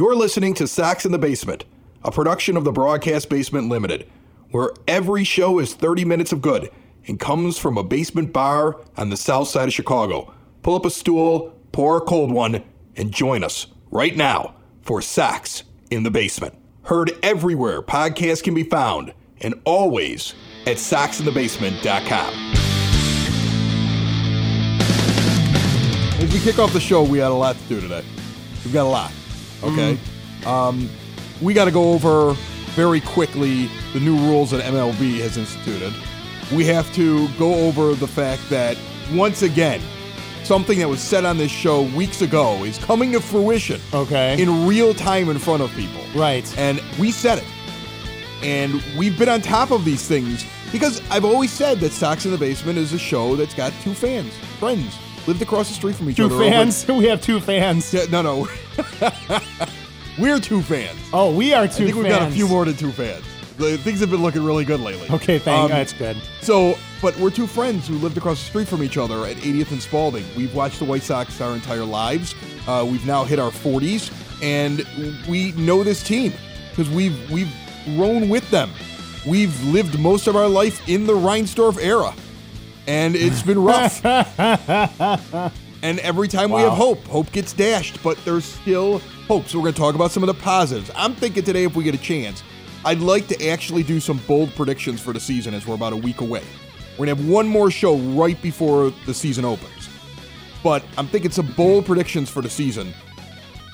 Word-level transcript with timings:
You're 0.00 0.16
listening 0.16 0.54
to 0.54 0.66
Sox 0.66 1.04
in 1.04 1.12
the 1.12 1.18
Basement, 1.18 1.66
a 2.02 2.10
production 2.10 2.56
of 2.56 2.64
the 2.64 2.72
Broadcast 2.72 3.28
Basement 3.28 3.68
Limited, 3.68 4.08
where 4.50 4.70
every 4.88 5.24
show 5.24 5.58
is 5.58 5.74
30 5.74 6.06
minutes 6.06 6.32
of 6.32 6.40
good 6.40 6.70
and 7.06 7.20
comes 7.20 7.58
from 7.58 7.76
a 7.76 7.84
basement 7.84 8.32
bar 8.32 8.80
on 8.96 9.10
the 9.10 9.18
south 9.18 9.48
side 9.48 9.68
of 9.68 9.74
Chicago. 9.74 10.32
Pull 10.62 10.74
up 10.74 10.86
a 10.86 10.90
stool, 10.90 11.54
pour 11.72 11.98
a 11.98 12.00
cold 12.00 12.32
one, 12.32 12.64
and 12.96 13.12
join 13.12 13.44
us 13.44 13.66
right 13.90 14.16
now 14.16 14.54
for 14.80 15.02
Sox 15.02 15.64
in 15.90 16.02
the 16.02 16.10
Basement. 16.10 16.54
Heard 16.84 17.12
everywhere 17.22 17.82
podcasts 17.82 18.42
can 18.42 18.54
be 18.54 18.64
found, 18.64 19.12
and 19.42 19.52
always 19.66 20.34
at 20.66 20.78
soxinthebasement.com. 20.78 22.34
As 26.22 26.32
we 26.32 26.40
kick 26.40 26.58
off 26.58 26.72
the 26.72 26.80
show, 26.80 27.02
we 27.02 27.18
had 27.18 27.32
a 27.32 27.34
lot 27.34 27.54
to 27.58 27.62
do 27.64 27.82
today. 27.82 28.02
We've 28.64 28.72
got 28.72 28.86
a 28.86 28.88
lot. 28.88 29.12
Okay. 29.62 29.98
Um, 30.46 30.88
we 31.40 31.54
got 31.54 31.66
to 31.66 31.70
go 31.70 31.92
over 31.92 32.32
very 32.74 33.00
quickly 33.00 33.68
the 33.92 34.00
new 34.00 34.16
rules 34.16 34.50
that 34.52 34.62
MLB 34.64 35.18
has 35.20 35.36
instituted. 35.36 35.92
We 36.54 36.64
have 36.66 36.92
to 36.94 37.28
go 37.38 37.54
over 37.66 37.94
the 37.94 38.06
fact 38.08 38.48
that 38.50 38.76
once 39.12 39.42
again, 39.42 39.80
something 40.44 40.78
that 40.78 40.88
was 40.88 41.00
said 41.00 41.24
on 41.24 41.36
this 41.38 41.50
show 41.50 41.82
weeks 41.96 42.22
ago 42.22 42.64
is 42.64 42.78
coming 42.78 43.12
to 43.12 43.20
fruition 43.20 43.80
Okay. 43.94 44.40
in 44.40 44.66
real 44.66 44.94
time 44.94 45.28
in 45.28 45.38
front 45.38 45.62
of 45.62 45.70
people. 45.74 46.00
right. 46.14 46.44
And 46.58 46.80
we 46.98 47.10
said 47.12 47.38
it. 47.38 47.44
And 48.42 48.82
we've 48.96 49.18
been 49.18 49.28
on 49.28 49.42
top 49.42 49.70
of 49.70 49.84
these 49.84 50.06
things 50.08 50.44
because 50.72 51.02
I've 51.10 51.24
always 51.24 51.50
said 51.52 51.78
that 51.80 51.92
Sox 51.92 52.24
in 52.24 52.30
the 52.32 52.38
Basement 52.38 52.78
is 52.78 52.92
a 52.92 52.98
show 52.98 53.36
that's 53.36 53.54
got 53.54 53.72
two 53.82 53.92
fans, 53.92 54.32
friends, 54.58 54.96
lived 55.26 55.42
across 55.42 55.68
the 55.68 55.74
street 55.74 55.96
from 55.96 56.10
each 56.10 56.16
two 56.16 56.26
other. 56.26 56.36
Two 56.36 56.50
fans. 56.50 56.86
we 56.88 57.06
have 57.06 57.20
two 57.22 57.40
fans. 57.40 57.92
Yeah, 57.92 58.04
no, 58.10 58.22
no. 58.22 58.48
We're 60.18 60.40
two 60.40 60.62
fans. 60.62 60.98
Oh, 61.12 61.34
we 61.34 61.54
are 61.54 61.66
two 61.66 61.84
I 61.84 61.86
think 61.86 61.96
we've 61.96 62.08
got 62.08 62.28
a 62.28 62.30
few 62.30 62.46
more 62.48 62.64
than 62.64 62.76
two 62.76 62.92
fans. 62.92 63.24
The- 63.56 63.78
Things 63.78 64.00
have 64.00 64.10
been 64.10 64.22
looking 64.22 64.44
really 64.44 64.64
good 64.64 64.80
lately. 64.80 65.08
Okay, 65.10 65.38
thank. 65.38 65.64
Um, 65.64 65.70
that's 65.70 65.92
good. 65.92 66.16
So, 66.42 66.76
but 67.00 67.16
we're 67.18 67.30
two 67.30 67.46
friends 67.46 67.86
who 67.88 67.94
lived 67.96 68.16
across 68.18 68.38
the 68.38 68.44
street 68.44 68.68
from 68.68 68.82
each 68.82 68.96
other 68.98 69.24
at 69.26 69.36
80th 69.36 69.70
and 69.72 69.80
Spalding. 69.82 70.24
We've 70.36 70.54
watched 70.54 70.78
the 70.78 70.84
White 70.84 71.02
Sox 71.02 71.40
our 71.40 71.54
entire 71.54 71.84
lives. 71.84 72.34
Uh, 72.66 72.86
we've 72.90 73.06
now 73.06 73.24
hit 73.24 73.38
our 73.38 73.50
40s, 73.50 74.10
and 74.42 74.86
we 75.28 75.52
know 75.52 75.82
this 75.84 76.02
team 76.02 76.32
because 76.70 76.90
we've 76.90 77.30
we've 77.30 77.52
grown 77.96 78.28
with 78.28 78.48
them. 78.50 78.70
We've 79.26 79.62
lived 79.64 79.98
most 79.98 80.26
of 80.26 80.36
our 80.36 80.48
life 80.48 80.86
in 80.88 81.06
the 81.06 81.12
Reinsdorf 81.14 81.78
era, 81.82 82.14
and 82.86 83.16
it's 83.16 83.42
been 83.42 83.62
rough. 83.62 84.04
and 85.82 85.98
every 86.00 86.28
time 86.28 86.50
we 86.50 86.60
have 86.60 86.72
hope, 86.72 87.02
hope 87.04 87.30
gets 87.32 87.52
dashed, 87.52 88.02
but 88.02 88.22
there's 88.24 88.44
still 88.44 88.98
hope. 89.28 89.46
So 89.46 89.58
we're 89.58 89.64
going 89.64 89.74
to 89.74 89.80
talk 89.80 89.94
about 89.94 90.10
some 90.10 90.22
of 90.22 90.26
the 90.26 90.42
positives. 90.42 90.90
I'm 90.94 91.14
thinking 91.14 91.44
today, 91.44 91.64
if 91.64 91.76
we 91.76 91.84
get 91.84 91.94
a 91.94 91.98
chance, 91.98 92.42
I'd 92.84 93.00
like 93.00 93.26
to 93.28 93.48
actually 93.48 93.82
do 93.82 94.00
some 94.00 94.18
bold 94.26 94.54
predictions 94.54 95.00
for 95.00 95.12
the 95.12 95.20
season 95.20 95.54
as 95.54 95.66
we're 95.66 95.74
about 95.74 95.92
a 95.92 95.96
week 95.96 96.20
away. 96.20 96.42
We're 96.98 97.06
going 97.06 97.16
to 97.16 97.22
have 97.22 97.30
one 97.30 97.46
more 97.46 97.70
show 97.70 97.96
right 97.96 98.40
before 98.42 98.92
the 99.06 99.14
season 99.14 99.44
opens. 99.44 99.88
But 100.62 100.84
I'm 100.98 101.06
thinking 101.06 101.30
some 101.30 101.46
bold 101.52 101.86
predictions 101.86 102.28
for 102.28 102.42
the 102.42 102.50
season. 102.50 102.92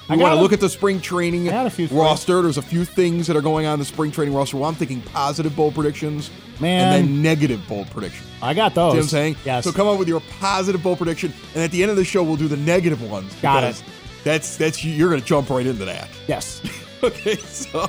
I 0.09 0.17
We 0.17 0.23
want 0.23 0.35
to 0.37 0.41
look 0.41 0.53
at 0.53 0.61
the 0.61 0.69
spring 0.69 1.01
training 1.01 1.49
a 1.49 1.69
few 1.71 1.89
for 1.89 1.95
you. 1.95 2.01
roster. 2.01 2.41
There's 2.43 2.59
a 2.59 2.62
few 2.62 2.85
things 2.85 3.27
that 3.27 3.37
are 3.37 3.41
going 3.41 3.67
on 3.67 3.75
in 3.75 3.79
the 3.81 3.85
spring 3.85 4.12
training 4.12 4.35
roster. 4.35 4.57
Well, 4.57 4.69
I'm 4.69 4.75
thinking 4.77 5.01
positive 5.03 5.57
bold 5.57 5.75
predictions 5.75 6.31
Man. 6.61 6.95
and 6.95 7.09
then 7.09 7.23
negative 7.23 7.67
bold 7.69 7.91
predictions. 7.91 8.29
I 8.41 8.55
got 8.55 8.75
those. 8.75 8.93
See 8.93 8.97
what 8.99 9.03
I'm 9.05 9.09
saying? 9.09 9.37
Yes. 9.45 9.65
So 9.65 9.73
come 9.73 9.89
up 9.89 9.99
with 9.99 10.07
your 10.09 10.21
positive 10.41 10.83
bold 10.83 10.99
prediction, 10.99 11.33
and 11.55 11.62
at 11.65 11.71
the 11.73 11.83
end 11.83 11.91
of 11.91 11.97
the 11.97 12.05
show, 12.05 12.23
we'll 12.23 12.37
do 12.37 12.47
the 12.49 12.57
negative 12.57 13.03
ones. 13.11 13.34
Got 13.43 13.65
it. 13.65 13.83
That's 14.23 14.57
that's 14.57 14.84
you're 14.84 15.11
gonna 15.11 15.23
jump 15.23 15.51
right 15.51 15.67
into 15.67 15.84
that. 15.84 16.09
Yes. 16.29 16.62
Okay, 17.03 17.37
so 17.37 17.89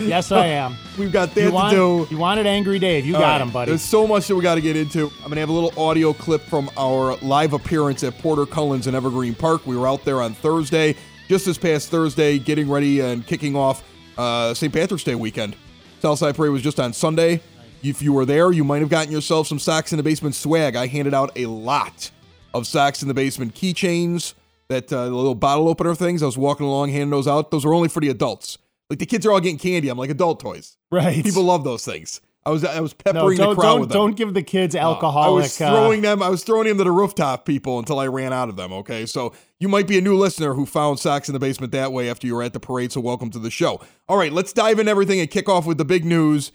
Yes, 0.00 0.32
I 0.32 0.46
am. 0.46 0.76
we've 0.98 1.12
got 1.12 1.34
that 1.36 1.40
you, 1.44 1.52
want, 1.52 1.70
to 1.70 2.04
do. 2.04 2.14
you 2.14 2.18
wanted 2.18 2.46
Angry 2.46 2.80
Dave. 2.80 3.06
You 3.06 3.14
All 3.14 3.20
got 3.20 3.32
right, 3.34 3.40
him, 3.40 3.50
buddy. 3.50 3.70
There's 3.70 3.80
so 3.82 4.08
much 4.08 4.26
that 4.26 4.34
we 4.34 4.42
got 4.42 4.56
to 4.56 4.60
get 4.60 4.76
into. 4.76 5.06
I'm 5.22 5.28
gonna 5.28 5.40
have 5.40 5.50
a 5.50 5.52
little 5.52 5.72
audio 5.80 6.12
clip 6.12 6.40
from 6.42 6.68
our 6.76 7.16
live 7.18 7.52
appearance 7.52 8.02
at 8.02 8.18
Porter 8.18 8.44
Cullen's 8.44 8.88
in 8.88 8.94
Evergreen 8.96 9.34
Park. 9.36 9.66
We 9.68 9.76
were 9.76 9.86
out 9.86 10.04
there 10.04 10.20
on 10.20 10.34
Thursday, 10.34 10.96
just 11.30 11.46
this 11.46 11.58
past 11.58 11.90
Thursday, 11.90 12.40
getting 12.40 12.68
ready 12.68 12.98
and 12.98 13.24
kicking 13.24 13.54
off 13.54 13.84
uh, 14.18 14.52
St. 14.52 14.72
Patrick's 14.72 15.04
Day 15.04 15.14
weekend. 15.14 15.54
Southside 16.02 16.34
Parade 16.34 16.50
was 16.50 16.60
just 16.60 16.80
on 16.80 16.92
Sunday. 16.92 17.40
If 17.84 18.02
you 18.02 18.12
were 18.12 18.24
there, 18.24 18.50
you 18.50 18.64
might 18.64 18.80
have 18.80 18.88
gotten 18.88 19.12
yourself 19.12 19.46
some 19.46 19.60
Sox 19.60 19.92
in 19.92 19.96
the 19.96 20.02
Basement 20.02 20.34
swag. 20.34 20.74
I 20.74 20.88
handed 20.88 21.14
out 21.14 21.30
a 21.36 21.46
lot 21.46 22.10
of 22.52 22.66
Sox 22.66 23.02
in 23.02 23.06
the 23.06 23.14
Basement 23.14 23.54
keychains, 23.54 24.34
that 24.70 24.92
uh, 24.92 25.04
little 25.04 25.36
bottle 25.36 25.68
opener 25.68 25.94
things. 25.94 26.20
I 26.20 26.26
was 26.26 26.36
walking 26.36 26.66
along, 26.66 26.88
handing 26.90 27.10
those 27.10 27.28
out. 27.28 27.52
Those 27.52 27.64
were 27.64 27.74
only 27.74 27.88
for 27.88 28.00
the 28.00 28.08
adults. 28.08 28.58
Like 28.88 28.98
the 28.98 29.06
kids 29.06 29.24
are 29.24 29.30
all 29.30 29.40
getting 29.40 29.56
candy. 29.56 29.88
I'm 29.88 29.98
like 29.98 30.10
adult 30.10 30.40
toys. 30.40 30.76
right. 30.90 31.22
People 31.22 31.44
love 31.44 31.62
those 31.62 31.84
things. 31.84 32.20
I 32.50 32.52
was 32.52 32.64
I 32.64 32.80
was 32.80 32.92
no, 32.92 33.12
peppering 33.12 33.38
don't, 33.38 33.50
the 33.50 33.54
crowd 33.60 33.70
don't, 33.70 33.80
with 33.80 33.88
them. 33.90 33.96
don't 33.96 34.16
give 34.16 34.34
the 34.34 34.42
kids 34.42 34.74
I 34.74 34.80
alcoholic. 34.80 35.42
was 35.42 35.60
uh, 35.60 35.70
throwing 35.70 36.02
them. 36.02 36.22
I 36.22 36.28
was 36.28 36.42
throwing 36.42 36.66
them 36.66 36.78
to 36.78 36.84
the 36.84 36.90
rooftop 36.90 37.46
people 37.46 37.78
until 37.78 37.98
I 37.98 38.08
ran 38.08 38.32
out 38.32 38.48
of 38.48 38.56
them. 38.56 38.72
Okay, 38.72 39.06
so 39.06 39.32
you 39.60 39.68
might 39.68 39.86
be 39.86 39.96
a 39.98 40.00
new 40.00 40.16
listener 40.16 40.54
who 40.54 40.66
found 40.66 40.98
Sox 40.98 41.28
in 41.28 41.32
the 41.32 41.38
Basement 41.38 41.72
that 41.72 41.92
way 41.92 42.10
after 42.10 42.26
you 42.26 42.34
were 42.34 42.42
at 42.42 42.52
the 42.52 42.60
parade. 42.60 42.92
So 42.92 43.00
welcome 43.00 43.30
to 43.30 43.38
the 43.38 43.50
show. 43.50 43.80
All 44.08 44.16
right, 44.16 44.32
let's 44.32 44.52
dive 44.52 44.78
in 44.78 44.88
everything 44.88 45.20
and 45.20 45.30
kick 45.30 45.48
off 45.48 45.66
with 45.66 45.78
the 45.78 45.84
big 45.84 46.04
news. 46.04 46.52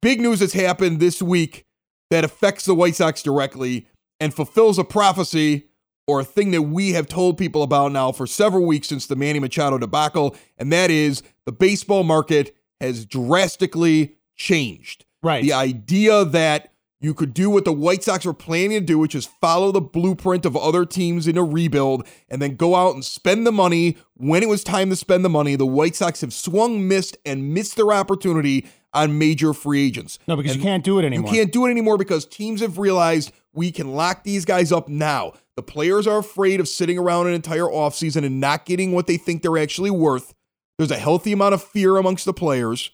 Big 0.00 0.20
news 0.20 0.40
that's 0.40 0.52
happened 0.52 1.00
this 1.00 1.20
week 1.20 1.66
that 2.10 2.24
affects 2.24 2.64
the 2.64 2.74
White 2.74 2.94
Sox 2.94 3.22
directly 3.22 3.86
and 4.20 4.32
fulfills 4.32 4.78
a 4.78 4.84
prophecy 4.84 5.66
or 6.06 6.20
a 6.20 6.24
thing 6.24 6.50
that 6.50 6.62
we 6.62 6.92
have 6.92 7.06
told 7.06 7.38
people 7.38 7.62
about 7.62 7.92
now 7.92 8.12
for 8.12 8.26
several 8.26 8.66
weeks 8.66 8.88
since 8.88 9.06
the 9.06 9.16
Manny 9.16 9.38
Machado 9.38 9.78
debacle, 9.78 10.36
and 10.58 10.72
that 10.72 10.90
is 10.90 11.22
the 11.46 11.52
baseball 11.52 12.02
market 12.02 12.56
has 12.80 13.04
drastically 13.04 14.16
changed. 14.34 15.04
Right. 15.22 15.42
The 15.42 15.52
idea 15.52 16.24
that 16.24 16.72
you 17.00 17.14
could 17.14 17.34
do 17.34 17.50
what 17.50 17.64
the 17.64 17.72
White 17.72 18.04
Sox 18.04 18.24
were 18.24 18.32
planning 18.32 18.78
to 18.78 18.80
do, 18.80 18.98
which 18.98 19.14
is 19.14 19.26
follow 19.26 19.72
the 19.72 19.80
blueprint 19.80 20.46
of 20.46 20.56
other 20.56 20.86
teams 20.86 21.26
in 21.26 21.36
a 21.36 21.42
rebuild 21.42 22.06
and 22.28 22.40
then 22.40 22.54
go 22.54 22.76
out 22.76 22.94
and 22.94 23.04
spend 23.04 23.44
the 23.44 23.50
money 23.52 23.96
when 24.14 24.42
it 24.42 24.48
was 24.48 24.62
time 24.62 24.88
to 24.90 24.96
spend 24.96 25.24
the 25.24 25.28
money. 25.28 25.56
The 25.56 25.66
White 25.66 25.96
Sox 25.96 26.20
have 26.20 26.32
swung, 26.32 26.86
missed, 26.86 27.16
and 27.26 27.52
missed 27.52 27.74
their 27.76 27.92
opportunity 27.92 28.66
on 28.94 29.18
major 29.18 29.52
free 29.52 29.84
agents. 29.84 30.18
no, 30.28 30.36
because 30.36 30.52
And 30.52 30.60
you 30.60 30.68
can't 30.68 30.84
do 30.84 30.98
it 30.98 31.04
anymore. 31.04 31.30
you 31.30 31.38
can't 31.38 31.52
do 31.52 31.66
it 31.66 31.70
anymore 31.70 31.98
because 31.98 32.24
teams 32.24 32.60
have 32.60 32.78
realized 32.78 33.32
we 33.52 33.72
can 33.72 33.92
lock 33.92 34.22
these 34.22 34.44
guys 34.44 34.70
up 34.70 34.88
now. 34.88 35.32
The 35.56 35.62
players 35.62 36.06
are 36.06 36.18
afraid 36.18 36.60
of 36.60 36.68
sitting 36.68 36.98
around 36.98 37.26
an 37.26 37.34
entire 37.34 37.64
offseason 37.64 38.24
and 38.24 38.40
not 38.40 38.64
getting 38.64 38.92
what 38.92 39.06
they 39.06 39.16
think 39.16 39.42
they're 39.42 39.58
actually 39.58 39.90
worth. 39.90 40.34
There's 40.78 40.90
a 40.90 40.98
healthy 40.98 41.32
amount 41.32 41.54
of 41.54 41.62
fear 41.62 41.96
amongst 41.96 42.24
the 42.26 42.32
players, 42.32 42.90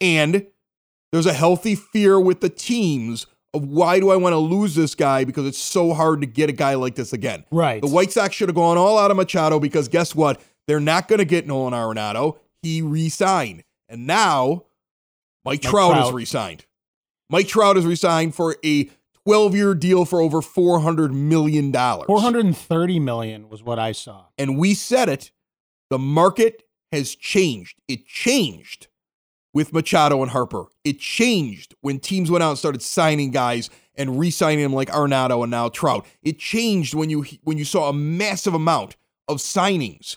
and 0.00 0.46
there's 1.12 1.26
a 1.26 1.32
healthy 1.32 1.74
fear 1.74 2.18
with 2.20 2.40
the 2.40 2.48
teams 2.48 3.26
of 3.52 3.64
why 3.64 3.98
do 3.98 4.10
I 4.10 4.16
want 4.16 4.32
to 4.32 4.38
lose 4.38 4.74
this 4.74 4.94
guy 4.94 5.24
because 5.24 5.46
it's 5.46 5.58
so 5.58 5.92
hard 5.92 6.20
to 6.20 6.26
get 6.26 6.48
a 6.48 6.52
guy 6.52 6.74
like 6.74 6.94
this 6.94 7.12
again. 7.12 7.44
Right. 7.50 7.82
The 7.82 7.88
White 7.88 8.12
Sox 8.12 8.34
should 8.34 8.48
have 8.48 8.56
gone 8.56 8.78
all 8.78 8.98
out 8.98 9.10
of 9.10 9.16
Machado 9.16 9.58
because 9.58 9.88
guess 9.88 10.14
what? 10.14 10.40
They're 10.68 10.78
not 10.80 11.08
going 11.08 11.18
to 11.18 11.24
get 11.24 11.46
Nolan 11.46 11.72
Arenado. 11.72 12.38
He 12.62 12.80
re-signed. 12.80 13.64
And 13.88 14.06
now 14.06 14.66
Mike, 15.44 15.62
Trout, 15.62 15.96
is 15.96 16.02
Trout. 16.04 16.14
re-signed. 16.14 16.66
Mike 17.28 17.48
Trout 17.48 17.76
is 17.76 17.84
re-signed 17.84 18.34
for 18.34 18.56
a 18.64 18.84
12-year 19.26 19.74
deal 19.74 20.04
for 20.04 20.20
over 20.20 20.40
$400 20.40 21.12
million. 21.12 21.72
430 21.72 23.00
million 23.00 23.48
was 23.48 23.62
what 23.62 23.78
I 23.78 23.92
saw. 23.92 24.26
And 24.38 24.58
we 24.58 24.74
said 24.74 25.08
it. 25.08 25.32
The 25.88 25.98
market 25.98 26.62
has 26.92 27.16
changed. 27.16 27.80
It 27.88 28.06
changed 28.06 28.86
with 29.52 29.72
Machado 29.72 30.22
and 30.22 30.30
Harper. 30.30 30.66
It 30.84 30.98
changed 31.00 31.74
when 31.80 31.98
teams 31.98 32.30
went 32.30 32.42
out 32.44 32.50
and 32.50 32.58
started 32.58 32.82
signing 32.82 33.30
guys 33.30 33.70
and 33.96 34.18
re-signing 34.18 34.62
them 34.62 34.72
like 34.72 34.88
Arenado 34.88 35.42
and 35.42 35.50
now 35.50 35.68
Trout. 35.68 36.06
It 36.22 36.38
changed 36.38 36.94
when 36.94 37.10
you 37.10 37.24
when 37.44 37.58
you 37.58 37.64
saw 37.64 37.88
a 37.88 37.92
massive 37.92 38.54
amount 38.54 38.96
of 39.28 39.38
signings 39.38 40.16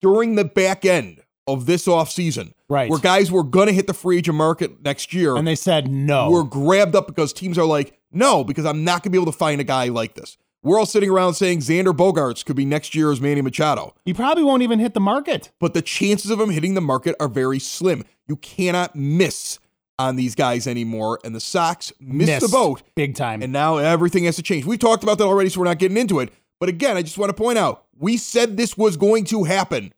during 0.00 0.34
the 0.34 0.44
back 0.44 0.84
end 0.84 1.22
of 1.46 1.66
this 1.66 1.86
offseason. 1.86 2.52
Right. 2.68 2.88
Where 2.90 2.98
guys 2.98 3.30
were 3.30 3.42
gonna 3.44 3.72
hit 3.72 3.86
the 3.86 3.94
free 3.94 4.18
agent 4.18 4.36
market 4.36 4.82
next 4.82 5.12
year 5.12 5.36
And 5.36 5.46
they 5.46 5.54
said 5.56 5.90
no. 5.90 6.30
were 6.30 6.44
grabbed 6.44 6.94
up 6.94 7.06
because 7.06 7.32
teams 7.32 7.58
are 7.58 7.66
like, 7.66 7.98
no, 8.12 8.44
because 8.44 8.64
I'm 8.64 8.84
not 8.84 9.02
gonna 9.02 9.12
be 9.12 9.18
able 9.18 9.30
to 9.32 9.36
find 9.38 9.60
a 9.60 9.64
guy 9.64 9.88
like 9.88 10.14
this. 10.14 10.36
We're 10.64 10.78
all 10.78 10.86
sitting 10.86 11.10
around 11.10 11.34
saying 11.34 11.58
Xander 11.58 11.92
Bogaerts 11.92 12.44
could 12.44 12.54
be 12.54 12.64
next 12.64 12.94
year's 12.94 13.20
Manny 13.20 13.42
Machado 13.42 13.94
he 14.04 14.14
probably 14.14 14.44
won't 14.44 14.62
even 14.62 14.78
hit 14.78 14.94
the 14.94 15.00
market. 15.00 15.50
but 15.58 15.74
the 15.74 15.82
chances 15.82 16.30
of 16.30 16.40
him 16.40 16.50
hitting 16.50 16.74
the 16.74 16.80
market 16.80 17.16
are 17.18 17.28
very 17.28 17.58
slim. 17.58 18.04
You 18.32 18.36
cannot 18.36 18.96
miss 18.96 19.58
on 19.98 20.16
these 20.16 20.34
guys 20.34 20.66
anymore, 20.66 21.18
and 21.22 21.34
the 21.34 21.40
Sox 21.40 21.92
missed 22.00 22.40
the 22.40 22.48
boat, 22.48 22.82
big 22.94 23.14
time. 23.14 23.42
and 23.42 23.52
now 23.52 23.76
everything 23.76 24.24
has 24.24 24.36
to 24.36 24.42
change. 24.42 24.64
We've 24.64 24.78
talked 24.78 25.02
about 25.02 25.18
that 25.18 25.24
already, 25.24 25.50
so 25.50 25.60
we're 25.60 25.66
not 25.66 25.78
getting 25.78 25.98
into 25.98 26.18
it. 26.20 26.32
But 26.58 26.70
again, 26.70 26.96
I 26.96 27.02
just 27.02 27.18
want 27.18 27.28
to 27.28 27.34
point 27.34 27.58
out 27.58 27.84
we 27.98 28.16
said 28.16 28.56
this 28.56 28.74
was 28.74 28.96
going 28.96 29.26
to 29.26 29.44
happen, 29.44 29.92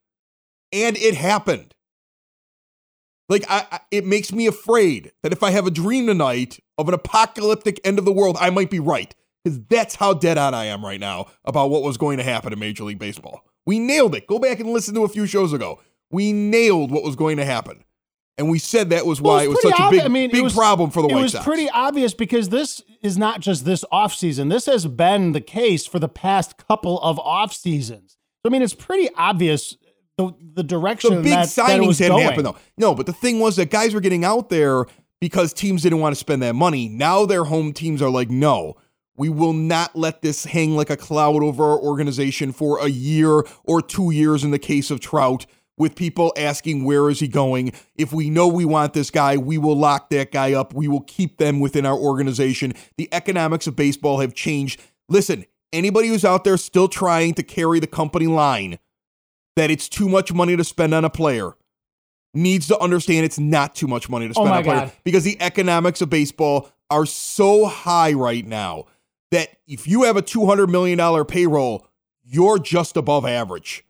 and 0.72 0.96
it 0.96 1.14
happened. 1.14 1.76
Like, 3.28 3.44
I, 3.48 3.68
I, 3.70 3.80
it 3.92 4.04
makes 4.04 4.32
me 4.32 4.48
afraid 4.48 5.12
that 5.22 5.30
if 5.30 5.44
I 5.44 5.50
have 5.50 5.68
a 5.68 5.70
dream 5.70 6.08
tonight 6.08 6.58
of 6.76 6.88
an 6.88 6.94
apocalyptic 6.94 7.78
end 7.84 8.00
of 8.00 8.04
the 8.04 8.12
world, 8.12 8.36
I 8.40 8.50
might 8.50 8.68
be 8.68 8.80
right. 8.80 9.14
Because 9.44 9.60
that's 9.68 9.94
how 9.94 10.12
dead 10.12 10.38
on 10.38 10.54
I 10.54 10.64
am 10.64 10.84
right 10.84 10.98
now 10.98 11.26
about 11.44 11.70
what 11.70 11.84
was 11.84 11.98
going 11.98 12.18
to 12.18 12.24
happen 12.24 12.52
in 12.52 12.58
Major 12.58 12.82
League 12.82 12.98
Baseball. 12.98 13.44
We 13.64 13.78
nailed 13.78 14.16
it. 14.16 14.26
Go 14.26 14.40
back 14.40 14.58
and 14.58 14.70
listen 14.70 14.92
to 14.96 15.04
a 15.04 15.08
few 15.08 15.24
shows 15.24 15.52
ago. 15.52 15.80
We 16.10 16.32
nailed 16.32 16.90
what 16.90 17.04
was 17.04 17.14
going 17.14 17.36
to 17.36 17.44
happen. 17.44 17.84
And 18.36 18.50
we 18.50 18.58
said 18.58 18.90
that 18.90 19.06
was 19.06 19.20
Well, 19.20 19.36
why 19.36 19.44
it 19.44 19.48
was 19.48 19.62
such 19.62 19.78
a 19.78 19.90
big, 19.90 20.00
I 20.00 20.08
mean, 20.08 20.30
big 20.30 20.42
was- 20.42 20.54
problem 20.54 20.90
for 20.90 21.02
the 21.02 21.08
White 21.08 21.14
Sox. 21.14 21.20
it 21.20 21.22
was 21.22 21.32
Sox. 21.32 21.44
pretty 21.44 21.70
obvious 21.70 22.14
because 22.14 22.48
this 22.48 22.82
is 23.00 23.16
not 23.16 23.40
just 23.40 23.64
this 23.64 23.84
offseason. 23.92 24.50
This 24.50 24.66
has 24.66 24.86
been 24.86 25.32
the 25.32 25.40
case 25.40 25.86
for 25.86 25.98
the 26.00 26.08
past 26.08 26.56
couple 26.66 27.00
of 27.00 27.18
off 27.20 27.52
seasons. 27.52 28.16
I 28.44 28.50
mean, 28.50 28.60
it's 28.62 28.74
pretty 28.74 29.08
obvious 29.16 29.76
the 30.18 30.32
the 30.54 30.62
direction 30.62 31.10
the 31.16 31.22
big 31.22 31.32
that, 31.32 31.48
that 31.48 31.70
it 31.70 31.80
signings 31.80 31.86
was 31.86 31.98
hadn't 31.98 32.20
happened 32.20 32.46
though. 32.46 32.56
No, 32.76 32.94
but 32.94 33.06
the 33.06 33.12
thing 33.12 33.40
was 33.40 33.56
that 33.56 33.70
guys 33.70 33.94
were 33.94 34.00
getting 34.00 34.24
out 34.24 34.48
there 34.48 34.84
because 35.20 35.52
teams 35.52 35.82
didn't 35.82 36.00
want 36.00 36.14
to 36.14 36.18
spend 36.18 36.42
that 36.42 36.54
money. 36.54 36.88
Now 36.88 37.24
their 37.26 37.44
home 37.44 37.72
teams 37.72 38.02
are 38.02 38.10
like, 38.10 38.30
no, 38.30 38.74
we 39.16 39.28
will 39.28 39.52
not 39.54 39.96
let 39.96 40.22
this 40.22 40.44
hang 40.44 40.76
like 40.76 40.90
a 40.90 40.96
cloud 40.96 41.42
over 41.42 41.64
our 41.64 41.78
organization 41.78 42.52
for 42.52 42.78
a 42.80 42.88
year 42.88 43.44
or 43.64 43.80
two 43.80 44.10
years 44.10 44.44
in 44.44 44.50
the 44.50 44.58
case 44.58 44.90
of 44.90 45.00
Trout. 45.00 45.46
With 45.76 45.96
people 45.96 46.32
asking 46.36 46.84
where 46.84 47.10
is 47.10 47.18
he 47.18 47.26
going? 47.26 47.72
If 47.96 48.12
we 48.12 48.30
know 48.30 48.46
we 48.46 48.64
want 48.64 48.92
this 48.92 49.10
guy, 49.10 49.36
we 49.36 49.58
will 49.58 49.76
lock 49.76 50.08
that 50.10 50.30
guy 50.30 50.52
up. 50.52 50.72
We 50.72 50.86
will 50.86 51.00
keep 51.00 51.38
them 51.38 51.58
within 51.58 51.84
our 51.84 51.98
organization. 51.98 52.74
The 52.96 53.08
economics 53.12 53.66
of 53.66 53.74
baseball 53.74 54.20
have 54.20 54.34
changed. 54.34 54.80
Listen, 55.08 55.44
anybody 55.72 56.08
who's 56.08 56.24
out 56.24 56.44
there 56.44 56.56
still 56.56 56.86
trying 56.86 57.34
to 57.34 57.42
carry 57.42 57.80
the 57.80 57.88
company 57.88 58.28
line 58.28 58.78
that 59.56 59.70
it's 59.70 59.88
too 59.88 60.08
much 60.08 60.32
money 60.32 60.56
to 60.56 60.64
spend 60.64 60.94
on 60.94 61.04
a 61.04 61.10
player 61.10 61.54
needs 62.34 62.66
to 62.68 62.78
understand 62.78 63.24
it's 63.24 63.38
not 63.38 63.74
too 63.74 63.86
much 63.86 64.08
money 64.08 64.26
to 64.26 64.34
oh 64.36 64.44
spend 64.44 64.48
Oh 64.48 64.52
on 64.52 64.60
a 64.60 64.64
player 64.64 64.78
God. 64.86 64.92
because 65.04 65.24
the 65.24 65.40
economics 65.40 66.00
of 66.00 66.10
baseball 66.10 66.70
are 66.90 67.06
so 67.06 67.66
high 67.66 68.12
right 68.12 68.46
now 68.46 68.86
that 69.30 69.48
if 69.66 69.86
you 69.88 70.04
have 70.04 70.16
a 70.16 70.22
$200 70.22 70.68
million 70.68 71.24
payroll, 71.24 71.86
you're 72.22 72.58
just 72.58 72.96
above 72.96 73.24
average. 73.26 73.83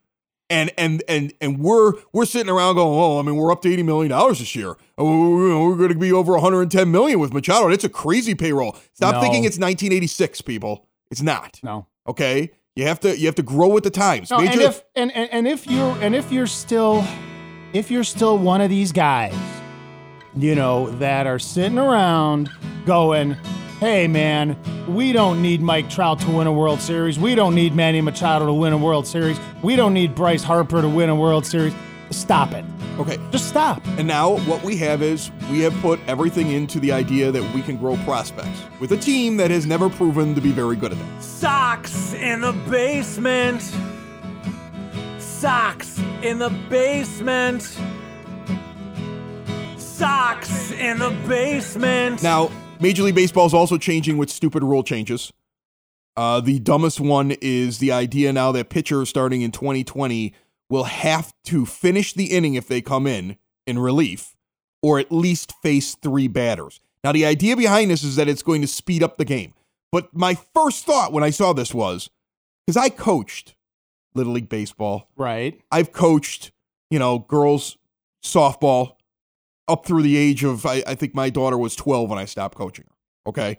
And 0.50 0.70
and 0.76 1.02
and 1.08 1.32
and 1.40 1.58
we're 1.58 1.94
we're 2.12 2.26
sitting 2.26 2.52
around 2.52 2.74
going, 2.74 2.98
oh, 2.98 3.18
I 3.18 3.22
mean, 3.22 3.36
we're 3.36 3.50
up 3.50 3.62
to 3.62 3.72
eighty 3.72 3.82
million 3.82 4.10
dollars 4.10 4.40
this 4.40 4.54
year. 4.54 4.76
Oh, 4.98 5.66
we're 5.66 5.76
going 5.76 5.88
to 5.88 5.98
be 5.98 6.12
over 6.12 6.32
one 6.32 6.42
hundred 6.42 6.62
and 6.62 6.70
ten 6.70 6.90
million 6.90 7.18
with 7.18 7.32
Machado. 7.32 7.68
It's 7.70 7.84
a 7.84 7.88
crazy 7.88 8.34
payroll. 8.34 8.76
Stop 8.92 9.14
No. 9.14 9.20
thinking 9.22 9.44
it's 9.44 9.56
nineteen 9.58 9.90
eighty 9.92 10.06
six, 10.06 10.42
people. 10.42 10.86
It's 11.10 11.22
not. 11.22 11.60
No. 11.62 11.86
Okay, 12.06 12.50
you 12.76 12.86
have 12.86 13.00
to 13.00 13.18
you 13.18 13.24
have 13.24 13.34
to 13.36 13.42
grow 13.42 13.68
with 13.68 13.84
the 13.84 13.90
times. 13.90 14.30
No, 14.30 14.38
and 14.40 14.60
if 14.60 14.84
and, 14.94 15.10
and, 15.12 15.30
and 15.32 15.48
if 15.48 15.66
you 15.66 15.80
and 15.80 16.14
if 16.14 16.30
you're 16.30 16.46
still 16.46 17.02
if 17.72 17.90
you're 17.90 18.04
still 18.04 18.36
one 18.36 18.60
of 18.60 18.68
these 18.68 18.92
guys, 18.92 19.34
you 20.36 20.54
know, 20.54 20.90
that 20.98 21.26
are 21.26 21.38
sitting 21.38 21.78
around 21.78 22.50
going, 22.84 23.34
hey 23.84 24.08
man, 24.08 24.56
we 24.88 25.12
don't 25.12 25.42
need 25.42 25.60
Mike 25.60 25.90
Trout 25.90 26.18
to 26.20 26.30
win 26.30 26.46
a 26.46 26.52
World 26.52 26.80
Series. 26.80 27.18
We 27.18 27.34
don't 27.34 27.54
need 27.54 27.74
Manny 27.74 28.00
Machado 28.00 28.46
to 28.46 28.52
win 28.54 28.72
a 28.72 28.78
World 28.78 29.06
Series. 29.06 29.38
We 29.62 29.76
don't 29.76 29.92
need 29.92 30.14
Bryce 30.14 30.42
Harper 30.42 30.80
to 30.80 30.88
win 30.88 31.10
a 31.10 31.14
World 31.14 31.44
Series. 31.44 31.74
Stop 32.08 32.52
it. 32.52 32.64
okay, 32.98 33.18
Just 33.30 33.46
stop. 33.46 33.86
And 33.98 34.08
now 34.08 34.38
what 34.46 34.62
we 34.64 34.78
have 34.78 35.02
is 35.02 35.30
we 35.50 35.60
have 35.60 35.74
put 35.82 36.00
everything 36.06 36.50
into 36.52 36.80
the 36.80 36.92
idea 36.92 37.30
that 37.30 37.54
we 37.54 37.60
can 37.60 37.76
grow 37.76 37.98
prospects 37.98 38.58
with 38.80 38.90
a 38.92 38.96
team 38.96 39.36
that 39.36 39.50
has 39.50 39.66
never 39.66 39.90
proven 39.90 40.34
to 40.34 40.40
be 40.40 40.50
very 40.50 40.76
good 40.76 40.92
at 40.92 40.98
that. 40.98 41.22
Sox 41.22 42.14
in 42.14 42.40
the 42.40 42.52
basement. 42.70 43.60
Sox 45.18 46.00
in 46.22 46.38
the 46.38 46.48
basement. 46.70 47.78
Sox 49.76 50.70
in 50.72 50.98
the 50.98 51.10
basement. 51.28 52.22
Now, 52.22 52.50
Major 52.84 53.04
League 53.04 53.14
Baseball 53.14 53.46
is 53.46 53.54
also 53.54 53.78
changing 53.78 54.18
with 54.18 54.28
stupid 54.28 54.62
rule 54.62 54.82
changes. 54.82 55.32
Uh, 56.18 56.40
the 56.40 56.58
dumbest 56.58 57.00
one 57.00 57.30
is 57.40 57.78
the 57.78 57.90
idea 57.90 58.30
now 58.30 58.52
that 58.52 58.68
pitchers 58.68 59.08
starting 59.08 59.40
in 59.40 59.52
2020 59.52 60.34
will 60.68 60.84
have 60.84 61.32
to 61.44 61.64
finish 61.64 62.12
the 62.12 62.26
inning 62.26 62.56
if 62.56 62.68
they 62.68 62.82
come 62.82 63.06
in 63.06 63.38
in 63.66 63.78
relief, 63.78 64.36
or 64.82 64.98
at 64.98 65.10
least 65.10 65.54
face 65.62 65.94
three 65.94 66.28
batters. 66.28 66.78
Now, 67.02 67.12
the 67.12 67.24
idea 67.24 67.56
behind 67.56 67.90
this 67.90 68.04
is 68.04 68.16
that 68.16 68.28
it's 68.28 68.42
going 68.42 68.60
to 68.60 68.68
speed 68.68 69.02
up 69.02 69.16
the 69.16 69.24
game. 69.24 69.54
But 69.90 70.14
my 70.14 70.34
first 70.34 70.84
thought 70.84 71.10
when 71.10 71.24
I 71.24 71.30
saw 71.30 71.54
this 71.54 71.72
was 71.72 72.10
because 72.66 72.76
I 72.76 72.90
coached 72.90 73.54
Little 74.14 74.34
League 74.34 74.50
Baseball, 74.50 75.08
Right. 75.16 75.58
I've 75.72 75.92
coached, 75.92 76.52
you 76.90 76.98
know, 76.98 77.20
girls 77.20 77.78
softball 78.22 78.96
up 79.68 79.86
through 79.86 80.02
the 80.02 80.16
age 80.16 80.44
of, 80.44 80.66
I, 80.66 80.82
I 80.86 80.94
think 80.94 81.14
my 81.14 81.30
daughter 81.30 81.58
was 81.58 81.76
12 81.76 82.10
when 82.10 82.18
I 82.18 82.24
stopped 82.24 82.56
coaching 82.56 82.84
her. 82.86 83.30
Okay. 83.30 83.58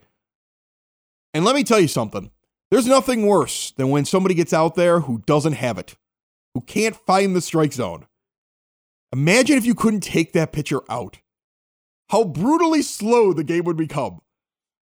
And 1.33 1.43
let 1.43 1.55
me 1.55 1.63
tell 1.63 1.79
you 1.79 1.87
something 1.87 2.31
there's 2.71 2.87
nothing 2.87 3.25
worse 3.25 3.71
than 3.71 3.89
when 3.89 4.05
somebody 4.05 4.35
gets 4.35 4.53
out 4.53 4.75
there 4.75 5.01
who 5.01 5.19
doesn't 5.25 5.53
have 5.53 5.77
it, 5.77 5.95
who 6.53 6.61
can't 6.61 6.95
find 6.95 7.35
the 7.35 7.41
strike 7.41 7.73
zone. 7.73 8.05
Imagine 9.13 9.57
if 9.57 9.65
you 9.65 9.75
couldn't 9.75 10.01
take 10.01 10.33
that 10.33 10.51
pitcher 10.51 10.81
out. 10.89 11.19
How 12.09 12.23
brutally 12.23 12.81
slow 12.81 13.33
the 13.33 13.43
game 13.43 13.63
would 13.63 13.77
become. 13.77 14.21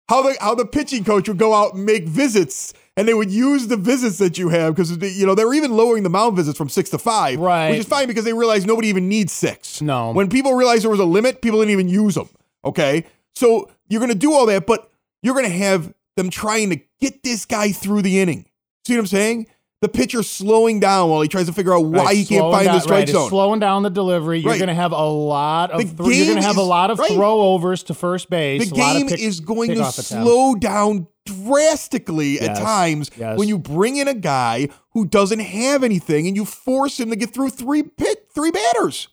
How 0.09 0.21
the 0.23 0.35
how 0.41 0.55
the 0.55 0.65
pitching 0.65 1.03
coach 1.03 1.27
would 1.27 1.37
go 1.37 1.53
out 1.53 1.73
and 1.75 1.85
make 1.85 2.05
visits, 2.05 2.73
and 2.97 3.07
they 3.07 3.13
would 3.13 3.31
use 3.31 3.67
the 3.67 3.77
visits 3.77 4.17
that 4.17 4.37
you 4.37 4.49
have 4.49 4.75
because 4.75 4.91
you 5.17 5.25
know 5.25 5.35
they're 5.35 5.53
even 5.53 5.71
lowering 5.71 6.03
the 6.03 6.09
mound 6.09 6.35
visits 6.35 6.57
from 6.57 6.67
six 6.69 6.89
to 6.89 6.97
five, 6.97 7.39
Right. 7.39 7.69
Which 7.69 7.79
is 7.79 7.85
fine 7.87 8.07
because 8.07 8.25
they 8.25 8.33
realize 8.33 8.65
nobody 8.65 8.89
even 8.89 9.07
needs 9.07 9.31
six. 9.31 9.81
No. 9.81 10.11
when 10.11 10.29
people 10.29 10.53
realized 10.53 10.83
there 10.83 10.91
was 10.91 10.99
a 10.99 11.05
limit, 11.05 11.41
people 11.41 11.59
didn't 11.59 11.71
even 11.71 11.87
use 11.87 12.15
them. 12.15 12.29
Okay, 12.65 13.05
so 13.35 13.69
you're 13.87 14.01
gonna 14.01 14.13
do 14.15 14.33
all 14.33 14.45
that, 14.47 14.65
but 14.67 14.91
you're 15.23 15.35
gonna 15.35 15.47
have 15.49 15.93
them 16.17 16.29
trying 16.29 16.71
to 16.71 16.81
get 16.99 17.23
this 17.23 17.45
guy 17.45 17.71
through 17.71 18.01
the 18.01 18.19
inning. 18.19 18.45
See 18.85 18.93
what 18.95 18.99
I'm 19.01 19.07
saying? 19.07 19.47
The 19.81 19.89
pitcher 19.89 20.21
slowing 20.21 20.79
down 20.79 21.09
while 21.09 21.21
he 21.21 21.27
tries 21.27 21.47
to 21.47 21.53
figure 21.53 21.73
out 21.73 21.85
why 21.85 22.03
Right, 22.05 22.17
he 22.17 22.23
can't 22.25 22.51
find 22.51 22.65
down- 22.65 22.75
the 22.75 22.81
strike 22.81 22.95
right, 22.97 23.03
it's 23.09 23.11
zone. 23.13 23.29
slowing 23.29 23.59
down 23.59 23.81
the 23.81 23.89
delivery. 23.89 24.39
You're 24.39 24.51
Right. 24.51 24.59
going 24.59 24.67
to 24.69 24.75
have 24.75 24.91
a 24.91 25.03
lot 25.09 25.71
of 25.71 25.81
thro- 25.97 26.07
you're 26.09 26.25
going 26.27 26.37
to 26.37 26.43
have 26.43 26.57
a 26.57 26.61
lot 26.61 26.91
of 26.91 26.99
throwovers 26.99 27.83
to 27.87 27.95
first 27.95 28.29
base. 28.29 28.69
the 28.69 28.75
a 28.75 28.77
lot 28.77 28.91
of 28.95 28.97
game 28.99 29.09
pick- 29.09 29.19
is 29.19 29.39
going 29.39 29.73
to 29.73 29.91
slow 29.91 30.53
down 30.53 31.07
drastically 31.25 32.39
at 32.39 32.57
times 32.57 33.09
yes. 33.17 33.37
when 33.37 33.47
you 33.47 33.57
bring 33.57 33.97
in 33.97 34.07
a 34.07 34.13
guy 34.13 34.67
who 34.93 35.05
doesn't 35.05 35.39
have 35.39 35.83
anything 35.83 36.27
and 36.27 36.35
you 36.35 36.45
force 36.45 36.99
him 36.99 37.09
to 37.09 37.15
get 37.15 37.33
through 37.33 37.49
three 37.49 37.83
pit 37.83 38.27
three 38.33 38.51
batters. 38.51 39.07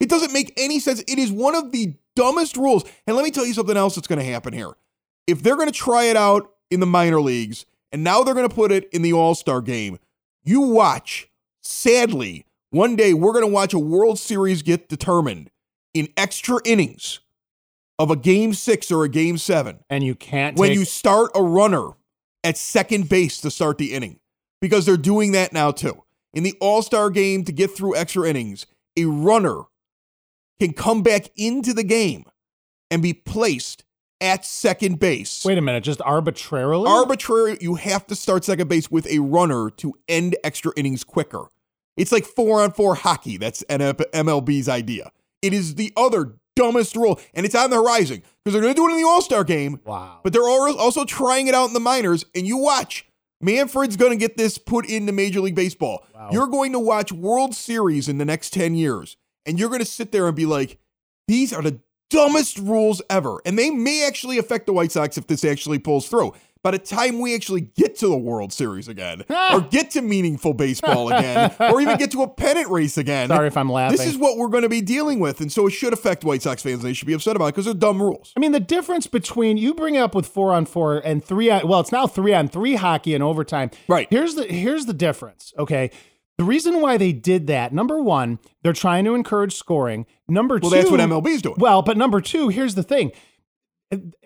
It 0.00 0.08
doesn't 0.08 0.32
make 0.32 0.52
any 0.58 0.80
sense. 0.80 1.00
It 1.00 1.18
is 1.18 1.30
one 1.32 1.54
of 1.54 1.72
the 1.72 1.94
dumbest 2.16 2.56
rules. 2.56 2.84
And 3.06 3.16
let 3.16 3.24
me 3.24 3.30
tell 3.30 3.46
you 3.46 3.54
something 3.54 3.76
else 3.76 3.94
that's 3.94 4.06
going 4.06 4.18
to 4.18 4.24
happen 4.24 4.52
here. 4.52 4.70
If 5.26 5.42
they're 5.42 5.56
going 5.56 5.68
to 5.68 5.72
try 5.74 6.04
it 6.04 6.16
out 6.16 6.50
in 6.70 6.80
the 6.80 6.86
minor 6.86 7.20
leagues 7.20 7.66
and 7.92 8.02
now 8.04 8.22
they're 8.22 8.34
going 8.34 8.48
to 8.48 8.54
put 8.54 8.72
it 8.72 8.88
in 8.92 9.02
the 9.02 9.12
All-Star 9.12 9.60
game, 9.60 9.98
you 10.42 10.60
watch. 10.60 11.28
Sadly, 11.62 12.46
one 12.70 12.96
day 12.96 13.14
we're 13.14 13.32
going 13.32 13.44
to 13.44 13.50
watch 13.50 13.74
a 13.74 13.78
World 13.78 14.18
Series 14.18 14.62
get 14.62 14.88
determined 14.88 15.50
in 15.94 16.08
extra 16.16 16.58
innings 16.64 17.20
of 17.98 18.10
a 18.10 18.16
game 18.16 18.54
6 18.54 18.90
or 18.90 19.04
a 19.04 19.08
game 19.08 19.36
7 19.36 19.80
and 19.90 20.02
you 20.04 20.14
can't 20.14 20.56
when 20.56 20.70
take- 20.70 20.78
you 20.78 20.84
start 20.84 21.30
a 21.34 21.42
runner 21.42 21.88
at 22.42 22.56
second 22.56 23.08
base 23.08 23.40
to 23.42 23.50
start 23.50 23.76
the 23.76 23.92
inning 23.92 24.18
because 24.60 24.86
they're 24.86 24.96
doing 24.96 25.32
that 25.32 25.52
now 25.52 25.70
too. 25.70 26.02
In 26.32 26.42
the 26.44 26.54
All 26.60 26.80
Star 26.82 27.10
game 27.10 27.44
to 27.44 27.52
get 27.52 27.70
through 27.76 27.96
extra 27.96 28.28
innings, 28.28 28.66
a 28.96 29.04
runner 29.04 29.62
can 30.60 30.72
come 30.72 31.02
back 31.02 31.28
into 31.36 31.72
the 31.74 31.82
game 31.82 32.24
and 32.90 33.02
be 33.02 33.12
placed 33.12 33.84
at 34.20 34.44
second 34.44 34.98
base. 34.98 35.44
Wait 35.44 35.58
a 35.58 35.62
minute, 35.62 35.82
just 35.84 36.00
arbitrarily? 36.02 36.90
Arbitrary, 36.90 37.58
you 37.60 37.76
have 37.76 38.06
to 38.08 38.14
start 38.14 38.44
second 38.44 38.68
base 38.68 38.90
with 38.90 39.06
a 39.06 39.18
runner 39.18 39.70
to 39.78 39.94
end 40.08 40.36
extra 40.44 40.72
innings 40.76 41.04
quicker. 41.04 41.44
It's 41.96 42.12
like 42.12 42.24
four 42.24 42.62
on 42.62 42.72
four 42.72 42.94
hockey. 42.94 43.36
That's 43.36 43.62
MLB's 43.64 44.68
idea. 44.68 45.10
It 45.42 45.52
is 45.52 45.74
the 45.74 45.92
other 45.96 46.34
dumbest 46.56 46.96
rule, 46.96 47.20
and 47.34 47.46
it's 47.46 47.54
on 47.54 47.70
the 47.70 47.76
horizon 47.76 48.22
because 48.44 48.52
they're 48.52 48.62
going 48.62 48.74
to 48.74 48.78
do 48.80 48.88
it 48.88 48.92
in 48.92 49.02
the 49.02 49.08
All 49.08 49.22
Star 49.22 49.44
game. 49.44 49.80
wow. 49.84 50.20
But 50.22 50.32
they're 50.32 50.42
also 50.42 51.04
trying 51.04 51.46
it 51.46 51.54
out 51.54 51.68
in 51.68 51.74
the 51.74 51.80
minors, 51.80 52.24
and 52.34 52.46
you 52.46 52.56
watch. 52.58 53.06
Manfred's 53.42 53.96
going 53.96 54.10
to 54.12 54.18
get 54.18 54.36
this 54.36 54.58
put 54.58 54.86
into 54.86 55.12
Major 55.12 55.40
League 55.40 55.54
Baseball. 55.54 56.04
Wow. 56.14 56.28
You're 56.30 56.46
going 56.46 56.72
to 56.72 56.78
watch 56.78 57.10
World 57.10 57.54
Series 57.54 58.06
in 58.06 58.18
the 58.18 58.26
next 58.26 58.52
10 58.52 58.74
years, 58.74 59.16
and 59.46 59.58
you're 59.58 59.70
going 59.70 59.80
to 59.80 59.86
sit 59.86 60.12
there 60.12 60.26
and 60.26 60.36
be 60.36 60.44
like, 60.44 60.78
these 61.26 61.50
are 61.50 61.62
the 61.62 61.80
dumbest 62.10 62.58
rules 62.58 63.00
ever. 63.08 63.40
And 63.44 63.58
they 63.58 63.70
may 63.70 64.06
actually 64.06 64.38
affect 64.38 64.66
the 64.66 64.72
White 64.72 64.92
Sox 64.92 65.16
if 65.16 65.26
this 65.26 65.44
actually 65.44 65.78
pulls 65.78 66.08
through. 66.08 66.34
By 66.62 66.72
the 66.72 66.78
time 66.78 67.20
we 67.20 67.34
actually 67.34 67.62
get 67.62 67.96
to 68.00 68.08
the 68.08 68.18
World 68.18 68.52
Series 68.52 68.86
again, 68.86 69.24
ah. 69.30 69.56
or 69.56 69.60
get 69.62 69.92
to 69.92 70.02
meaningful 70.02 70.52
baseball 70.52 71.10
again, 71.10 71.54
or 71.58 71.80
even 71.80 71.96
get 71.96 72.10
to 72.10 72.22
a 72.22 72.28
pennant 72.28 72.68
race 72.68 72.98
again, 72.98 73.28
Sorry 73.30 73.46
if 73.46 73.56
I'm 73.56 73.72
laughing. 73.72 73.96
this 73.96 74.06
is 74.06 74.18
what 74.18 74.36
we're 74.36 74.48
going 74.48 74.64
to 74.64 74.68
be 74.68 74.82
dealing 74.82 75.20
with. 75.20 75.40
And 75.40 75.50
so 75.50 75.66
it 75.66 75.70
should 75.70 75.94
affect 75.94 76.22
White 76.22 76.42
Sox 76.42 76.62
fans. 76.62 76.74
And 76.74 76.82
They 76.82 76.92
should 76.92 77.06
be 77.06 77.14
upset 77.14 77.34
about 77.34 77.46
it 77.46 77.52
because 77.52 77.64
they're 77.64 77.72
dumb 77.72 78.02
rules. 78.02 78.34
I 78.36 78.40
mean, 78.40 78.52
the 78.52 78.60
difference 78.60 79.06
between 79.06 79.56
you 79.56 79.72
bring 79.72 79.94
it 79.94 80.00
up 80.00 80.14
with 80.14 80.26
four 80.26 80.52
on 80.52 80.66
four 80.66 80.98
and 80.98 81.24
three 81.24 81.50
on 81.50 81.66
well, 81.66 81.80
it's 81.80 81.92
now 81.92 82.06
three 82.06 82.34
on 82.34 82.48
three 82.48 82.74
hockey 82.74 83.14
in 83.14 83.22
overtime. 83.22 83.70
Right. 83.88 84.06
Here's 84.10 84.34
the 84.34 84.44
here's 84.44 84.84
the 84.84 84.92
difference. 84.92 85.54
Okay. 85.58 85.90
The 86.40 86.46
reason 86.46 86.80
why 86.80 86.96
they 86.96 87.12
did 87.12 87.48
that, 87.48 87.70
number 87.70 88.00
one, 88.02 88.38
they're 88.62 88.72
trying 88.72 89.04
to 89.04 89.14
encourage 89.14 89.54
scoring. 89.54 90.06
Number 90.26 90.58
Well, 90.58 90.70
two, 90.70 90.76
that's 90.78 90.90
what 90.90 90.98
MLB 90.98 91.26
is 91.26 91.42
doing. 91.42 91.56
Well, 91.58 91.82
but 91.82 91.98
number 91.98 92.22
two, 92.22 92.48
here's 92.48 92.74
the 92.74 92.82
thing. 92.82 93.12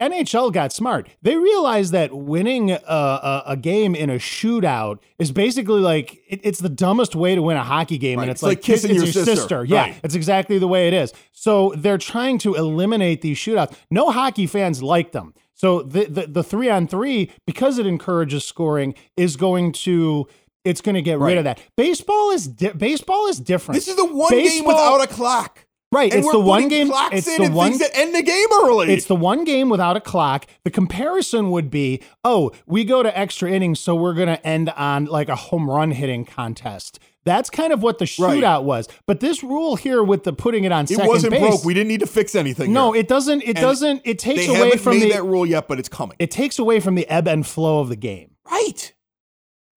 NHL 0.01 0.53
got 0.53 0.73
smart. 0.73 1.09
They 1.23 1.35
realized 1.37 1.91
that 1.91 2.15
winning 2.15 2.71
a, 2.71 2.77
a, 2.87 3.43
a 3.49 3.57
game 3.57 3.97
in 3.97 4.11
a 4.11 4.15
shootout 4.21 4.99
is 5.19 5.33
basically 5.33 5.81
like 5.81 6.19
it, 6.29 6.39
it's 6.45 6.61
the 6.61 6.69
dumbest 6.69 7.17
way 7.17 7.35
to 7.35 7.43
win 7.43 7.57
a 7.57 7.65
hockey 7.65 7.99
game, 7.99 8.19
Right. 8.21 8.25
and 8.25 8.31
it's, 8.31 8.43
It's 8.43 8.47
like 8.47 8.63
kissing 8.63 8.93
it's 8.95 9.03
your 9.15 9.25
sister. 9.25 9.65
Yeah, 9.65 9.81
Right. 9.81 9.97
it's 10.05 10.15
exactly 10.15 10.59
the 10.61 10.69
way 10.69 10.87
it 10.87 10.95
is. 10.95 11.13
So 11.33 11.73
they're 11.77 11.99
trying 11.99 12.39
to 12.39 12.55
eliminate 12.55 13.23
these 13.23 13.39
shootouts. 13.39 13.75
No 13.91 14.11
hockey 14.13 14.47
fans 14.47 14.85
like 14.85 15.11
them. 15.11 15.35
So 15.55 15.83
the 15.83 16.05
the, 16.05 16.27
the 16.27 16.45
three 16.45 16.69
on 16.71 16.87
three 16.87 17.33
because 17.47 17.79
it 17.79 17.87
encourages 17.87 18.45
scoring 18.45 18.95
is 19.17 19.35
going 19.37 19.73
to. 19.73 20.29
It's 20.65 20.81
going 20.81 20.95
to 20.95 21.03
get 21.03 21.19
Right. 21.19 21.29
rid 21.29 21.39
of 21.39 21.45
that. 21.45 21.61
Baseball 21.77 22.31
is 22.31 22.47
di- 22.49 22.71
baseball 22.73 23.27
is 23.29 23.39
different. 23.39 23.77
This 23.77 23.89
is 23.89 23.97
the 23.97 24.05
one 24.07 24.31
game 24.33 24.65
without 24.65 25.03
a 25.03 25.07
clock. 25.07 25.67
right. 25.93 26.11
And 26.11 26.19
it's 26.21 26.27
we're 26.27 26.33
the 26.33 26.41
one 26.41 26.69
game. 26.69 26.91
It's 27.13 27.27
the 27.37 27.51
one 27.51 27.79
that 27.79 27.91
end 27.95 28.15
the 28.15 28.23
game 28.23 28.47
early. 28.65 28.93
it's 28.93 29.07
the 29.07 29.15
one 29.15 29.45
game 29.45 29.69
without 29.69 29.97
a 29.97 30.01
clock. 30.01 30.47
The 30.65 30.71
comparison 30.71 31.51
would 31.53 31.71
be, 31.71 32.03
oh, 32.25 32.51
we 32.67 32.85
go 32.85 33.03
to 33.03 33.17
extra 33.17 33.51
innings, 33.51 33.79
so 33.81 33.95
we're 33.95 34.15
going 34.15 34.29
to 34.29 34.45
end 34.47 34.71
on 34.71 35.05
like 35.05 35.29
a 35.29 35.37
home 35.37 35.71
run 35.71 35.91
hitting 35.93 36.25
contest. 36.25 36.99
That's 37.25 37.49
kind 37.49 37.73
of 37.73 37.83
what 37.83 37.99
the 37.99 38.05
Right. 38.19 38.43
shootout 38.43 38.65
was. 38.65 38.87
But 39.07 39.21
this 39.21 39.43
rule 39.43 39.77
here 39.77 40.03
with 40.03 40.25
the 40.25 40.33
putting 40.35 40.65
it 40.65 40.73
on 40.73 40.85
it 40.85 40.89
second 40.89 41.07
wasn't 41.07 41.31
base, 41.31 41.41
broke. 41.41 41.65
We 41.65 41.73
didn't 41.75 41.89
need 41.89 42.01
to 42.01 42.07
fix 42.07 42.35
anything. 42.35 42.73
no, 42.73 42.93
here. 42.93 43.01
it 43.01 43.09
doesn't. 43.09 43.43
It 43.43 43.49
And 43.57 43.57
doesn't. 43.59 44.03
It 44.05 44.19
takes 44.19 44.47
away 44.49 44.77
from 44.77 44.99
made 44.99 45.05
the. 45.05 45.13
that 45.15 45.25
rule 45.25 45.47
yet, 45.47 45.67
but 45.69 45.79
it's 45.79 45.89
coming. 45.89 46.17
it 46.19 46.31
takes 46.31 46.59
away 46.59 46.81
from 46.81 46.97
the 46.97 47.09
ebb 47.09 47.27
and 47.29 47.47
flow 47.47 47.81
of 47.81 47.89
the 47.89 47.97
game. 47.97 48.33
right. 48.51 48.93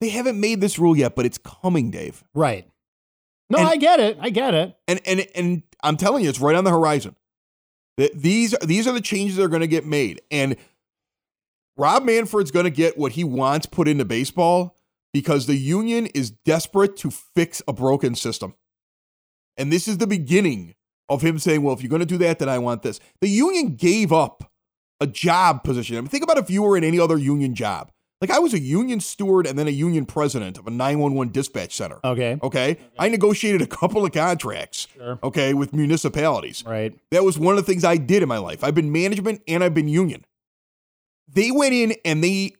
They 0.01 0.09
haven't 0.09 0.39
made 0.39 0.61
this 0.61 0.77
rule 0.77 0.95
yet, 0.95 1.15
but 1.15 1.25
it's 1.25 1.37
coming, 1.39 1.89
Dave. 1.91 2.23
Right. 2.35 2.69
No, 3.49 3.59
And- 3.59 3.67
I 3.67 3.75
get 3.77 3.99
it. 3.99 4.17
I 4.21 4.29
get 4.29 4.53
it. 4.53 4.75
And 4.87 4.99
and 5.05 5.27
and 5.35 5.63
I'm 5.83 5.97
telling 5.97 6.23
you, 6.23 6.29
it's 6.29 6.39
right 6.39 6.55
on 6.55 6.63
the 6.63 6.69
horizon. 6.71 7.15
Th- 7.97 8.11
These 8.13 8.55
these 8.63 8.87
are 8.87 8.93
the 8.93 9.01
changes 9.01 9.37
that 9.37 9.43
are 9.43 9.47
going 9.47 9.61
to 9.61 9.67
get 9.67 9.85
made, 9.85 10.21
and 10.29 10.55
Rob 11.77 12.03
Manfred's 12.03 12.51
going 12.51 12.65
to 12.65 12.69
get 12.71 12.97
what 12.97 13.13
he 13.13 13.23
wants 13.23 13.65
put 13.65 13.87
into 13.87 14.05
baseball 14.05 14.75
because 15.13 15.45
the 15.45 15.55
union 15.55 16.07
is 16.07 16.31
desperate 16.31 16.97
to 16.97 17.11
fix 17.11 17.61
a 17.67 17.73
broken 17.73 18.15
system. 18.15 18.55
And 19.57 19.71
this 19.71 19.87
is 19.87 19.97
the 19.97 20.07
beginning 20.07 20.75
of 21.09 21.21
him 21.21 21.39
saying, 21.39 21.61
"Well, 21.63 21.73
if 21.73 21.81
you're 21.81 21.89
going 21.89 22.01
to 22.01 22.05
do 22.05 22.17
that, 22.19 22.39
then 22.39 22.49
I 22.49 22.59
want 22.59 22.81
this." 22.83 22.99
The 23.21 23.29
union 23.29 23.75
gave 23.75 24.11
up 24.11 24.51
a 24.99 25.07
job 25.07 25.63
position. 25.63 25.97
I 25.97 26.01
mean, 26.01 26.09
think 26.09 26.23
about 26.23 26.37
if 26.37 26.49
you 26.49 26.63
were 26.63 26.75
in 26.77 26.83
any 26.83 26.99
other 26.99 27.17
union 27.17 27.55
job. 27.55 27.91
Like 28.19 28.31
I 28.31 28.39
was 28.39 28.53
a 28.53 28.59
union 28.59 28.99
steward 28.99 29.45
and 29.45 29.59
then 29.59 29.67
a 29.67 29.71
union 29.71 30.05
president 30.05 30.57
of 30.57 30.65
a 30.65 30.71
911 30.71 31.31
dispatch 31.31 31.75
center. 31.75 31.99
Okay. 32.03 32.39
Okay. 32.41 32.77
I 32.97 33.09
negotiated 33.09 33.61
a 33.61 33.67
couple 33.67 34.03
of 34.03 34.11
contracts. 34.11 34.87
Sure. 34.95 35.19
Okay. 35.21 35.53
With 35.53 35.73
municipalities. 35.73 36.63
Right. 36.65 36.97
That 37.11 37.23
was 37.23 37.37
one 37.37 37.57
of 37.57 37.65
the 37.65 37.71
things 37.71 37.83
I 37.83 37.97
did 37.97 38.23
in 38.23 38.29
my 38.29 38.39
life. 38.39 38.63
I've 38.63 38.75
been 38.75 38.91
management 38.91 39.41
and 39.47 39.63
I've 39.63 39.75
been 39.75 39.87
union. 39.87 40.25
They 41.27 41.51
went 41.51 41.73
in 41.73 41.95
and 42.03 42.23
they 42.23 42.53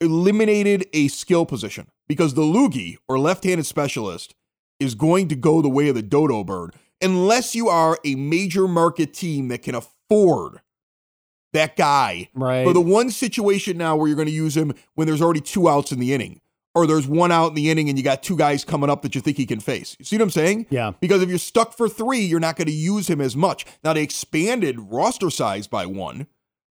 eliminated 0.00 0.86
a 0.92 1.08
skill 1.08 1.44
position 1.44 1.88
because 2.08 2.34
the 2.34 2.42
loogie 2.42 2.96
or 3.06 3.18
left 3.18 3.44
handed 3.44 3.66
specialist 3.66 4.34
is 4.80 4.94
going 4.94 5.28
to 5.28 5.36
go 5.36 5.60
the 5.60 5.68
way 5.68 5.88
of 5.88 5.94
the 5.94 6.02
dodo 6.02 6.44
bird 6.44 6.74
unless 7.00 7.54
you 7.54 7.68
are 7.68 7.98
a 8.04 8.14
major 8.14 8.66
market 8.66 9.12
team 9.12 9.48
that 9.48 9.62
can 9.62 9.74
afford 9.74 10.60
that 11.54 11.76
guy 11.76 12.28
Right. 12.34 12.64
for 12.64 12.72
the 12.72 12.80
one 12.80 13.10
situation 13.10 13.76
now 13.78 13.96
where 13.96 14.06
you're 14.06 14.16
going 14.16 14.28
to 14.28 14.32
use 14.32 14.56
him 14.56 14.72
when 14.94 15.06
there's 15.06 15.22
already 15.22 15.40
two 15.40 15.68
outs 15.68 15.90
in 15.90 15.98
the 15.98 16.12
inning, 16.12 16.40
or 16.74 16.86
there's 16.86 17.06
one 17.08 17.32
out 17.32 17.48
in 17.48 17.54
the 17.54 17.70
inning 17.70 17.88
and 17.88 17.96
you 17.96 18.04
got 18.04 18.22
two 18.22 18.36
guys 18.36 18.64
coming 18.64 18.90
up 18.90 19.02
that 19.02 19.14
you 19.14 19.20
think 19.20 19.36
he 19.38 19.46
can 19.46 19.60
face. 19.60 19.96
You 19.98 20.04
see 20.04 20.16
what 20.16 20.22
I'm 20.24 20.30
saying? 20.30 20.66
Yeah. 20.70 20.92
Because 21.00 21.22
if 21.22 21.28
you're 21.28 21.38
stuck 21.38 21.72
for 21.76 21.88
three, 21.88 22.20
you're 22.20 22.40
not 22.40 22.56
going 22.56 22.66
to 22.66 22.72
use 22.72 23.08
him 23.08 23.20
as 23.20 23.34
much. 23.34 23.64
Now 23.82 23.92
they 23.94 24.02
expanded 24.02 24.78
roster 24.78 25.30
size 25.30 25.66
by 25.66 25.86
one, 25.86 26.26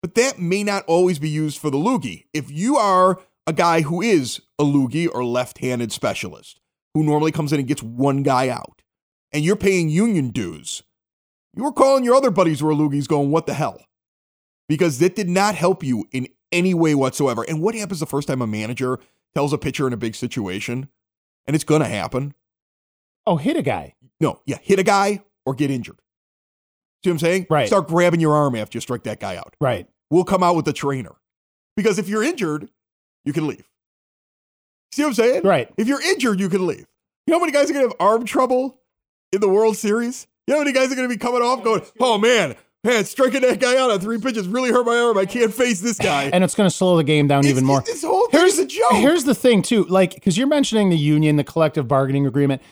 but 0.01 0.15
that 0.15 0.39
may 0.39 0.63
not 0.65 0.85
always 0.87 1.19
be 1.19 1.29
used 1.29 1.59
for 1.59 1.71
the 1.71 1.79
loogie. 1.79 2.25
If 2.33 2.51
you 2.51 2.77
are 2.77 3.21
a 3.47 3.53
guy 3.53 3.81
who 3.83 4.01
is 4.01 4.41
a 4.59 4.65
loogie 4.65 5.09
or 5.13 5.25
left-handed 5.25 5.91
specialist 5.93 6.61
who 6.95 7.03
normally 7.03 7.33
comes 7.33 7.53
in 7.53 7.59
and 7.59 7.69
gets 7.69 7.83
one 7.83 8.23
guy 8.23 8.49
out, 8.49 8.83
and 9.33 9.45
you're 9.45 9.57
paying 9.57 9.89
union 9.89 10.31
dues, 10.31 10.83
you 11.57 11.65
were 11.65 11.73
calling 11.73 12.05
your 12.05 12.15
other 12.15 12.31
buddies 12.31 12.61
who 12.61 12.69
are 12.69 12.75
loogies 12.75 13.09
going, 13.09 13.31
"What 13.31 13.47
the 13.47 13.55
hell?" 13.55 13.81
Because 14.69 14.99
that 14.99 15.17
did 15.17 15.29
not 15.29 15.55
help 15.55 15.83
you 15.83 16.07
in 16.13 16.29
any 16.53 16.75
way 16.75 16.95
whatsoever. 16.95 17.45
And 17.49 17.61
what 17.63 17.75
happens 17.75 18.01
the 18.01 18.07
first 18.07 18.29
time 18.29 18.43
a 18.43 18.47
manager 18.47 18.99
tells 19.35 19.53
a 19.53 19.59
pitcher 19.59 19.87
in 19.87 19.93
a 19.93 19.97
big 19.99 20.15
situation? 20.15 20.89
And 21.47 21.55
it's 21.55 21.65
going 21.65 21.81
to 21.83 21.89
happen. 21.89 22.35
oh, 23.27 23.37
hit 23.37 23.57
a 23.57 23.63
guy. 23.63 23.95
No, 24.21 24.41
yeah, 24.47 24.59
hit 24.63 24.79
a 24.79 24.83
guy 24.83 25.23
or 25.47 25.55
get 25.55 25.71
injured. 25.71 25.99
See 27.05 27.11
what 27.11 27.15
I'm 27.15 27.19
saying? 27.21 27.47
Right. 27.49 27.67
Start 27.69 27.89
grabbing 27.89 28.21
your 28.21 28.35
arm 28.35 28.55
after 28.57 28.77
you 28.77 28.81
strike 28.81 29.05
that 29.05 29.21
guy 29.21 29.37
out. 29.37 29.55
Right. 29.61 29.87
We'll 30.11 30.25
come 30.25 30.43
out 30.43 30.57
with 30.57 30.65
the 30.65 30.73
trainer. 30.73 31.13
Because 31.77 31.99
if 31.99 32.09
you're 32.09 32.23
injured, 32.25 32.69
you 33.25 33.33
can 33.33 33.47
leave. 33.47 33.69
See 34.93 35.03
what 35.03 35.09
I'm 35.09 35.15
saying? 35.15 35.43
Right. 35.45 35.71
If 35.77 35.87
you're 35.87 36.03
injured, 36.03 36.41
you 36.41 36.49
can 36.49 36.67
leave. 36.67 36.87
You 37.27 37.33
know 37.33 37.39
how 37.39 37.41
many 37.41 37.53
guys 37.53 37.71
are 37.71 37.75
going 37.75 37.85
to 37.89 37.91
have 37.91 38.01
arm 38.01 38.25
trouble 38.25 38.81
in 39.33 39.41
the 39.41 39.49
World 39.49 39.77
Series? 39.77 40.27
You 40.47 40.55
know 40.55 40.59
how 40.61 40.65
many 40.65 40.75
guys 40.75 40.91
are 40.91 40.97
going 40.97 41.09
to 41.09 41.15
be 41.15 41.19
coming 41.19 41.43
off 41.43 41.63
going, 41.63 41.83
oh 42.01 42.19
man, 42.19 42.57
man, 42.85 43.05
striking 43.05 43.43
that 43.43 43.61
guy 43.61 43.77
out 43.79 43.91
on 43.91 44.01
three 44.01 44.19
pitches 44.19 44.49
really 44.49 44.71
hurt 44.71 44.87
my 44.87 44.97
arm. 44.97 45.19
I 45.19 45.27
can't 45.27 45.53
face 45.53 45.81
this 45.81 45.99
guy. 45.99 46.25
And 46.33 46.45
it's 46.45 46.55
going 46.55 46.69
to 46.69 46.75
slow 46.75 46.97
the 46.97 47.05
game 47.05 47.27
down 47.27 47.47
even 47.47 47.65
more. 47.65 47.83
This 47.83 48.03
whole 48.03 48.29
is 48.33 48.59
a 48.59 48.67
joke. 48.67 48.93
Here's 48.93 49.25
the 49.25 49.35
thing, 49.35 49.63
too. 49.63 49.85
Like, 49.85 50.15
because 50.15 50.39
you're 50.39 50.47
mentioning 50.47 50.91
the 50.91 50.99
union, 50.99 51.37
the 51.37 51.45
collective 51.45 51.89
bargaining 51.89 52.27
agreement. 52.27 52.63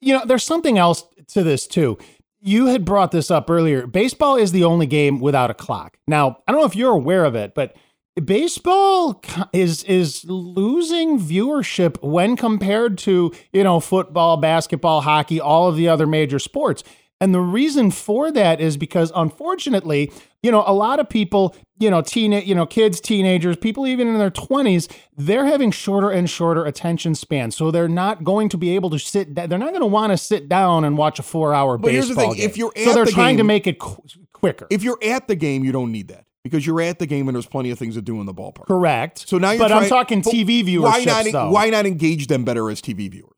You 0.00 0.14
know, 0.14 0.24
there's 0.24 0.44
something 0.44 0.78
else 0.78 1.04
to 1.28 1.42
this, 1.42 1.66
too. 1.66 1.98
You 2.40 2.66
had 2.66 2.84
brought 2.84 3.10
this 3.10 3.30
up 3.30 3.50
earlier. 3.50 3.86
Baseball 3.86 4.36
is 4.36 4.52
the 4.52 4.64
only 4.64 4.86
game 4.86 5.20
without 5.20 5.50
a 5.50 5.54
clock. 5.54 5.98
Now, 6.06 6.38
I 6.46 6.52
don't 6.52 6.60
know 6.60 6.66
if 6.66 6.76
you're 6.76 6.92
aware 6.92 7.24
of 7.24 7.34
it, 7.34 7.54
but 7.54 7.76
baseball 8.24 9.22
is 9.52 9.82
is 9.84 10.24
losing 10.24 11.18
viewership 11.18 12.02
when 12.02 12.36
compared 12.36 12.96
to 12.96 13.32
you 13.52 13.62
know 13.62 13.78
football 13.78 14.38
basketball 14.38 15.02
hockey 15.02 15.38
all 15.38 15.68
of 15.68 15.76
the 15.76 15.88
other 15.88 16.06
major 16.06 16.38
sports 16.38 16.82
and 17.20 17.34
the 17.34 17.40
reason 17.40 17.90
for 17.90 18.30
that 18.30 18.60
is 18.60 18.76
because 18.76 19.10
unfortunately 19.14 20.12
you 20.42 20.50
know 20.50 20.64
a 20.66 20.72
lot 20.72 20.98
of 21.00 21.08
people 21.08 21.54
you 21.78 21.90
know 21.90 22.02
teen 22.02 22.32
you 22.32 22.54
know 22.54 22.66
kids 22.66 23.00
teenagers 23.00 23.56
people 23.56 23.86
even 23.86 24.08
in 24.08 24.18
their 24.18 24.30
20s 24.30 24.90
they're 25.16 25.46
having 25.46 25.70
shorter 25.70 26.10
and 26.10 26.28
shorter 26.28 26.64
attention 26.64 27.14
spans 27.14 27.56
so 27.56 27.70
they're 27.70 27.88
not 27.88 28.24
going 28.24 28.48
to 28.48 28.56
be 28.56 28.74
able 28.74 28.90
to 28.90 28.98
sit 28.98 29.34
da- 29.34 29.46
they're 29.46 29.58
not 29.58 29.70
going 29.70 29.80
to 29.80 29.86
want 29.86 30.10
to 30.12 30.16
sit 30.16 30.48
down 30.48 30.84
and 30.84 30.98
watch 30.98 31.18
a 31.18 31.22
4 31.22 31.54
hour 31.54 31.78
baseball 31.78 32.14
the 32.14 32.20
thing, 32.20 32.32
game. 32.34 32.48
if 32.50 32.56
you're 32.56 32.72
so 32.76 32.92
they're 32.94 33.04
the 33.04 33.12
trying 33.12 33.36
to 33.38 33.44
make 33.44 33.66
it 33.66 33.78
qu- 33.78 34.02
quicker 34.32 34.66
if 34.70 34.82
you're 34.82 34.98
at 35.02 35.28
the 35.28 35.34
game, 35.36 35.64
you 35.64 35.72
don't 35.72 35.90
need 35.92 36.08
that 36.08 36.24
because 36.44 36.64
you're 36.66 36.80
at 36.80 36.98
the 36.98 37.06
game 37.06 37.28
and 37.28 37.34
there's 37.34 37.46
plenty 37.46 37.70
of 37.70 37.78
things 37.78 37.94
to 37.94 38.02
do 38.02 38.20
in 38.20 38.26
the 38.26 38.34
ballpark. 38.34 38.66
correct 38.66 39.28
So 39.28 39.38
now 39.38 39.50
you're 39.52 39.58
but 39.58 39.72
i'm 39.72 39.78
trying- 39.80 39.88
talking 39.88 40.20
but 40.22 40.32
tv 40.32 40.62
viewership 40.64 40.82
Why 40.82 41.04
not? 41.04 41.24
though. 41.32 41.50
Why 41.50 41.70
not 41.70 41.86
engage 41.86 42.26
them 42.28 42.44
better 42.44 42.70
as 42.70 42.80
TV 42.80 43.10
viewers? 43.10 43.32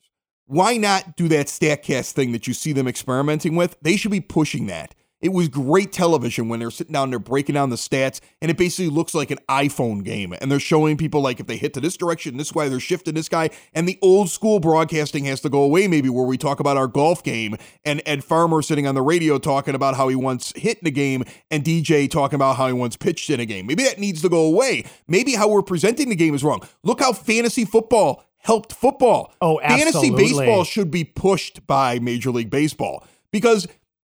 Why 0.51 0.79
not 0.79 1.15
do 1.15 1.29
that 1.29 1.49
Statcast 1.49 2.13
thing 2.13 2.33
that 2.33 2.47
you 2.47 2.55
see 2.55 2.73
them 2.73 2.89
experimenting 2.89 3.55
with? 3.55 3.77
They 3.83 3.99
should 3.99 4.11
be 4.11 4.23
pushing 4.23 4.65
that. 4.69 4.95
It 5.21 5.35
was 5.35 5.49
great 5.49 5.93
television 5.93 6.49
when 6.49 6.59
they're 6.59 6.71
sitting 6.71 6.95
down 6.95 7.11
there 7.11 7.19
breaking 7.19 7.55
down 7.55 7.69
the 7.69 7.77
stats, 7.77 8.23
and 8.41 8.51
it 8.51 8.57
basically 8.57 8.89
looks 8.89 9.15
like 9.15 9.31
an 9.31 9.41
iPhone 9.51 10.03
game. 10.03 10.33
And 10.41 10.51
they're 10.51 10.59
showing 10.59 10.97
people 10.97 11.21
like 11.21 11.39
if 11.39 11.47
they 11.47 11.59
hit 11.59 11.75
to 11.75 11.81
this 11.81 11.99
direction, 11.99 12.39
this 12.39 12.55
way, 12.55 12.71
they're 12.71 12.81
shifting 12.81 13.13
this 13.13 13.29
guy. 13.29 13.51
And 13.75 13.87
the 13.87 13.99
old 14.01 14.31
school 14.31 14.59
broadcasting 14.59 15.27
has 15.27 15.43
to 15.43 15.51
go 15.51 15.61
away, 15.61 15.87
maybe 15.87 16.09
where 16.09 16.25
we 16.25 16.39
talk 16.39 16.61
about 16.61 16.79
our 16.79 16.87
golf 16.87 17.23
game 17.23 17.57
and 17.85 18.01
Ed 18.07 18.25
Farmer 18.25 18.63
sitting 18.63 18.87
on 18.87 18.95
the 18.95 19.03
radio 19.03 19.39
talking 19.39 19.75
about 19.75 19.97
how 19.97 20.09
he 20.09 20.17
once 20.17 20.55
hit 20.57 20.79
in 20.79 20.89
a 20.89 20.91
game, 20.91 21.25
and 21.51 21.63
DJ 21.63 22.11
talking 22.11 22.37
about 22.37 22.57
how 22.57 22.69
he 22.69 22.73
once 22.73 22.97
pitched 22.97 23.29
in 23.29 23.39
a 23.39 23.45
game. 23.45 23.67
Maybe 23.67 23.83
that 23.83 23.99
needs 23.99 24.23
to 24.23 24.31
go 24.31 24.47
away. 24.47 24.87
Maybe 25.09 25.35
how 25.35 25.49
we're 25.49 25.61
presenting 25.61 26.09
the 26.09 26.17
game 26.17 26.35
is 26.35 26.43
wrong. 26.43 26.63
Look 26.85 27.01
how 27.01 27.13
fantasy 27.13 27.67
football 27.67 28.25
helped 28.49 28.73
football. 28.73 29.31
Oh, 29.43 29.61
Fantasy 29.61 30.11
baseball 30.11 30.65
should 30.65 30.91
be 30.91 31.05
pushed 31.05 31.67
by 31.67 31.99
Major 31.99 32.31
League 32.31 32.49
Baseball 32.49 33.07
because, 33.31 33.69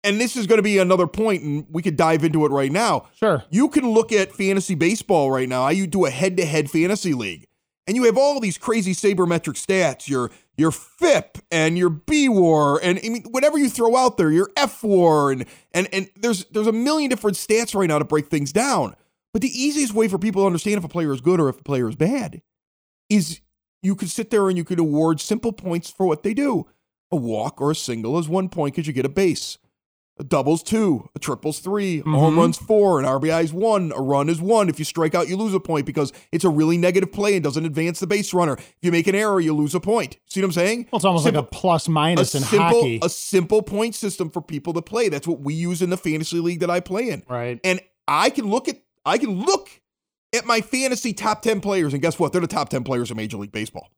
and 0.04 0.20
this 0.20 0.37
is 0.37 0.46
going 0.46 0.58
to 0.58 0.62
be 0.62 0.78
another 0.78 1.08
point, 1.08 1.42
and 1.42 1.66
we 1.68 1.82
could 1.82 1.96
dive 1.96 2.22
into 2.22 2.46
it 2.46 2.52
right 2.52 2.70
now. 2.70 3.08
Sure. 3.16 3.42
You 3.50 3.68
can 3.68 3.90
look 3.90 4.12
at 4.12 4.32
fantasy 4.32 4.76
baseball 4.76 5.32
right 5.32 5.49
now. 5.49 5.64
I 5.64 5.72
you 5.72 5.88
do 5.88 6.06
a 6.06 6.10
head-to-head 6.10 6.70
fantasy 6.70 7.12
league, 7.12 7.49
and 7.88 7.96
you 7.96 8.04
have 8.04 8.16
all 8.16 8.38
these 8.38 8.56
crazy 8.56 8.92
sabermetric 8.92 9.56
stats. 9.56 10.08
Your 10.08 10.30
your 10.56 10.70
FIP 10.70 11.38
and 11.50 11.76
your 11.76 11.90
B 11.90 12.28
WAR, 12.28 12.78
and 12.80 13.00
I 13.04 13.08
mean 13.08 13.25
whatever 13.30 13.58
you 13.58 13.68
throw 13.68 13.96
out 13.96 14.16
there, 14.16 14.30
your 14.30 14.49
F 14.56 14.84
WAR, 14.84 15.32
and 15.32 15.44
and 15.72 15.88
and 15.92 16.08
there's 16.14 16.44
there's 16.52 16.68
a 16.68 16.72
million 16.72 17.10
different 17.10 17.37
stats 17.37 17.75
right 17.75 17.88
now 17.88 17.99
to 17.99 18.04
break 18.04 18.28
things 18.28 18.52
down. 18.52 18.94
But 19.32 19.42
the 19.42 19.49
easiest 19.49 19.92
way 19.92 20.06
for 20.06 20.18
people 20.18 20.42
to 20.42 20.46
understand 20.46 20.78
if 20.78 20.84
a 20.84 20.88
player 20.88 21.12
is 21.12 21.20
good 21.20 21.40
or 21.40 21.49
if 21.49 21.58
a 21.58 21.64
player 21.64 21.88
is 21.88 21.96
bad 21.96 22.42
is 23.08 23.40
you 23.82 23.94
could 23.94 24.10
sit 24.10 24.30
there 24.30 24.49
and 24.49 24.58
you 24.58 24.64
could 24.64 24.78
award 24.78 25.20
simple 25.20 25.52
points 25.52 25.90
for 25.90 26.06
what 26.06 26.22
they 26.22 26.34
do. 26.34 26.66
A 27.10 27.16
walk 27.16 27.60
or 27.60 27.70
a 27.70 27.75
single 27.75 28.18
is 28.18 28.28
one 28.28 28.49
point 28.49 28.75
because 28.75 28.87
you 28.87 28.92
get 28.92 29.04
a 29.04 29.10
base. 29.10 29.58
A 30.18 30.22
double's 30.22 30.62
two, 30.62 31.08
a 31.14 31.18
triple's 31.18 31.60
3 31.60 32.00
a 32.00 32.02
home 32.02 32.32
mm-hmm. 32.32 32.40
run's 32.40 32.58
four, 32.58 33.00
an 33.00 33.06
RBI's 33.06 33.54
one, 33.54 33.90
a 33.96 34.02
run 34.02 34.28
is 34.28 34.38
one. 34.38 34.68
If 34.68 34.78
you 34.78 34.84
strike 34.84 35.14
out, 35.14 35.28
you 35.28 35.37
lose 35.37 35.54
a 35.54 35.60
point 35.60 35.87
because 35.87 36.12
it's 36.30 36.44
a 36.44 36.50
really 36.50 36.76
negative 36.76 37.10
play 37.10 37.37
and 37.37 37.42
doesn't 37.42 37.64
advance 37.64 38.00
the 38.00 38.06
base 38.06 38.34
runner. 38.34 38.52
If 38.52 38.76
you 38.82 38.92
make 38.92 39.06
an 39.06 39.14
error, 39.14 39.40
you 39.40 39.54
lose 39.54 39.75
a 39.75 39.80
point. 39.80 40.18
See 40.26 40.42
what 40.42 40.49
I'm 40.49 40.52
saying? 40.52 40.88
well, 40.92 40.99
it's 40.99 41.06
almost 41.06 41.25
Simple- 41.25 41.40
like 41.40 41.50
a 41.50 41.56
plus 41.56 41.88
minus 41.88 42.34
a 42.34 42.37
in 42.37 42.42
simple, 42.42 42.68
hockey 42.68 43.00
a 43.02 43.08
simple 43.08 43.62
point 43.62 43.94
system 43.94 44.28
for 44.28 44.42
people 44.42 44.75
to 44.75 44.82
play. 44.82 45.08
That's 45.08 45.26
what 45.26 45.40
we 45.40 45.54
use 45.54 45.80
in 45.80 45.88
the 45.88 45.96
fantasy 45.96 46.38
league 46.38 46.60
that 46.60 46.70
I 46.70 46.80
play 46.80 47.08
in. 47.08 47.22
right 47.26 47.58
And 47.64 47.80
I 48.06 48.28
can 48.28 48.46
look 48.46 48.68
at 48.68 48.76
I 49.06 49.16
can 49.16 49.30
look 49.30 49.70
at 50.34 50.46
my 50.46 50.60
fantasy 50.60 51.12
top 51.12 51.42
10 51.42 51.60
players, 51.60 51.92
and 51.92 52.02
guess 52.02 52.18
what? 52.18 52.32
They're 52.32 52.40
the 52.40 52.46
top 52.46 52.68
10 52.68 52.84
players 52.84 53.10
in 53.10 53.16
Major 53.16 53.37
League 53.37 53.52
Baseball. 53.52 53.90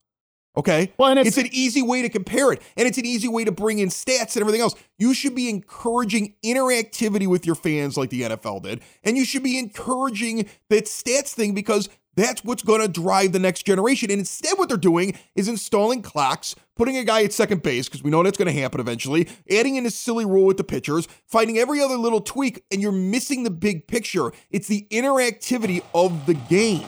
Okay. 0.55 0.93
Well, 0.99 1.09
and 1.11 1.19
it's, 1.19 1.39
it's- 1.39 1.51
an 1.51 1.55
easy 1.55 1.81
way 1.81 2.03
to 2.03 2.11
compare 2.11 2.53
it, 2.53 2.61
and 2.77 2.87
it's 2.87 2.99
an 2.99 3.07
easy 3.07 3.29
way 3.29 3.45
to 3.45 3.53
bring 3.53 3.79
in 3.79 3.89
stats 3.89 4.35
and 4.37 4.43
everything 4.43 4.61
else. 4.61 4.75
You 4.99 5.15
should 5.15 5.35
be 5.35 5.49
encouraging 5.49 6.35
interactivity 6.45 7.27
with 7.27 7.47
your 7.47 7.55
fans 7.55 7.97
like 7.97 8.11
the 8.11 8.23
NFL 8.23 8.63
did, 8.63 8.83
and 9.03 9.17
you 9.17 9.25
should 9.25 9.43
be 9.43 9.59
encouraging 9.59 10.47
that 10.69 10.85
stats 10.85 11.31
thing 11.31 11.55
because 11.55 11.89
that's 12.15 12.45
what's 12.45 12.63
going 12.63 12.81
to 12.81 12.89
drive 12.89 13.33
the 13.33 13.39
next 13.39 13.65
generation. 13.65 14.11
And 14.11 14.21
instead, 14.21 14.59
what 14.59 14.69
they're 14.69 14.77
doing 14.77 15.19
is 15.35 15.49
installing 15.49 16.03
clocks, 16.03 16.55
putting 16.77 16.97
a 16.97 17.05
guy 17.05 17.23
at 17.23 17.33
second 17.33 17.63
base 17.63 17.89
because 17.89 18.03
we 18.03 18.11
know 18.11 18.23
that's 18.23 18.39
going 18.39 18.53
to 18.53 18.61
happen 18.61 18.81
eventually, 18.81 19.29
adding 19.51 19.77
in 19.77 19.87
a 19.87 19.91
silly 19.91 20.25
rule 20.25 20.45
with 20.45 20.57
the 20.57 20.65
pitchers, 20.65 21.09
finding 21.27 21.59
every 21.59 21.81
other 21.81 21.97
little 21.97 22.21
tweak, 22.21 22.65
and 22.71 22.83
you're 22.83 22.93
missing 22.93 23.45
the 23.45 23.51
big 23.51 23.87
picture. 23.87 24.33
It's 24.51 24.69
the 24.69 24.87
interactivity 24.91 25.83
of 25.95 26.27
the 26.27 26.35
game, 26.35 26.87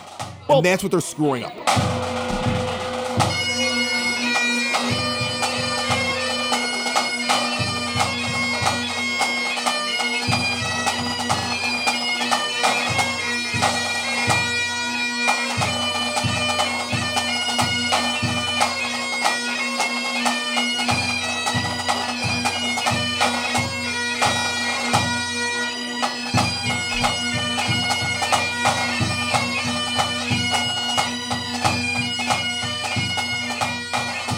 and 0.48 0.64
that's 0.64 0.82
what 0.82 0.92
they're 0.92 1.00
screwing 1.00 1.44
up. 1.44 2.23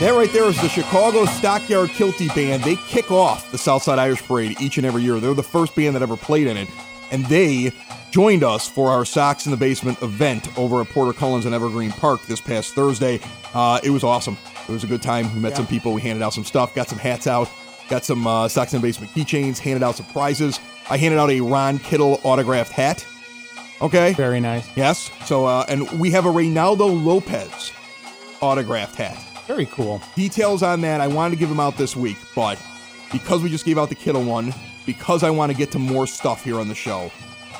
That 0.06 0.14
right 0.14 0.32
there 0.32 0.44
is 0.44 0.62
the 0.62 0.68
Chicago 0.68 1.25
Stockyard 1.25 1.90
Kilty 1.90 2.32
Band. 2.32 2.62
They 2.62 2.76
kick 2.76 3.10
off 3.10 3.50
the 3.50 3.58
Southside 3.58 3.98
Irish 3.98 4.22
Parade 4.22 4.60
each 4.60 4.76
and 4.76 4.86
every 4.86 5.02
year. 5.02 5.18
They're 5.18 5.34
the 5.34 5.42
first 5.42 5.75
band 5.75 5.96
that 5.96 6.02
ever 6.02 6.16
played 6.16 6.46
in 6.46 6.56
it. 6.56 6.68
And 7.10 7.26
they 7.26 7.72
joined 8.12 8.44
us 8.44 8.68
for 8.68 8.88
our 8.88 9.04
Sox 9.04 9.46
in 9.46 9.50
the 9.50 9.56
Basement 9.56 10.00
event 10.02 10.56
over 10.56 10.80
at 10.80 10.88
Porter 10.90 11.12
Cullens 11.12 11.44
in 11.44 11.52
Evergreen 11.52 11.90
Park 11.90 12.25
this 12.26 12.40
past 12.40 12.72
Thursday. 12.72 13.18
Uh, 13.52 13.80
it 13.82 13.90
was 13.90 14.04
awesome. 14.04 14.38
It 14.68 14.70
was 14.70 14.84
a 14.84 14.86
good 14.86 15.02
time. 15.02 15.34
We 15.34 15.40
met 15.40 15.56
some 15.56 15.66
people. 15.66 15.92
We 15.92 16.02
handed 16.02 16.22
out 16.22 16.32
some 16.32 16.44
stuff, 16.44 16.72
got 16.72 16.88
some 16.88 17.00
hats 17.00 17.26
out, 17.26 17.50
got 17.88 18.04
some 18.04 18.28
uh, 18.28 18.46
Sox 18.46 18.72
in 18.75 18.80
the 18.80 18.86
Basement 18.86 19.10
keychains, 19.10 19.58
handed 19.58 19.82
out 19.82 19.96
some 19.96 20.06
prizes. 20.06 20.60
I 20.88 20.98
handed 20.98 21.18
out 21.18 21.30
a 21.30 21.40
Ron 21.40 21.80
Kittle 21.80 22.20
autographed 22.22 22.70
hat. 22.70 23.04
Okay. 23.82 24.12
Very 24.12 24.38
nice. 24.38 24.68
Yes. 24.76 25.10
So, 25.25 25.46
uh, 25.46 25.66
and 25.68 25.90
we 25.98 26.12
have 26.12 26.26
a 26.26 26.30
Reynaldo 26.30 27.04
Lopez 27.04 27.72
autographed 28.40 28.94
hat. 28.94 29.25
Very 29.46 29.66
cool. 29.66 30.02
Details 30.14 30.62
on 30.62 30.80
that, 30.80 31.00
I 31.00 31.06
wanted 31.06 31.30
to 31.30 31.36
give 31.36 31.48
them 31.48 31.60
out 31.60 31.76
this 31.76 31.94
week, 31.94 32.16
but 32.34 32.60
because 33.12 33.42
we 33.42 33.48
just 33.48 33.64
gave 33.64 33.78
out 33.78 33.88
the 33.88 33.94
Kittle 33.94 34.24
one, 34.24 34.52
because 34.84 35.22
I 35.22 35.30
want 35.30 35.52
to 35.52 35.58
get 35.58 35.70
to 35.72 35.78
more 35.78 36.06
stuff 36.06 36.42
here 36.42 36.58
on 36.58 36.68
the 36.68 36.74
show, 36.74 37.12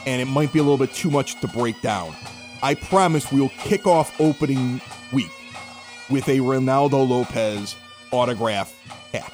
and 0.04 0.20
it 0.20 0.26
might 0.26 0.52
be 0.52 0.58
a 0.58 0.62
little 0.62 0.78
bit 0.78 0.92
too 0.92 1.10
much 1.10 1.40
to 1.40 1.48
break 1.48 1.80
down, 1.82 2.14
I 2.62 2.74
promise 2.74 3.30
we'll 3.30 3.50
kick 3.50 3.86
off 3.86 4.20
opening 4.20 4.80
week 5.12 5.30
with 6.10 6.28
a 6.28 6.38
Reynaldo 6.38 7.08
Lopez 7.08 7.76
autograph 8.10 8.74
hat. 9.12 9.32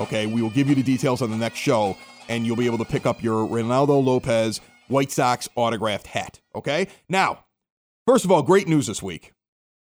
Okay, 0.00 0.26
we 0.26 0.42
will 0.42 0.50
give 0.50 0.68
you 0.68 0.74
the 0.74 0.82
details 0.82 1.22
on 1.22 1.30
the 1.30 1.36
next 1.36 1.58
show, 1.58 1.96
and 2.28 2.44
you'll 2.44 2.56
be 2.56 2.66
able 2.66 2.78
to 2.78 2.84
pick 2.84 3.06
up 3.06 3.22
your 3.22 3.46
Reynaldo 3.48 4.02
Lopez 4.04 4.60
White 4.88 5.12
Sox 5.12 5.48
autographed 5.54 6.08
hat. 6.08 6.40
Okay, 6.54 6.88
now, 7.08 7.44
first 8.06 8.24
of 8.24 8.32
all, 8.32 8.42
great 8.42 8.66
news 8.66 8.88
this 8.88 9.02
week. 9.02 9.32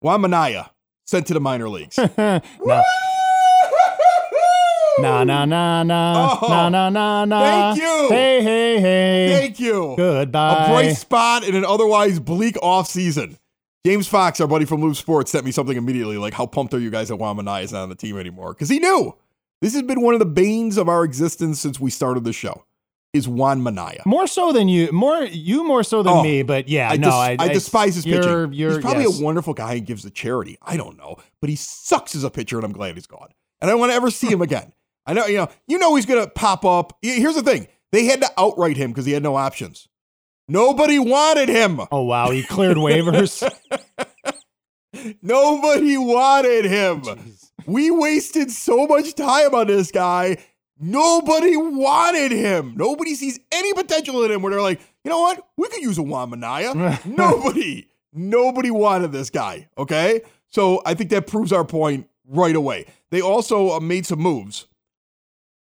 Juan 0.00 0.20
Minaya 0.20 0.70
sent 1.06 1.26
to 1.28 1.34
the 1.34 1.40
minor 1.40 1.68
leagues. 1.68 1.98
nah, 1.98 2.40
nah, 4.98 5.24
nah, 5.24 5.44
nah, 5.44 5.82
nah, 5.82 6.38
Oh, 6.40 6.48
nah, 6.48 6.68
nah, 6.68 6.88
nah, 6.90 7.24
nah. 7.24 7.74
thank 7.74 7.82
you. 7.82 8.08
Hey, 8.10 8.42
hey, 8.42 8.80
hey. 8.80 9.36
Thank 9.40 9.60
you. 9.60 9.94
Goodbye. 9.96 10.66
A 10.66 10.68
bright 10.70 10.96
spot 10.96 11.46
in 11.46 11.54
an 11.54 11.64
otherwise 11.64 12.20
bleak 12.20 12.56
off 12.62 12.88
season. 12.88 13.36
James 13.84 14.08
Fox, 14.08 14.40
our 14.40 14.46
buddy 14.46 14.64
from 14.64 14.80
Loop 14.80 14.96
Sports, 14.96 15.30
sent 15.30 15.44
me 15.44 15.50
something 15.50 15.76
immediately 15.76 16.16
like, 16.16 16.32
How 16.32 16.46
pumped 16.46 16.72
are 16.74 16.78
you 16.78 16.90
guys 16.90 17.08
that 17.08 17.16
Juan 17.16 17.36
Minaya 17.36 17.64
is 17.64 17.72
not 17.72 17.82
on 17.82 17.88
the 17.90 17.94
team 17.94 18.18
anymore? 18.18 18.54
Because 18.54 18.68
he 18.70 18.78
knew 18.78 19.14
this 19.60 19.74
has 19.74 19.82
been 19.82 20.00
one 20.00 20.14
of 20.14 20.20
the 20.20 20.26
banes 20.26 20.78
of 20.78 20.88
our 20.88 21.04
existence 21.04 21.60
since 21.60 21.78
we 21.78 21.90
started 21.90 22.24
the 22.24 22.32
show. 22.32 22.64
Is 23.14 23.28
Juan 23.28 23.62
Minaya. 23.62 24.02
More 24.06 24.26
so 24.26 24.52
than 24.52 24.68
you, 24.68 24.90
more 24.90 25.22
you 25.22 25.62
more 25.62 25.84
so 25.84 26.02
than 26.02 26.12
Oh, 26.12 26.22
me, 26.24 26.42
but 26.42 26.68
yeah, 26.68 26.90
I, 26.90 26.96
no, 26.96 27.10
des- 27.10 27.14
I, 27.14 27.36
I 27.38 27.48
despise 27.48 27.94
his 27.94 28.04
you're, 28.04 28.20
pitching. 28.20 28.52
You're, 28.52 28.72
he's 28.72 28.80
probably 28.80 29.04
yes. 29.04 29.20
a 29.20 29.24
wonderful 29.24 29.54
guy 29.54 29.74
and 29.74 29.86
gives 29.86 30.02
to 30.02 30.10
charity. 30.10 30.58
I 30.60 30.76
don't 30.76 30.98
know, 30.98 31.16
but 31.40 31.48
he 31.48 31.54
sucks 31.54 32.16
as 32.16 32.24
a 32.24 32.30
pitcher, 32.30 32.56
and 32.56 32.64
I'm 32.64 32.72
glad 32.72 32.96
he's 32.96 33.06
gone. 33.06 33.28
And 33.60 33.70
I 33.70 33.72
don't 33.72 33.78
want 33.80 33.92
to 33.92 33.96
ever 33.96 34.10
see 34.10 34.26
him 34.26 34.42
again. 34.48 34.72
I 35.06 35.12
know, 35.12 35.26
you 35.26 35.36
know, 35.36 35.48
you 35.68 35.78
know 35.78 35.94
he's 35.94 36.06
gonna 36.06 36.26
pop 36.26 36.64
up. 36.64 36.98
Here's 37.02 37.36
the 37.36 37.42
thing: 37.42 37.68
they 37.92 38.06
had 38.06 38.20
to 38.22 38.30
outright 38.36 38.76
him 38.76 38.90
because 38.90 39.06
he 39.06 39.12
had 39.12 39.22
no 39.22 39.36
options. 39.36 39.86
Nobody 40.48 40.98
wanted 40.98 41.48
him. 41.48 41.80
Oh 41.92 42.02
wow, 42.02 42.30
he 42.30 42.42
cleared 42.42 42.78
waivers. 42.78 43.48
Nobody 45.22 45.96
wanted 45.98 46.64
him. 46.64 47.02
We 47.66 47.90
wasted 47.90 48.50
so 48.50 48.86
much 48.86 49.14
time 49.14 49.54
on 49.54 49.68
this 49.68 49.90
guy. 49.90 50.38
Nobody 50.78 51.56
wanted 51.56 52.32
him. 52.32 52.74
Nobody 52.76 53.14
sees 53.14 53.38
any 53.52 53.72
potential 53.72 54.24
in 54.24 54.30
him 54.32 54.42
where 54.42 54.52
they're 54.52 54.62
like, 54.62 54.80
you 55.04 55.10
know 55.10 55.20
what? 55.20 55.46
We 55.56 55.68
could 55.68 55.82
use 55.82 55.98
a 55.98 56.02
Juan 56.02 56.30
Minaya. 56.30 56.98
nobody, 57.04 57.88
nobody 58.12 58.70
wanted 58.70 59.12
this 59.12 59.30
guy. 59.30 59.68
Okay. 59.78 60.22
So 60.48 60.82
I 60.84 60.94
think 60.94 61.10
that 61.10 61.26
proves 61.26 61.52
our 61.52 61.64
point 61.64 62.08
right 62.26 62.56
away. 62.56 62.86
They 63.10 63.20
also 63.20 63.70
uh, 63.72 63.80
made 63.80 64.06
some 64.06 64.20
moves. 64.20 64.66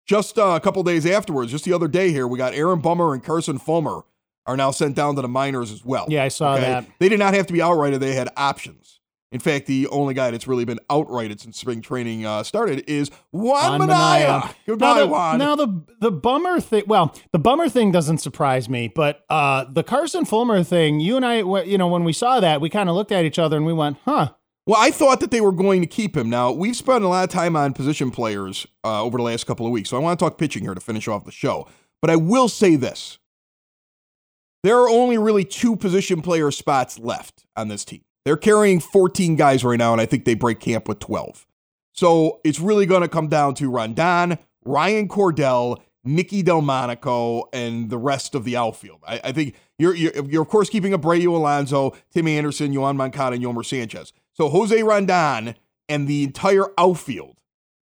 Just 0.06 0.40
uh, 0.40 0.48
a 0.56 0.60
couple 0.60 0.82
days 0.84 1.06
afterwards, 1.06 1.52
just 1.52 1.66
the 1.66 1.74
other 1.74 1.88
day 1.88 2.12
here, 2.12 2.28
we 2.28 2.38
got 2.38 2.54
Aaron 2.54 2.80
Bummer 2.80 3.14
and 3.14 3.24
Carson 3.24 3.60
Fulmer 3.60 4.02
are 4.48 4.58
now 4.58 4.72
sent 4.72 4.96
down 4.96 5.16
to 5.16 5.22
the 5.22 5.28
minors 5.28 5.72
as 5.72 5.86
well. 5.86 6.08
Yeah, 6.10 6.24
I 6.24 6.30
saw 6.30 6.56
that. 6.56 6.86
They 6.98 7.10
did 7.10 7.20
not 7.20 7.36
have 7.36 7.46
to 7.48 7.54
be 7.54 7.60
outrighted, 7.60 8.00
they 8.00 8.16
had 8.16 8.30
options. 8.36 8.99
In 9.32 9.40
fact, 9.40 9.68
the 9.68 9.88
only 9.88 10.16
guy 10.16 10.32
that's 10.32 10.48
really 10.48 10.66
been 10.66 10.80
outrighted 10.90 11.40
since 11.40 11.60
spring 11.60 11.82
training 11.82 12.26
uh, 12.26 12.42
started 12.42 12.84
is 12.88 13.12
Juan 13.32 13.80
Juan 13.80 13.82
Minaya. 13.82 14.26
Minaya. 14.26 14.56
Goodbye, 14.66 14.88
now 14.88 15.00
the, 15.00 15.08
Juan. 15.08 15.38
Now 15.38 15.56
the 15.56 15.84
the 16.00 16.12
bummer 16.12 16.60
thing. 16.60 16.84
Well, 16.88 17.16
the 17.32 17.38
bummer 17.38 17.70
thing 17.70 17.92
doesn't 17.92 18.18
surprise 18.20 18.68
me, 18.68 18.88
but 18.88 19.24
uh, 19.30 19.66
the 19.70 19.84
Carson 19.84 20.26
Fulmer 20.26 20.64
thing. 20.64 21.00
You 21.00 21.16
and 21.16 21.26
I, 21.26 21.42
you 21.64 21.78
know, 21.78 21.88
when 21.88 22.04
we 22.04 22.14
saw 22.14 22.40
that, 22.40 22.60
we 22.60 22.70
kind 22.70 22.90
of 22.90 22.96
looked 22.96 23.12
at 23.12 23.24
each 23.24 23.38
other 23.38 23.56
and 23.56 23.66
we 23.68 23.74
went, 23.74 23.98
"Huh." 24.04 24.32
Well, 24.66 24.80
I 24.80 24.92
thought 24.92 25.20
that 25.22 25.32
they 25.32 25.42
were 25.42 25.52
going 25.52 25.82
to 25.82 25.88
keep 25.88 26.16
him. 26.16 26.30
Now, 26.30 26.52
we've 26.52 26.76
spent 26.76 27.04
a 27.04 27.08
lot 27.08 27.24
of 27.24 27.30
time 27.30 27.56
on 27.56 27.74
position 27.74 28.12
players 28.12 28.68
uh, 28.84 29.04
over 29.04 29.18
the 29.18 29.24
last 29.24 29.48
couple 29.48 29.66
of 29.66 29.72
weeks, 29.72 29.90
so 29.90 29.98
I 29.98 30.00
want 30.00 30.20
to 30.20 30.24
talk 30.24 30.38
pitching 30.38 30.64
here 30.64 30.76
to 30.76 30.82
finish 30.82 31.08
off 31.08 31.26
the 31.26 31.32
show. 31.32 31.68
But 32.02 32.10
I 32.12 32.16
will 32.16 32.48
say 32.48 32.76
this 32.76 33.20
there 34.64 34.78
are 34.78 34.90
only 34.90 35.18
really 35.18 35.46
two 35.46 35.76
position 35.76 36.22
player 36.22 36.52
spots 36.52 36.98
left 37.00 37.46
on 37.56 37.68
this 37.68 37.86
team. 37.86 38.02
They're 38.30 38.38
carrying 38.38 38.80
14 38.80 39.38
guys 39.38 39.64
right 39.64 39.80
now, 39.80 39.92
and 39.92 40.00
I 40.00 40.06
think 40.06 40.24
they 40.24 40.36
break 40.36 40.60
camp 40.60 40.88
with 40.88 41.00
12. 41.00 41.48
So 41.94 42.42
it's 42.44 42.60
really 42.60 42.86
going 42.86 43.02
to 43.02 43.08
come 43.08 43.28
down 43.28 43.56
to 43.56 43.72
Rondon, 43.72 44.38
Ryan 44.64 45.08
Cordell, 45.08 45.80
Nicky 46.04 46.44
Delmonico, 46.44 47.46
and 47.52 47.90
the 47.90 47.98
rest 47.98 48.36
of 48.36 48.44
the 48.44 48.56
outfield. 48.56 49.00
I, 49.08 49.20
I 49.24 49.32
think 49.32 49.56
you're, 49.80 49.96
you're, 49.96 50.24
you're, 50.28 50.44
of 50.44 50.48
course, 50.48 50.70
keeping 50.70 50.94
Abreu 50.94 51.26
Alonso, 51.26 51.96
Timmy 52.14 52.38
Anderson, 52.38 52.72
Yoan 52.72 52.98
Moncada, 52.98 53.34
and 53.34 53.44
Yolmer 53.44 53.66
Sanchez. 53.66 54.14
So 54.34 54.48
Jose 54.48 54.80
Rondon 54.84 55.56
and 55.88 56.08
the 56.08 56.26
entire 56.26 56.68
outfield 56.78 57.42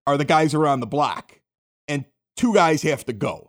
are 0.06 0.20
the 0.20 0.24
guys 0.24 0.54
on 0.54 0.82
the 0.82 0.86
block, 0.86 1.42
and 1.88 2.06
two 2.36 2.54
guys 2.54 2.84
have 2.84 3.04
to 3.06 3.14
go. 3.14 3.47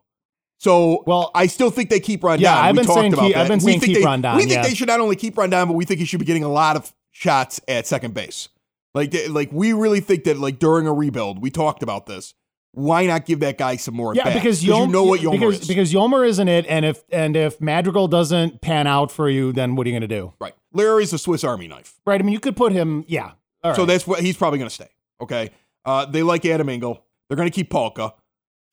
So 0.58 1.02
Well, 1.06 1.30
I 1.34 1.46
still 1.46 1.70
think 1.70 1.88
they 1.90 2.00
keep 2.00 2.22
Rondon. 2.22 2.42
Yeah, 2.42 2.58
I've 2.58 2.74
We 2.76 2.82
been 2.82 2.92
saying 2.92 3.12
about 3.14 3.26
keep-. 3.26 3.36
I've 3.36 3.48
been 3.48 3.58
We 3.58 3.72
saying 3.72 3.80
think 3.80 3.92
keep 3.94 3.98
they, 4.02 4.04
Rondon, 4.04 4.36
We 4.36 4.42
think 4.42 4.52
yeah. 4.52 4.62
they 4.62 4.74
should 4.74 4.88
not 4.88 5.00
only 5.00 5.16
keep 5.16 5.36
Rondon, 5.38 5.68
but 5.68 5.74
we 5.74 5.84
think 5.84 6.00
he 6.00 6.06
should 6.06 6.20
be 6.20 6.26
getting 6.26 6.44
a 6.44 6.48
lot 6.48 6.76
of 6.76 6.92
shots 7.10 7.60
at 7.68 7.86
second 7.86 8.14
base. 8.14 8.48
Like, 8.94 9.10
they- 9.12 9.28
like 9.28 9.50
we 9.52 9.72
really 9.72 10.00
think 10.00 10.24
that 10.24 10.38
like 10.38 10.58
during 10.58 10.86
a 10.86 10.92
rebuild, 10.92 11.40
we 11.40 11.50
talked 11.50 11.82
about 11.82 12.06
this. 12.06 12.34
Why 12.72 13.06
not 13.06 13.24
give 13.24 13.40
that 13.40 13.56
guy 13.58 13.76
some 13.76 13.94
more? 13.94 14.14
Yeah, 14.14 14.32
because 14.34 14.62
you 14.62 14.86
know 14.86 15.02
what 15.02 15.20
Yolmer 15.20 15.32
because, 15.40 15.60
is. 15.62 15.68
because 15.68 15.92
Yolmer 15.92 16.28
isn't 16.28 16.48
it, 16.48 16.66
and 16.68 16.84
if 16.84 17.02
and 17.10 17.34
if 17.34 17.60
Madrigal 17.60 18.08
doesn't 18.08 18.60
pan 18.60 18.86
out 18.86 19.10
for 19.10 19.28
you, 19.28 19.52
then 19.52 19.74
what 19.74 19.86
are 19.86 19.90
you 19.90 19.94
going 19.98 20.08
to 20.08 20.14
do? 20.14 20.32
right. 20.38 20.54
Larry's 20.74 21.14
a 21.14 21.18
Swiss 21.18 21.44
Army 21.44 21.66
knife. 21.66 21.98
Right? 22.06 22.20
I 22.20 22.22
mean, 22.22 22.34
you 22.34 22.38
could 22.40 22.54
put 22.56 22.72
him. 22.72 23.04
Yeah. 23.08 23.32
Right. 23.64 23.74
So 23.74 23.86
that's 23.86 24.06
what 24.06 24.20
he's 24.20 24.36
probably 24.36 24.58
going 24.58 24.68
to 24.68 24.74
stay. 24.74 24.90
Okay. 25.20 25.50
Uh, 25.84 26.04
they 26.04 26.22
like 26.22 26.44
Adam 26.44 26.68
Engel. 26.68 27.02
They're 27.28 27.36
going 27.36 27.48
to 27.50 27.54
keep 27.54 27.70
Palka. 27.70 28.12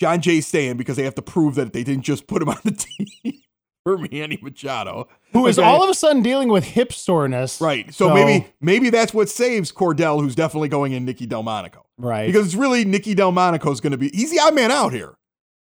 Jon 0.02 0.22
Jay's 0.22 0.48
staying 0.48 0.78
because 0.78 0.96
they 0.98 1.04
have 1.04 1.16
to 1.16 1.22
prove 1.22 1.56
that 1.56 1.74
they 1.74 1.84
didn't 1.84 2.04
just 2.04 2.28
put 2.28 2.42
him 2.42 2.50
on 2.50 2.58
the 2.64 2.72
team 2.72 3.34
for 3.84 3.98
Manny 3.98 4.38
Machado. 4.42 5.08
who 5.32 5.48
is 5.48 5.58
Okay? 5.60 5.68
all 5.68 5.84
of 5.84 5.90
a 5.90 5.94
sudden 5.94 6.22
dealing 6.24 6.50
with 6.50 6.64
hip 6.64 6.92
soreness? 6.92 7.62
Right. 7.62 7.94
So, 7.94 8.14
maybe 8.14 8.48
maybe 8.62 8.90
that's 8.90 9.14
what 9.14 9.30
saves 9.30 9.72
Cordell, 9.72 10.22
who's 10.22 10.36
definitely 10.36 10.70
going 10.70 10.92
in 10.94 11.06
Nicky 11.06 11.26
Delmonico. 11.28 11.86
right. 11.98 12.26
Because 12.28 12.46
it's 12.48 12.56
really 12.56 12.84
Nicky 12.86 13.14
Delmonico's 13.16 13.80
going 13.82 13.92
to 13.92 13.98
be, 13.98 14.10
he's 14.10 14.32
the 14.32 14.40
odd 14.40 14.56
man 14.56 14.72
out 14.72 14.92
here. 14.94 15.16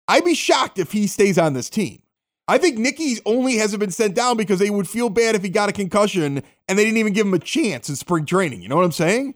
I'd 0.08 0.24
be 0.26 0.36
shocked 0.36 0.78
if 0.80 0.92
he 0.92 1.08
stays 1.08 1.38
on 1.38 1.54
this 1.54 1.70
team. 1.70 2.02
I 2.48 2.60
think 2.60 2.78
Nicky 2.78 3.18
only 3.26 3.58
hasn't 3.58 3.80
been 3.80 3.90
sent 3.90 4.14
down 4.14 4.38
because 4.38 4.60
they 4.60 4.70
would 4.70 4.88
feel 4.88 5.10
bad 5.10 5.34
if 5.34 5.42
he 5.42 5.50
got 5.50 5.68
a 5.68 5.72
concussion 5.72 6.44
and 6.70 6.78
they 6.78 6.84
didn't 6.84 6.98
even 7.00 7.12
give 7.14 7.26
him 7.26 7.34
a 7.34 7.40
chance 7.40 7.90
in 7.90 7.96
spring 7.96 8.24
training. 8.26 8.62
You 8.62 8.70
know 8.70 8.76
what 8.76 8.86
I'm 8.86 8.92
saying? 8.92 9.34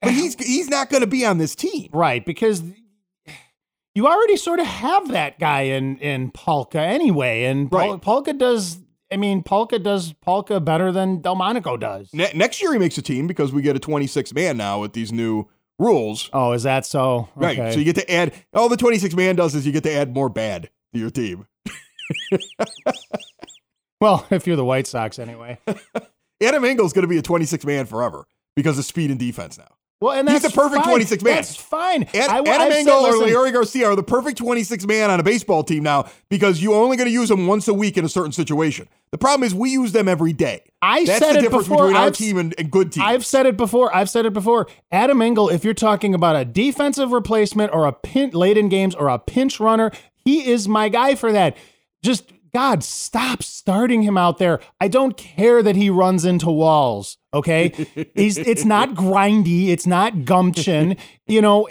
But 0.00 0.12
he's 0.12 0.34
he's 0.36 0.68
not 0.68 0.88
going 0.88 1.00
to 1.00 1.06
be 1.08 1.24
on 1.26 1.38
this 1.38 1.56
team. 1.56 1.88
Right, 1.92 2.24
because 2.24 2.62
you 3.94 4.06
already 4.06 4.36
sort 4.36 4.58
of 4.60 4.66
have 4.66 5.08
that 5.08 5.38
guy 5.38 5.62
in 5.62 5.98
in 5.98 6.30
Palka 6.30 6.80
anyway, 6.80 7.44
and 7.44 7.70
Pol- 7.70 7.92
Right. 7.92 8.00
Palka 8.02 8.32
does. 8.32 8.78
I 9.12 9.16
mean, 9.16 9.42
Palka 9.42 9.78
does 9.78 10.14
Palka 10.14 10.58
better 10.64 10.90
than 10.90 11.20
Delmonico 11.20 11.76
does. 11.78 12.08
Ne- 12.14 12.32
next 12.34 12.62
year 12.62 12.72
he 12.72 12.78
makes 12.78 12.96
a 12.96 13.02
team 13.02 13.26
because 13.26 13.52
we 13.52 13.60
get 13.60 13.76
a 13.76 13.78
26 13.78 14.32
man 14.32 14.56
now 14.56 14.80
with 14.80 14.94
these 14.94 15.12
new 15.12 15.46
rules. 15.78 16.30
Oh, 16.32 16.52
is 16.52 16.62
that 16.62 16.86
so? 16.86 17.28
Right. 17.34 17.74
So 17.74 17.78
you 17.78 17.84
get 17.84 17.96
to 17.96 18.10
add 18.10 18.32
all 18.54 18.70
the 18.70 18.76
26 18.78 19.14
man 19.14 19.36
does 19.36 19.54
is 19.54 19.66
you 19.66 19.72
get 19.72 19.82
to 19.82 19.92
add 19.92 20.14
more 20.14 20.30
bad 20.30 20.70
to 20.94 20.98
your 20.98 21.10
team. 21.10 21.46
well, 24.00 24.26
if 24.30 24.46
you're 24.46 24.56
the 24.56 24.64
White 24.64 24.86
Sox, 24.86 25.18
anyway. 25.18 25.58
Adam 26.42 26.64
Engel's 26.64 26.92
going 26.92 27.02
to 27.02 27.08
be 27.08 27.18
a 27.18 27.22
26 27.22 27.64
man 27.64 27.86
forever 27.86 28.26
because 28.56 28.78
of 28.78 28.84
speed 28.84 29.10
and 29.10 29.18
defense 29.20 29.58
now. 29.58 29.68
Well, 30.02 30.18
and 30.18 30.28
He's 30.28 30.42
that's 30.42 30.52
the 30.54 30.60
perfect 30.60 30.84
fine. 30.84 30.92
26 30.94 31.22
man. 31.22 31.34
That's 31.36 31.54
fine. 31.56 32.02
Ad- 32.14 32.28
I- 32.28 32.38
Adam 32.40 32.72
Engel 32.72 32.94
or 33.06 33.12
Leury 33.12 33.52
Garcia 33.52 33.86
are 33.86 33.94
the 33.96 34.02
perfect 34.02 34.36
26 34.38 34.84
man 34.86 35.10
on 35.10 35.20
a 35.20 35.22
baseball 35.22 35.62
team 35.62 35.84
now 35.84 36.06
because 36.28 36.60
you're 36.62 36.74
only 36.74 36.96
going 36.96 37.06
to 37.06 37.12
use 37.12 37.28
them 37.28 37.46
once 37.46 37.68
a 37.68 37.74
week 37.74 37.96
in 37.96 38.04
a 38.04 38.08
certain 38.08 38.32
situation. 38.32 38.88
The 39.12 39.18
problem 39.18 39.46
is 39.46 39.54
we 39.54 39.70
use 39.70 39.92
them 39.92 40.08
every 40.08 40.32
day. 40.32 40.64
I 40.82 41.04
That's 41.04 41.18
said 41.20 41.34
the 41.34 41.38
it 41.38 41.42
difference 41.42 41.68
before. 41.68 41.84
between 41.86 41.96
our 41.96 42.06
I've- 42.08 42.16
team 42.16 42.36
and, 42.38 42.54
and 42.58 42.70
good 42.70 42.90
teams. 42.90 43.04
I've 43.06 43.24
said 43.24 43.46
it 43.46 43.56
before. 43.56 43.94
I've 43.94 44.10
said 44.10 44.26
it 44.26 44.32
before. 44.32 44.66
Adam 44.90 45.22
Engel, 45.22 45.48
if 45.48 45.64
you're 45.64 45.72
talking 45.74 46.14
about 46.14 46.34
a 46.34 46.44
defensive 46.44 47.12
replacement 47.12 47.72
or 47.72 47.86
a 47.86 47.92
pin 47.92 48.30
late 48.30 48.58
in 48.58 48.68
games 48.68 48.94
or 48.96 49.08
a 49.08 49.18
pinch 49.20 49.60
runner, 49.60 49.92
he 50.16 50.50
is 50.50 50.66
my 50.66 50.88
guy 50.88 51.14
for 51.14 51.30
that. 51.30 51.56
Just 52.02 52.32
God, 52.52 52.82
stop 52.82 53.42
starting 53.42 54.02
him 54.02 54.18
out 54.18 54.38
there. 54.38 54.60
I 54.80 54.88
don't 54.88 55.16
care 55.16 55.62
that 55.62 55.76
he 55.76 55.88
runs 55.90 56.24
into 56.24 56.50
walls. 56.50 57.16
Okay, 57.34 57.72
he's 58.14 58.36
it's 58.36 58.64
not 58.64 58.90
grindy. 58.94 59.68
It's 59.68 59.86
not 59.86 60.24
gumption. 60.24 60.96
You 61.26 61.40
know, 61.40 61.68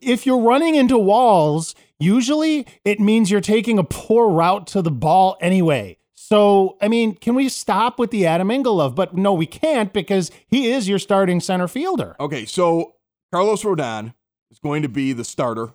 if 0.00 0.26
you're 0.26 0.40
running 0.40 0.74
into 0.74 0.98
walls, 0.98 1.74
usually 2.00 2.66
it 2.84 2.98
means 2.98 3.30
you're 3.30 3.40
taking 3.40 3.78
a 3.78 3.84
poor 3.84 4.28
route 4.28 4.66
to 4.68 4.82
the 4.82 4.90
ball 4.90 5.36
anyway. 5.40 5.98
So, 6.14 6.78
I 6.80 6.88
mean, 6.88 7.14
can 7.14 7.34
we 7.34 7.48
stop 7.48 7.98
with 7.98 8.10
the 8.10 8.26
Adam 8.26 8.50
Engel 8.50 8.76
love? 8.76 8.94
But 8.94 9.14
no, 9.14 9.32
we 9.34 9.44
can't 9.46 9.92
because 9.92 10.30
he 10.48 10.70
is 10.70 10.88
your 10.88 10.98
starting 10.98 11.40
center 11.40 11.68
fielder. 11.68 12.16
okay, 12.18 12.44
so 12.46 12.94
Carlos 13.32 13.62
Rodon 13.62 14.14
is 14.50 14.58
going 14.58 14.82
to 14.82 14.88
be 14.88 15.12
the 15.12 15.24
starter. 15.24 15.74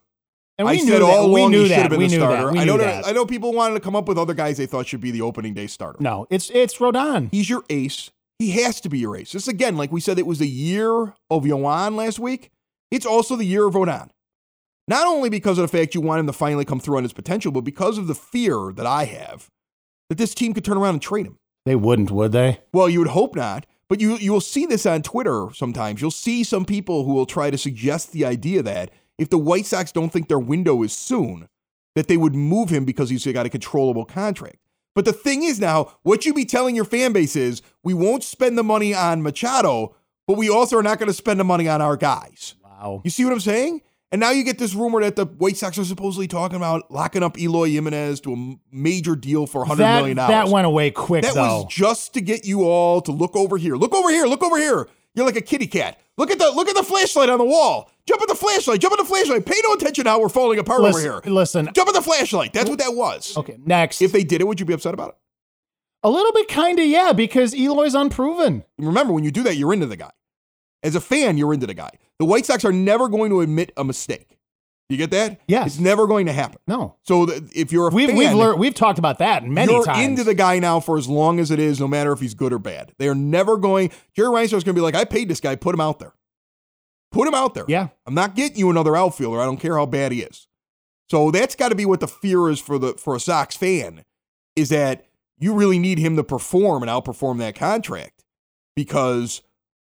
And 0.57 0.67
I 0.67 0.71
we 0.71 0.79
said 0.79 0.99
knew 0.99 1.05
all 1.05 1.27
that. 1.27 1.33
We 1.33 1.41
along 1.41 1.51
knew 1.51 1.57
he 1.61 1.67
should 1.67 1.71
that. 1.77 1.81
have 1.83 1.89
been 1.91 1.99
We 1.99 2.07
the 2.07 2.15
starter. 2.15 2.57
I 2.57 2.63
know 2.65 2.77
that. 2.77 3.05
I 3.07 3.11
know 3.11 3.25
people 3.27 3.53
wanted 3.53 3.75
to 3.75 3.79
come 3.79 3.95
up 3.95 4.07
with 4.07 4.17
other 4.17 4.33
guys 4.33 4.57
they 4.57 4.65
thought 4.65 4.87
should 4.87 5.01
be 5.01 5.11
the 5.11 5.21
opening 5.21 5.53
day 5.53 5.67
starter. 5.67 5.99
No, 6.01 6.25
it's 6.31 6.49
it's 6.49 6.77
Rodon. 6.77 7.29
He's 7.31 7.49
your 7.49 7.63
ace. 7.69 8.09
He 8.39 8.51
has 8.51 8.79
to 8.81 8.89
be 8.89 9.05
ace. 9.15 9.31
This 9.31 9.47
again, 9.47 9.77
like 9.77 9.91
we 9.91 10.01
said, 10.01 10.19
it 10.19 10.27
was 10.27 10.39
the 10.39 10.47
year 10.47 11.15
of 11.29 11.43
Yohan 11.43 11.95
last 11.95 12.19
week. 12.19 12.51
It's 12.91 13.05
also 13.05 13.35
the 13.35 13.45
year 13.45 13.65
of 13.65 13.73
Rodon. 13.73 14.09
Not 14.87 15.07
only 15.07 15.29
because 15.29 15.57
of 15.57 15.69
the 15.69 15.77
fact 15.77 15.95
you 15.95 16.01
want 16.01 16.19
him 16.19 16.27
to 16.27 16.33
finally 16.33 16.63
come 16.63 16.79
through 16.79 16.97
on 16.97 17.03
his 17.03 17.13
potential, 17.13 17.51
but 17.51 17.61
because 17.61 17.97
of 17.97 18.07
the 18.07 18.15
fear 18.15 18.71
that 18.73 18.85
I 18.85 19.05
have 19.05 19.49
that 20.09 20.17
this 20.17 20.33
team 20.33 20.53
could 20.53 20.63
turn 20.63 20.77
around 20.77 20.95
and 20.95 21.01
trade 21.01 21.25
him. 21.25 21.37
They 21.65 21.75
wouldn't, 21.75 22.11
would 22.11 22.31
they? 22.31 22.61
Well, 22.71 22.87
you 22.87 22.99
would 22.99 23.09
hope 23.09 23.35
not, 23.35 23.65
but 23.89 23.99
you 23.99 24.15
you 24.17 24.31
will 24.31 24.41
see 24.41 24.65
this 24.65 24.85
on 24.85 25.01
Twitter 25.01 25.47
sometimes. 25.53 26.01
You'll 26.01 26.11
see 26.11 26.43
some 26.43 26.63
people 26.63 27.05
who 27.05 27.13
will 27.13 27.25
try 27.25 27.49
to 27.49 27.57
suggest 27.57 28.11
the 28.11 28.23
idea 28.23 28.61
that 28.63 28.91
if 29.17 29.29
the 29.29 29.37
White 29.37 29.65
Sox 29.65 29.91
don't 29.91 30.11
think 30.11 30.27
their 30.27 30.39
window 30.39 30.83
is 30.83 30.93
soon, 30.93 31.49
that 31.95 32.07
they 32.07 32.17
would 32.17 32.35
move 32.35 32.69
him 32.69 32.85
because 32.85 33.09
he's 33.09 33.25
got 33.25 33.45
a 33.45 33.49
controllable 33.49 34.05
contract. 34.05 34.59
But 34.97 35.05
the 35.05 35.13
thing 35.13 35.43
is 35.43 35.59
now, 35.59 35.91
what 36.01 36.25
you 36.25 36.33
be 36.33 36.43
telling 36.43 36.75
your 36.75 36.83
fan 36.83 37.13
base 37.13 37.35
is 37.35 37.61
we 37.83 37.93
won't 37.93 38.23
spend 38.23 38.57
the 38.57 38.63
money 38.63 38.95
on 38.95 39.21
Machado, 39.21 39.95
but 40.25 40.37
we 40.37 40.49
also 40.49 40.75
are 40.75 40.81
not 40.81 40.97
going 40.97 41.05
to 41.05 41.13
spend 41.13 41.39
the 41.39 41.43
money 41.43 41.67
on 41.67 41.83
our 41.83 41.95
guys. 41.95 42.55
Wow. 42.63 43.03
You 43.03 43.11
see 43.11 43.23
what 43.23 43.31
I'm 43.31 43.39
saying? 43.39 43.83
And 44.11 44.19
now 44.19 44.31
you 44.31 44.43
get 44.43 44.57
this 44.57 44.73
rumor 44.73 45.01
that 45.01 45.15
the 45.15 45.25
White 45.25 45.55
Sox 45.55 45.77
are 45.77 45.85
supposedly 45.85 46.27
talking 46.27 46.55
about 46.55 46.89
locking 46.89 47.21
up 47.21 47.37
Eloy 47.37 47.69
Jimenez 47.69 48.21
to 48.21 48.33
a 48.33 48.55
major 48.75 49.15
deal 49.15 49.45
for 49.45 49.59
100 49.59 49.83
That, 49.83 49.95
million 49.99 50.17
dollars. 50.17 50.31
that 50.31 50.47
went 50.47 50.65
away 50.65 50.89
quick, 50.89 51.21
That 51.25 51.35
though. 51.35 51.61
was 51.61 51.65
just 51.71 52.15
to 52.15 52.21
get 52.21 52.45
you 52.47 52.63
all 52.63 52.99
to 53.01 53.11
look 53.11 53.35
over 53.35 53.57
here. 53.57 53.75
Look 53.75 53.93
over 53.93 54.09
here. 54.09 54.25
Look 54.25 54.41
over 54.41 54.57
here. 54.57 54.87
You're 55.13 55.27
like 55.27 55.35
a 55.35 55.41
kitty 55.41 55.67
cat. 55.67 55.99
Look 56.17 56.31
at 56.31 56.39
the 56.39 56.49
look 56.51 56.67
at 56.67 56.75
the 56.75 56.83
flashlight 56.83 57.29
on 57.29 57.37
the 57.37 57.45
wall. 57.45 57.91
Jump 58.07 58.21
at 58.21 58.27
the 58.27 58.35
flashlight. 58.35 58.81
Jump 58.81 58.93
at 58.93 58.99
the 58.99 59.05
flashlight. 59.05 59.45
Pay 59.45 59.59
no 59.63 59.73
attention 59.73 60.05
how 60.05 60.19
we're 60.19 60.29
falling 60.29 60.59
apart 60.59 60.81
listen, 60.81 61.09
over 61.09 61.21
here. 61.23 61.33
listen. 61.33 61.69
Jump 61.73 61.89
at 61.89 61.93
the 61.95 62.01
flashlight. 62.01 62.53
That's 62.53 62.69
what 62.69 62.79
that 62.79 62.95
was. 62.95 63.37
Okay, 63.37 63.57
next. 63.65 64.01
If 64.01 64.11
they 64.11 64.23
did 64.23 64.41
it, 64.41 64.47
would 64.47 64.59
you 64.59 64.65
be 64.65 64.73
upset 64.73 64.93
about 64.93 65.09
it? 65.09 65.15
a 66.03 66.09
little 66.09 66.31
bit, 66.31 66.47
kind 66.47 66.79
of, 66.79 66.85
yeah, 66.85 67.11
because 67.11 67.53
Eloy's 67.53 67.95
unproven. 67.95 68.63
Remember, 68.77 69.13
when 69.13 69.23
you 69.23 69.31
do 69.31 69.43
that, 69.43 69.57
you're 69.57 69.73
into 69.73 69.85
the 69.85 69.97
guy. 69.97 70.11
As 70.83 70.95
a 70.95 71.01
fan, 71.01 71.37
you're 71.37 71.53
into 71.53 71.67
the 71.67 71.73
guy. 71.73 71.91
The 72.19 72.25
White 72.25 72.45
Sox 72.45 72.63
are 72.63 72.71
never 72.71 73.09
going 73.09 73.29
to 73.31 73.41
admit 73.41 73.71
a 73.75 73.83
mistake. 73.83 74.36
You 74.89 74.95
get 74.95 75.11
that? 75.11 75.41
Yes. 75.47 75.67
It's 75.67 75.79
never 75.79 76.07
going 76.07 76.27
to 76.27 76.33
happen. 76.33 76.59
No, 76.65 76.95
So 77.03 77.27
if 77.53 77.73
you're 77.73 77.89
a 77.89 77.93
we've 77.93 78.07
fan, 78.07 78.17
we've 78.17 78.33
learned 78.33 78.59
we've 78.59 78.73
talked 78.73 78.97
about 78.99 79.19
that 79.19 79.43
many 79.43 79.73
you're 79.73 79.83
times. 79.83 79.99
into 80.07 80.23
the 80.23 80.33
guy 80.33 80.59
now 80.59 80.79
for 80.79 80.97
as 80.97 81.09
long 81.09 81.39
as 81.41 81.51
it 81.51 81.59
is, 81.59 81.79
no 81.79 81.89
matter 81.89 82.13
if 82.13 82.21
he's 82.21 82.33
good 82.33 82.53
or 82.53 82.59
bad. 82.59 82.93
They 82.97 83.09
are 83.09 83.15
never 83.15 83.57
going. 83.57 83.91
Jerry 84.15 84.29
Reinsdorf's 84.29 84.63
going 84.63 84.63
to 84.63 84.73
be 84.73 84.79
like, 84.81 84.95
I 84.95 85.03
paid 85.03 85.27
this 85.27 85.41
guy, 85.41 85.55
put 85.55 85.75
him 85.75 85.81
out 85.81 85.99
there. 85.99 86.13
Put 87.11 87.27
him 87.27 87.33
out 87.33 87.53
there. 87.53 87.65
yeah, 87.67 87.89
I'm 88.05 88.13
not 88.13 88.35
getting 88.35 88.57
you 88.57 88.69
another 88.69 88.95
outfielder. 88.95 89.41
I 89.41 89.45
don't 89.45 89.59
care 89.59 89.77
how 89.77 89.85
bad 89.85 90.11
he 90.11 90.21
is. 90.21 90.47
So 91.09 91.31
that's 91.31 91.55
got 91.55 91.69
to 91.69 91.75
be 91.75 91.85
what 91.85 91.99
the 92.01 92.07
fear 92.07 92.49
is 92.49 92.59
for 92.59 92.77
the 92.77 92.93
for 92.93 93.15
a 93.15 93.19
Sox 93.19 93.55
fan, 93.55 94.03
is 94.55 94.69
that 94.69 95.05
you 95.37 95.53
really 95.53 95.79
need 95.79 95.99
him 95.99 96.15
to 96.15 96.23
perform 96.23 96.81
and 96.83 96.89
outperform 96.89 97.39
that 97.39 97.55
contract, 97.55 98.23
because 98.75 99.41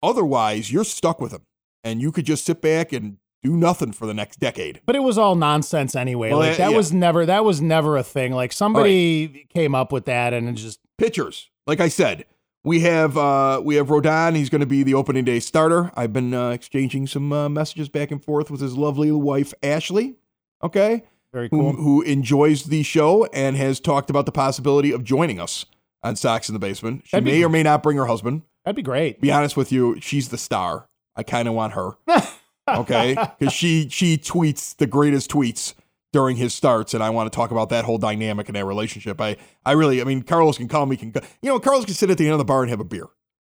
otherwise 0.03 0.73
you're 0.73 0.85
stuck 0.85 1.21
with 1.21 1.33
him, 1.33 1.43
and 1.85 2.01
you 2.01 2.13
could 2.13 2.25
just 2.25 2.45
sit 2.45 2.61
back 2.61 2.93
and 2.93 3.19
do 3.43 3.57
nothing 3.57 3.93
for 3.93 4.07
the 4.07 4.15
next 4.15 4.41
decade. 4.41 4.81
but 4.85 4.97
it 4.97 5.03
was 5.03 5.19
all 5.19 5.35
nonsense 5.35 5.95
anyway. 5.95 6.31
Well, 6.31 6.39
like 6.41 6.57
that 6.57 6.71
yeah. 6.71 6.77
was 6.77 6.93
never 6.93 7.27
that 7.27 7.45
was 7.45 7.61
never 7.61 7.97
a 7.97 8.03
thing. 8.03 8.33
Like 8.33 8.53
somebody 8.53 9.47
came 9.53 9.75
up 9.75 9.93
with 9.93 10.07
that 10.07 10.33
and 10.35 10.57
just 10.57 10.81
pitchers. 10.97 11.51
Like 11.67 11.81
I 11.81 11.89
said, 11.89 12.25
we 12.65 12.81
have 12.81 13.17
uh, 13.17 13.61
we 13.65 13.77
have 13.77 13.89
Rodon. 13.89 14.37
He's 14.37 14.51
going 14.51 14.61
to 14.61 14.67
be 14.67 14.83
the 14.83 14.95
opening 14.95 15.25
day 15.25 15.41
starter. 15.41 15.93
I've 15.95 16.13
been 16.13 16.35
uh, 16.35 16.51
exchanging 16.51 17.07
some 17.07 17.33
uh, 17.33 17.49
messages 17.49 17.89
back 17.89 18.11
and 18.11 18.23
forth 18.23 18.51
with 18.51 18.61
his 18.61 18.77
lovely 18.77 19.13
wife 19.13 19.55
Ashley. 19.63 20.17
Okay, 20.63 21.05
very 21.33 21.49
who, 21.51 21.61
cool. 21.61 21.73
who 21.75 22.03
enjoys 22.03 22.65
the 22.65 22.83
show 22.83 23.27
and 23.27 23.57
has 23.57 23.81
talked 23.81 24.11
about 24.11 24.27
the 24.27 24.33
possibility 24.33 24.93
of 24.93 25.05
joining 25.05 25.39
us 25.39 25.67
on 26.03 26.17
Sox 26.17 26.49
in 26.49 26.53
the 26.53 26.59
Basement. 26.59 27.03
She 27.05 27.11
That'd 27.13 27.25
be 27.25 27.33
may 27.33 27.45
or 27.45 27.49
may 27.49 27.63
not 27.63 27.83
bring 27.83 27.97
her 27.97 28.07
husband. 28.07 28.43
That'd 28.65 28.77
be 28.77 28.83
great. 28.83 29.21
Be 29.21 29.31
honest 29.31 29.57
with 29.57 29.73
you, 29.73 29.99
she's 30.01 30.29
the 30.29 30.39
star. 30.39 30.89
I 31.17 31.23
kind 31.23 31.49
of 31.49 31.55
want 31.55 31.75
her. 31.75 31.93
Okay, 32.69 33.17
because 33.39 33.53
she 33.53 33.89
she 33.89 34.19
tweets 34.19 34.77
the 34.77 34.87
greatest 34.87 35.31
tweets 35.31 35.75
during 36.13 36.37
his 36.37 36.55
starts, 36.55 36.95
and 36.95 37.03
I 37.03 37.11
want 37.11 37.31
to 37.33 37.37
talk 37.37 37.51
about 37.51 37.69
that 37.71 37.85
whole 37.85 37.99
dynamic 37.99 38.49
in 38.49 38.55
that 38.55 38.65
relationship. 38.65 39.21
I 39.21 39.37
I 39.65 39.73
really, 39.73 40.01
I 40.01 40.05
mean, 40.05 40.23
Carlos 40.23 40.59
can 40.59 40.69
call 40.69 40.87
me, 40.87 40.97
can 40.97 41.11
go- 41.11 41.21
you 41.43 41.49
know, 41.51 41.59
Carlos 41.59 41.85
can 41.85 41.95
sit 41.95 42.11
at 42.11 42.19
the 42.19 42.25
end 42.25 42.33
of 42.33 42.39
the 42.39 42.45
bar 42.45 42.63
and 42.63 42.71
have 42.71 42.81
a 42.81 42.85
beer. 42.85 43.07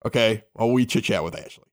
Okay, 0.06 0.44
while 0.54 0.72
we 0.72 0.86
chit 0.86 1.06
chat 1.06 1.24
with 1.24 1.36
Ashley. 1.36 1.64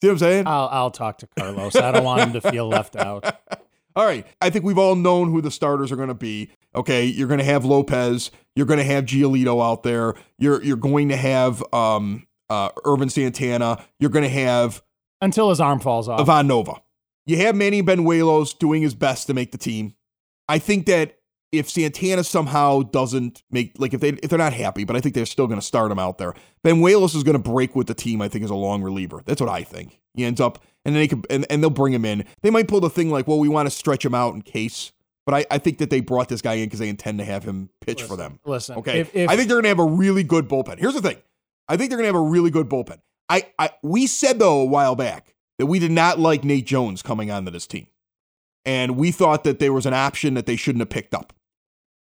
See 0.00 0.08
what 0.08 0.12
I'm 0.12 0.18
saying? 0.18 0.46
I'll 0.46 0.68
I'll 0.70 0.90
talk 0.90 1.18
to 1.18 1.28
Carlos. 1.38 1.76
I 1.76 1.92
don't 1.92 2.04
want 2.04 2.20
him 2.22 2.32
to 2.40 2.50
feel 2.50 2.68
left 2.68 2.96
out. 2.96 3.24
All 3.94 4.06
right. 4.06 4.26
I 4.40 4.50
think 4.50 4.64
we've 4.64 4.78
all 4.78 4.96
known 4.96 5.30
who 5.30 5.42
the 5.42 5.50
starters 5.50 5.92
are 5.92 5.96
going 5.96 6.08
to 6.08 6.14
be. 6.14 6.50
Okay. 6.74 7.04
You're 7.04 7.28
going 7.28 7.38
to 7.40 7.44
have 7.44 7.64
Lopez. 7.66 8.30
You're 8.56 8.64
going 8.66 8.78
to 8.78 8.84
have 8.84 9.04
Giolito 9.04 9.62
out 9.62 9.82
there. 9.82 10.14
You're 10.38 10.62
you're 10.62 10.78
going 10.78 11.10
to 11.10 11.16
have 11.16 11.62
um 11.74 12.26
uh 12.48 12.70
Ervin 12.86 13.10
Santana. 13.10 13.84
You're 14.00 14.10
going 14.10 14.22
to 14.24 14.30
have 14.30 14.82
Until 15.22 15.48
his 15.48 15.60
arm 15.60 15.80
falls 15.80 16.08
off. 16.08 16.20
Ivan 16.20 16.48
Nova. 16.48 16.82
You 17.24 17.38
have 17.38 17.54
Manny 17.54 17.82
Banuelos 17.82 18.58
doing 18.58 18.82
his 18.82 18.94
best 18.94 19.28
to 19.28 19.34
make 19.34 19.52
the 19.52 19.58
team. 19.58 19.94
I 20.48 20.58
think 20.58 20.86
that 20.86 21.18
if 21.52 21.70
Santana 21.70 22.24
somehow 22.24 22.82
doesn't 22.82 23.42
make 23.50 23.74
like 23.78 23.94
if 23.94 24.00
they 24.00 24.08
if 24.08 24.30
they're 24.30 24.38
not 24.38 24.52
happy, 24.52 24.84
but 24.84 24.96
I 24.96 25.00
think 25.00 25.14
they're 25.14 25.26
still 25.26 25.46
going 25.46 25.60
to 25.60 25.66
start 25.66 25.92
him 25.92 25.98
out 25.98 26.18
there. 26.18 26.34
Benuelos 26.64 27.14
is 27.14 27.22
going 27.22 27.40
to 27.40 27.50
break 27.50 27.76
with 27.76 27.86
the 27.86 27.94
team. 27.94 28.20
I 28.20 28.28
think 28.28 28.44
as 28.44 28.50
a 28.50 28.54
long 28.54 28.82
reliever. 28.82 29.22
That's 29.24 29.40
what 29.40 29.50
I 29.50 29.62
think. 29.62 30.00
He 30.14 30.24
ends 30.24 30.40
up 30.40 30.62
and 30.84 30.94
then 30.94 31.02
they 31.02 31.08
can 31.08 31.22
and, 31.30 31.46
and 31.48 31.62
they'll 31.62 31.70
bring 31.70 31.92
him 31.92 32.04
in. 32.04 32.24
They 32.42 32.50
might 32.50 32.68
pull 32.68 32.80
the 32.80 32.90
thing 32.90 33.10
like, 33.10 33.28
well, 33.28 33.38
we 33.38 33.48
want 33.48 33.66
to 33.66 33.70
stretch 33.70 34.04
him 34.04 34.14
out 34.14 34.34
in 34.34 34.42
case. 34.42 34.92
But 35.24 35.34
I, 35.34 35.46
I 35.52 35.58
think 35.58 35.78
that 35.78 35.90
they 35.90 36.00
brought 36.00 36.28
this 36.28 36.42
guy 36.42 36.54
in 36.54 36.64
because 36.64 36.80
they 36.80 36.88
intend 36.88 37.18
to 37.18 37.24
have 37.24 37.44
him 37.44 37.70
pitch 37.80 38.02
for 38.02 38.16
them. 38.16 38.40
Listen, 38.44 38.78
Okay. 38.78 39.00
If, 39.00 39.14
if, 39.14 39.30
I 39.30 39.36
think 39.36 39.46
they're 39.46 39.56
going 39.56 39.62
to 39.64 39.68
have 39.68 39.78
a 39.78 39.84
really 39.84 40.24
good 40.24 40.48
bullpen. 40.48 40.80
Here's 40.80 40.94
the 40.94 41.02
thing. 41.02 41.18
I 41.68 41.76
think 41.76 41.90
they're 41.90 41.98
going 41.98 42.10
to 42.10 42.18
have 42.18 42.26
a 42.26 42.28
really 42.28 42.50
good 42.50 42.68
bullpen. 42.68 42.98
I, 43.32 43.46
I 43.58 43.70
we 43.82 44.06
said 44.06 44.38
though 44.38 44.60
a 44.60 44.64
while 44.64 44.94
back 44.94 45.34
that 45.58 45.66
we 45.66 45.78
did 45.78 45.90
not 45.92 46.18
like 46.18 46.44
Nate 46.44 46.66
Jones 46.66 47.02
coming 47.02 47.30
onto 47.30 47.50
this 47.50 47.66
team. 47.66 47.86
And 48.64 48.96
we 48.96 49.10
thought 49.10 49.42
that 49.44 49.58
there 49.58 49.72
was 49.72 49.86
an 49.86 49.94
option 49.94 50.34
that 50.34 50.46
they 50.46 50.56
shouldn't 50.56 50.80
have 50.82 50.90
picked 50.90 51.14
up. 51.14 51.32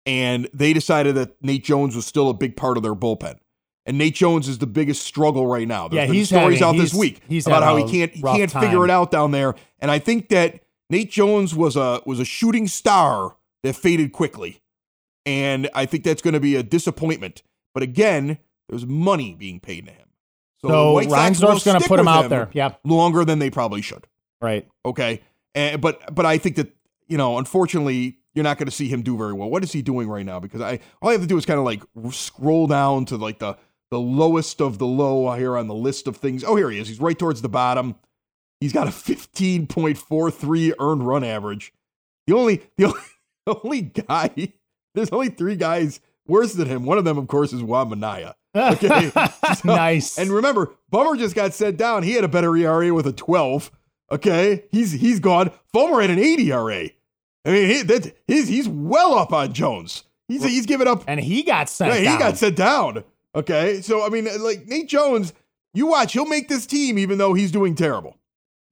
And 0.07 0.49
they 0.53 0.73
decided 0.73 1.15
that 1.17 1.43
Nate 1.43 1.65
Jones 1.65 1.97
was 1.97 2.07
still 2.07 2.29
a 2.29 2.35
big 2.35 2.57
part 2.57 2.77
of 2.77 2.83
their 2.83 2.95
bullpen. 2.95 3.39
And 3.87 3.99
Nate 3.99 4.15
Jones 4.15 4.49
is 4.49 4.59
the 4.59 4.67
biggest 4.67 5.03
struggle 5.03 5.47
right 5.47 5.67
now. 5.67 5.89
There's 5.89 6.03
Yeah, 6.03 6.07
been 6.07 6.15
he's 6.15 6.29
stories 6.29 6.61
having- 6.61 6.81
out 6.81 6.83
this 6.83 6.95
week 6.95 7.21
he's 7.29 7.47
about 7.47 7.63
how 7.63 7.77
he 7.77 7.91
can't 7.91 8.13
he 8.13 8.23
can't 8.23 8.51
figure 8.53 8.85
it 8.85 8.91
out 8.91 9.11
down 9.11 9.31
there. 9.31 9.55
And 9.79 9.91
I 9.91 9.99
think 9.99 10.29
that 10.29 10.61
Nate 10.91 11.11
Jones 11.11 11.55
was 11.55 11.77
a 11.77 12.01
was 12.07 12.21
a 12.21 12.25
shooting 12.25 12.69
star 12.69 13.37
that 13.63 13.75
faded 13.75 14.13
quickly. 14.13 14.61
And 15.27 15.71
I 15.75 15.87
think 15.87 16.05
that's 16.05 16.21
going 16.23 16.35
to 16.35 16.41
be 16.41 16.55
a 16.55 16.63
disappointment. 16.63 17.43
But 17.73 17.83
again, 17.83 18.39
there's 18.69 18.85
money 18.87 19.35
being 19.35 19.59
paid 19.59 19.87
to 19.87 19.93
him. 19.93 20.09
So, 20.71 20.89
the 20.89 20.93
White 20.95 21.11
Sox 21.11 21.41
will 21.41 21.49
Reinsdorf's 21.49 21.65
going 21.65 21.81
to 21.81 21.89
put 21.89 22.01
him 22.01 22.09
out 22.09 22.29
there. 22.29 22.51
Yeah, 22.53 22.75
longer 22.85 23.25
than 23.25 23.39
they 23.39 23.51
probably 23.51 23.83
should. 23.83 24.07
right. 24.41 24.69
Okay. 24.85 25.23
And, 25.55 25.81
but 25.81 26.15
but 26.15 26.27
I 26.27 26.39
think 26.39 26.57
that 26.57 26.75
you 27.07 27.17
know, 27.17 27.39
unfortunately, 27.39 28.19
you're 28.35 28.45
not 28.45 28.59
going 28.59 28.67
to 28.67 28.73
see 28.73 28.89
him 28.89 29.03
do 29.03 29.17
very 29.17 29.33
well. 29.33 29.49
What 29.49 29.63
is 29.63 29.73
he 29.73 29.83
doing 29.83 30.09
right 30.09 30.27
now? 30.27 30.41
Because 30.41 30.61
I 30.61 30.81
all 31.01 31.11
I 31.11 31.13
have 31.13 31.21
to 31.21 31.27
do 31.27 31.37
is 31.37 31.47
kind 31.47 31.59
of 31.59 31.65
like 31.65 31.83
scroll 32.11 32.67
down 32.67 33.05
to 33.07 33.17
like 33.17 33.39
the 33.39 33.57
the 33.91 34.01
lowest 34.01 34.61
of 34.61 34.79
the 34.79 34.87
low 34.87 35.33
here 35.35 35.57
on 35.57 35.69
the 35.69 35.75
list 35.75 36.09
of 36.09 36.17
things. 36.17 36.43
Oh, 36.43 36.57
here 36.57 36.71
he 36.71 36.79
is. 36.79 36.89
He's 36.89 37.01
right 37.01 37.19
towards 37.19 37.43
the 37.43 37.49
bottom. 37.49 37.95
He's 38.61 38.73
got 38.73 38.89
a 38.89 38.91
15.43 38.91 40.73
earned 40.81 41.07
run 41.07 41.23
average. 41.23 41.73
The 42.27 42.35
only 42.35 42.63
the 42.77 42.87
only, 42.87 43.01
the 43.47 43.61
only 43.63 43.81
guy 43.83 44.53
there's 44.95 45.11
only 45.11 45.29
three 45.29 45.57
guys 45.57 46.01
worse 46.27 46.53
than 46.55 46.69
him. 46.69 46.85
One 46.85 46.99
of 46.99 47.05
them, 47.05 47.19
of 47.19 47.27
course, 47.29 47.53
is 47.53 47.63
Juan 47.63 47.89
Minaya. 47.91 48.35
Okay. 48.55 49.11
So- 49.57 49.75
nice. 49.75 50.19
And 50.19 50.31
remember, 50.31 50.73
Bummer 50.91 51.17
just 51.17 51.35
got 51.35 51.53
sent 51.55 51.77
down. 51.77 52.03
He 52.03 52.13
had 52.13 52.25
a 52.25 52.29
better 52.29 52.57
ERA 52.57 52.93
with 52.95 53.07
a 53.07 53.13
12. 53.13 53.71
Okay, 54.13 54.65
he's 54.71 54.93
he's 54.93 55.19
gone. 55.21 55.51
Fulmer 55.73 56.01
had 56.03 56.11
an 56.11 56.19
80 56.19 56.53
ERA. 56.53 56.89
I 57.47 57.51
mean, 57.51 57.69
he, 57.69 57.83
that, 57.83 58.17
he's 58.27 58.49
he's 58.49 58.69
well 58.69 59.15
up 59.15 59.33
on 59.33 59.53
Jones. 59.53 60.05
He's 60.29 60.45
he's 60.45 60.67
given 60.67 60.87
up. 60.89 61.05
and 61.07 61.19
he 61.21 61.43
got 61.43 61.69
sent 61.69 61.93
Yeah, 61.93 61.99
he 61.99 62.05
down. 62.05 62.19
got 62.19 62.37
sent 62.39 62.57
down. 62.57 63.05
Okay, 63.35 63.81
so 63.81 64.05
I 64.05 64.09
mean, 64.11 64.29
like 64.43 64.67
Nate 64.67 64.89
Jones, 64.89 65.33
you 65.73 65.87
watch, 65.87 66.13
he'll 66.13 66.27
make 66.27 66.49
this 66.49 66.67
team 66.67 66.99
even 66.99 67.19
though 67.19 67.35
he's 67.35 67.51
doing 67.51 67.75
terrible. 67.75 68.17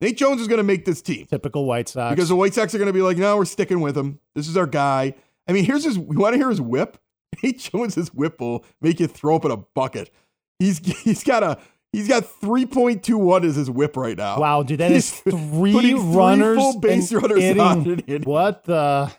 Nate 0.01 0.17
Jones 0.17 0.41
is 0.41 0.49
going 0.49 0.59
to 0.59 0.65
make 0.65 0.85
this 0.85 1.01
team 1.03 1.27
Typical 1.27 1.65
White 1.65 1.89
Sox. 1.89 2.15
because 2.15 2.29
the 2.29 2.37
White 2.37 2.55
Sox 2.55 2.75
are 2.75 2.79
going 2.79 2.87
to 2.89 2.93
be 2.93 3.03
like, 3.03 3.17
no, 3.17 3.37
we're 3.37 3.45
sticking 3.45 3.81
with 3.81 3.97
him. 3.97 4.19
This 4.35 4.49
is 4.49 4.57
our 4.57 4.67
guy. 4.67 5.15
I 5.49 5.53
mean, 5.53 5.65
here's 5.65 5.85
his. 5.85 5.97
You 5.97 6.03
want 6.03 6.35
to 6.35 6.39
hear 6.39 6.51
his 6.51 6.61
whip? 6.61 6.99
Nate 7.43 7.59
Jones's 7.59 8.13
whip 8.15 8.41
will 8.41 8.65
make 8.81 9.01
you 9.01 9.07
throw 9.07 9.37
up 9.37 9.45
in 9.45 9.51
a 9.51 9.57
bucket. 9.57 10.11
He's 10.59 10.79
he's 11.03 11.25
got 11.25 11.43
a 11.43 11.59
he's 11.93 12.09
got 12.09 12.25
3.21 12.25 13.45
as 13.45 13.57
his 13.57 13.71
whip 13.71 13.97
right 13.97 14.17
now. 14.17 14.39
wow, 14.39 14.63
dude, 14.63 14.81
that 14.81 14.93
is 14.93 15.11
He's 15.11 15.21
three 15.35 15.73
putting 15.73 15.97
three 15.99 16.17
runners. 16.17 16.57
full 16.59 16.81
base 16.81 17.13
runners 17.13 17.39
hitting-. 17.41 18.23
What 18.23 18.65
the? 18.65 19.13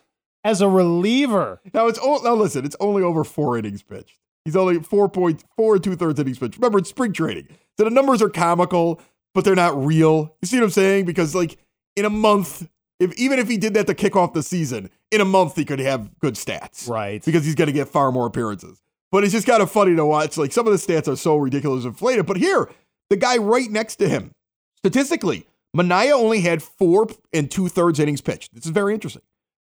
As 0.46 0.60
a 0.60 0.68
reliever, 0.68 1.62
Now 1.74 1.88
it's 1.88 2.00
o- 2.02 2.22
now 2.22 2.34
listen, 2.36 2.66
it's 2.66 2.76
only 2.82 3.02
over 3.02 3.24
four 3.24 3.58
innings 3.58 3.82
pitched. 3.82 4.18
He's 4.44 4.58
only 4.58 4.80
four 4.82 5.08
point 5.08 5.42
four 5.56 5.76
and 5.76 5.84
two 5.84 5.96
thirds 5.96 6.20
innings 6.20 6.38
pitched. 6.38 6.58
Remember, 6.58 6.80
it's 6.80 6.90
spring 6.90 7.14
training, 7.14 7.48
so 7.78 7.86
the 7.86 7.90
numbers 7.90 8.22
are 8.22 8.30
comical, 8.30 9.00
but 9.34 9.46
they're 9.46 9.56
not 9.56 9.86
real. 9.86 10.36
You 10.42 10.48
see 10.48 10.58
what 10.58 10.66
I'm 10.66 10.70
saying? 10.72 11.06
Because 11.06 11.34
like 11.34 11.58
in 11.96 12.04
a 12.04 12.10
month, 12.10 12.68
if 13.00 13.14
even 13.14 13.40
if 13.40 13.48
he 13.48 13.56
did 13.56 13.74
that 13.76 13.88
to 13.88 13.94
kick 13.96 14.18
off 14.18 14.34
the 14.34 14.44
season, 14.44 14.90
in 15.14 15.22
a 15.22 15.26
month 15.26 15.56
he 15.56 15.64
could 15.66 15.80
have 15.80 16.18
good 16.20 16.34
stats, 16.36 16.90
right? 16.90 17.24
Because 17.24 17.46
he's 17.46 17.56
going 17.56 17.68
to 17.68 17.74
get 17.74 17.88
far 17.88 18.12
more 18.12 18.26
appearances. 18.26 18.82
But 19.12 19.24
it's 19.24 19.32
just 19.32 19.46
kind 19.46 19.62
of 19.62 19.72
funny 19.72 19.96
to 19.96 20.06
watch. 20.06 20.38
Like 20.38 20.52
some 20.52 20.68
of 20.68 20.74
the 20.74 20.80
stats 20.80 21.08
are 21.08 21.16
so 21.16 21.38
ridiculous 21.38 21.86
inflated. 21.86 22.26
But 22.26 22.38
here, 22.38 22.70
the 23.10 23.16
guy 23.16 23.38
right 23.38 23.70
next 23.70 23.98
to 23.98 24.10
him, 24.10 24.32
statistically, 24.78 25.46
Minaya 25.74 26.16
only 26.16 26.42
had 26.42 26.64
four 26.64 27.08
and 27.32 27.50
two 27.50 27.68
thirds 27.68 28.00
innings 28.00 28.22
pitched. 28.22 28.54
This 28.54 28.66
is 28.66 28.72
very 28.72 28.94
interesting. 28.94 29.22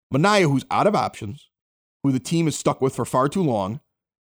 Minaya, 0.10 0.48
who's 0.48 0.66
out 0.72 0.88
of 0.88 0.96
options, 0.96 1.50
who 2.04 2.12
the 2.12 2.20
team 2.20 2.48
is 2.48 2.58
stuck 2.58 2.82
with 2.82 2.96
for 2.96 3.06
far 3.06 3.28
too 3.28 3.44
long, 3.44 3.82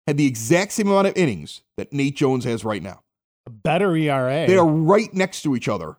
had 0.07 0.17
the 0.17 0.27
exact 0.27 0.73
same 0.73 0.89
amount 0.89 1.09
of 1.09 1.17
innings 1.17 1.63
that 1.77 1.93
Nate 1.93 2.17
Jones 2.17 2.45
has 2.45 2.65
right 2.65 2.83
now. 2.83 3.03
A 3.47 3.51
better 3.51 3.97
ERA. 3.97 4.47
They 4.47 4.57
are 4.57 4.67
right 4.67 5.13
next 5.13 5.43
to 5.43 5.57
each 5.57 5.69
other. 5.69 5.97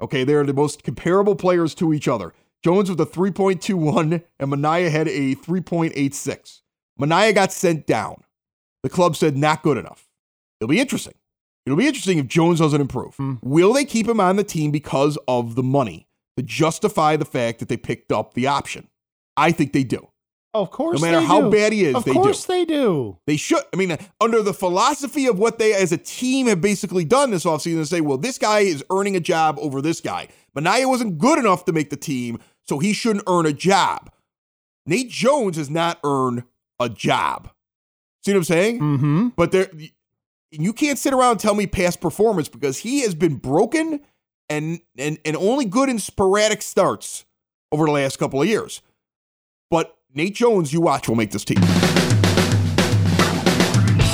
Okay, 0.00 0.24
they 0.24 0.34
are 0.34 0.44
the 0.44 0.52
most 0.52 0.82
comparable 0.82 1.36
players 1.36 1.74
to 1.76 1.92
each 1.92 2.08
other. 2.08 2.34
Jones 2.64 2.88
with 2.88 2.98
a 2.98 3.04
3.21 3.04 4.22
and 4.40 4.50
Minaya 4.50 4.88
had 4.88 5.06
a 5.06 5.34
3.86. 5.34 6.62
Minaya 6.96 7.32
got 7.34 7.52
sent 7.52 7.86
down. 7.86 8.24
The 8.82 8.88
club 8.88 9.16
said 9.16 9.36
not 9.36 9.62
good 9.62 9.76
enough. 9.76 10.08
It'll 10.60 10.70
be 10.70 10.80
interesting. 10.80 11.14
It'll 11.66 11.76
be 11.76 11.86
interesting 11.86 12.18
if 12.18 12.26
Jones 12.26 12.60
doesn't 12.60 12.80
improve. 12.80 13.16
Hmm. 13.16 13.34
Will 13.42 13.74
they 13.74 13.84
keep 13.84 14.08
him 14.08 14.18
on 14.18 14.36
the 14.36 14.44
team 14.44 14.70
because 14.70 15.18
of 15.28 15.56
the 15.56 15.62
money 15.62 16.08
to 16.38 16.42
justify 16.42 17.16
the 17.16 17.24
fact 17.26 17.58
that 17.58 17.68
they 17.68 17.76
picked 17.76 18.10
up 18.12 18.32
the 18.32 18.46
option? 18.46 18.88
I 19.36 19.52
think 19.52 19.72
they 19.74 19.84
do. 19.84 20.08
of 20.54 20.70
course, 20.70 21.00
No 21.00 21.06
matter 21.06 21.20
they 21.20 21.26
how 21.26 21.42
do. 21.42 21.50
bad 21.50 21.72
he 21.72 21.84
is, 21.84 21.94
of 21.94 22.04
they 22.04 22.12
do. 22.12 22.18
Of 22.18 22.24
course 22.24 22.44
they 22.46 22.64
do. 22.64 23.18
They 23.26 23.36
should. 23.36 23.62
I 23.74 23.76
mean, 23.76 23.96
under 24.20 24.40
the 24.42 24.54
philosophy 24.54 25.26
of 25.26 25.38
what 25.38 25.58
they 25.58 25.74
as 25.74 25.92
a 25.92 25.98
team 25.98 26.46
have 26.46 26.60
basically 26.62 27.04
done 27.04 27.30
this 27.30 27.44
offseason, 27.44 27.80
to 27.80 27.86
say, 27.86 28.00
well, 28.00 28.16
this 28.18 28.38
guy 28.38 28.60
is 28.60 28.82
earning 28.90 29.16
a 29.16 29.20
job 29.20 29.58
over 29.60 29.82
this 29.82 30.00
guy. 30.00 30.28
Minaya 30.54 30.88
wasn't 30.88 31.18
good 31.18 31.38
enough 31.38 31.64
to 31.64 31.72
make 31.72 31.90
the 31.90 31.96
team, 31.96 32.38
so 32.66 32.78
he 32.78 32.92
shouldn't 32.92 33.24
earn 33.26 33.46
a 33.46 33.52
job. 33.52 34.10
Nate 34.86 35.10
Jones 35.10 35.56
has 35.56 35.70
not 35.70 35.98
earned 36.04 36.44
a 36.78 36.88
job. 36.88 37.50
See 38.24 38.32
what 38.32 38.38
I'm 38.38 38.44
saying? 38.44 38.80
Mm-hmm. 38.80 39.28
But 39.36 39.52
there, 39.52 39.70
you 40.50 40.72
can't 40.72 40.98
sit 40.98 41.12
around 41.12 41.32
and 41.32 41.40
tell 41.40 41.54
me 41.54 41.66
past 41.66 42.00
performance 42.00 42.48
because 42.48 42.78
he 42.78 43.00
has 43.02 43.14
been 43.14 43.36
broken 43.36 44.00
and 44.48 44.80
and 44.98 45.18
and 45.24 45.36
only 45.36 45.64
good 45.64 45.88
in 45.88 45.98
sporadic 45.98 46.62
starts 46.62 47.24
over 47.72 47.86
the 47.86 47.92
last 47.92 48.18
couple 48.18 48.40
of 48.40 48.48
years. 48.48 48.82
But 49.70 49.96
Nate 50.14 50.34
Jones, 50.34 50.72
you 50.72 50.80
watch, 50.80 51.08
will 51.08 51.16
make 51.16 51.30
this 51.30 51.44
team. 51.44 51.93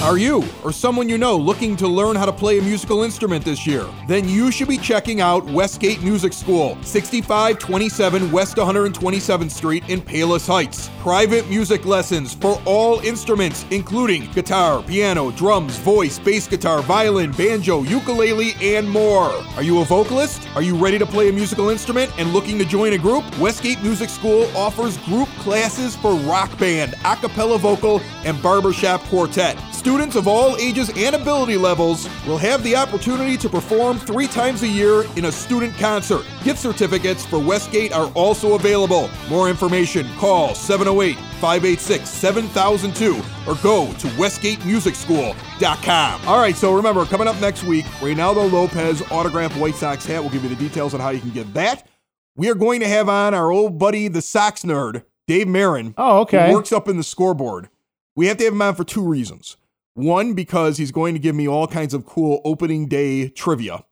Are 0.03 0.17
you 0.17 0.45
or 0.65 0.73
someone 0.73 1.11
you 1.11 1.19
know 1.19 1.37
looking 1.37 1.77
to 1.77 1.87
learn 1.87 2.17
how 2.17 2.25
to 2.25 2.33
play 2.33 2.59
a 2.59 2.63
musical 2.63 3.03
instrument 3.03 3.45
this 3.45 3.67
year? 3.67 3.87
Then 4.09 4.27
you 4.27 4.51
should 4.51 4.69
be 4.69 4.79
checking 4.79 5.21
out 5.21 5.45
Westgate 5.45 6.03
Music 6.03 6.33
School, 6.33 6.79
6527 6.83 8.33
West 8.33 8.57
127th 8.57 9.51
Street 9.51 9.87
in 9.91 10.01
Palos 10.01 10.47
Heights. 10.47 10.89
Private 11.01 11.51
music 11.51 11.85
lessons 11.85 12.33
for 12.33 12.59
all 12.65 13.01
instruments, 13.01 13.67
including 13.71 14.25
guitar, 14.33 14.83
piano, 14.83 15.33
drums, 15.33 15.77
voice, 15.77 16.19
bass 16.19 16.49
guitar, 16.49 16.81
violin, 16.81 17.31
banjo, 17.33 17.83
ukulele, 17.83 18.55
and 18.63 18.89
more. 18.89 19.31
Are 19.55 19.63
you 19.63 19.83
a 19.83 19.85
vocalist? 19.85 20.49
Are 20.55 20.63
you 20.63 20.77
ready 20.77 20.99
to 20.99 21.05
play 21.05 21.29
a 21.29 21.33
musical 21.33 21.69
instrument 21.69 22.11
and 22.19 22.33
looking 22.33 22.59
to 22.59 22.65
join 22.65 22.95
a 22.95 22.99
group? 22.99 23.23
Westgate 23.39 23.83
Music 23.83 24.09
School 24.09 24.45
offers 24.57 24.97
group 25.05 25.29
classes 25.41 25.95
for 25.95 26.15
rock 26.21 26.59
band, 26.59 26.95
a 27.05 27.17
cappella 27.17 27.59
vocal, 27.59 28.01
and 28.25 28.43
barbershop 28.43 29.03
quartet. 29.03 29.59
Students 29.81 30.15
of 30.15 30.29
all 30.29 30.59
ages 30.59 30.93
and 30.95 31.17
ability 31.17 31.57
levels 31.57 32.07
will 32.27 32.37
have 32.37 32.63
the 32.63 32.77
opportunity 32.77 33.39
to 33.39 33.49
perform 33.49 33.99
three 33.99 34.27
times 34.27 34.63
a 34.63 34.69
year 34.69 35.05
in 35.17 35.25
a 35.25 35.33
student 35.33 35.73
concert. 35.77 36.27
Gift 36.45 36.59
certificates 36.59 37.25
for 37.25 37.39
Westgate 37.39 37.95
are 37.95 38.13
also 38.13 38.57
available. 38.57 39.09
More 39.31 39.49
information, 39.49 40.07
call 40.19 40.55
708 40.55 41.17
586 41.17 42.11
7002 42.11 43.23
or 43.51 43.55
go 43.63 43.91
to 43.95 44.07
westgatemusicschool.com. 44.19 46.29
All 46.29 46.39
right, 46.39 46.57
so 46.57 46.77
remember, 46.77 47.07
coming 47.07 47.27
up 47.27 47.41
next 47.41 47.65
week, 47.65 47.87
Reynaldo 48.01 48.53
Lopez 48.53 49.01
autographed 49.11 49.57
White 49.57 49.77
Sox 49.77 50.05
hat. 50.05 50.21
We'll 50.21 50.29
give 50.29 50.43
you 50.43 50.51
the 50.51 50.57
details 50.57 50.93
on 50.93 51.01
how 51.01 51.09
you 51.09 51.21
can 51.21 51.31
get 51.31 51.55
that. 51.55 51.89
We 52.37 52.51
are 52.51 52.55
going 52.55 52.81
to 52.81 52.87
have 52.87 53.09
on 53.09 53.33
our 53.33 53.51
old 53.51 53.79
buddy, 53.79 54.09
the 54.09 54.21
Sox 54.21 54.63
nerd, 54.63 55.05
Dave 55.27 55.49
Marin. 55.49 55.95
Oh, 55.97 56.21
okay. 56.21 56.49
Who 56.49 56.55
works 56.57 56.71
up 56.71 56.87
in 56.87 56.99
the 56.99 57.03
scoreboard. 57.03 57.71
We 58.15 58.27
have 58.27 58.37
to 58.37 58.45
have 58.45 58.53
him 58.53 58.61
on 58.61 58.75
for 58.75 58.85
two 58.85 59.09
reasons. 59.09 59.57
One, 60.01 60.35
because 60.35 60.77
he's 60.77 60.91
going 60.93 61.15
to 61.15 61.21
give 61.21 61.35
me 61.35 61.47
all 61.49 61.67
kinds 61.67 61.95
of 61.95 62.07
cool 62.07 62.41
opening 62.45 62.87
day 62.89 63.29
trivia 63.29 63.85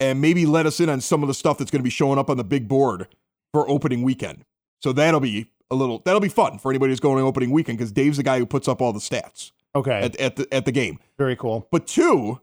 and 0.00 0.20
maybe 0.20 0.46
let 0.46 0.66
us 0.66 0.78
in 0.80 0.88
on 0.88 1.00
some 1.00 1.22
of 1.22 1.28
the 1.28 1.34
stuff 1.34 1.58
that's 1.58 1.70
going 1.70 1.80
to 1.80 1.84
be 1.84 1.90
showing 1.90 2.18
up 2.18 2.28
on 2.30 2.36
the 2.36 2.44
big 2.44 2.68
board 2.68 3.08
for 3.52 3.68
opening 3.68 4.02
weekend. 4.02 4.44
So 4.80 4.92
that'll 4.92 5.20
be 5.20 5.50
a 5.70 5.74
little 5.74 6.00
that'll 6.04 6.20
be 6.20 6.28
fun 6.28 6.58
for 6.58 6.70
anybody 6.70 6.92
who's 6.92 7.00
going 7.00 7.16
to 7.18 7.24
opening 7.24 7.50
weekend 7.50 7.78
because 7.78 7.90
Dave's 7.92 8.18
the 8.18 8.22
guy 8.22 8.38
who 8.38 8.46
puts 8.46 8.68
up 8.68 8.80
all 8.82 8.92
the 8.92 9.00
stats 9.00 9.52
Okay. 9.74 9.98
at, 10.00 10.16
at 10.20 10.36
the 10.36 10.46
at 10.54 10.64
the 10.66 10.72
game. 10.72 10.98
Very 11.18 11.34
cool. 11.36 11.66
But 11.72 11.86
two, 11.86 12.40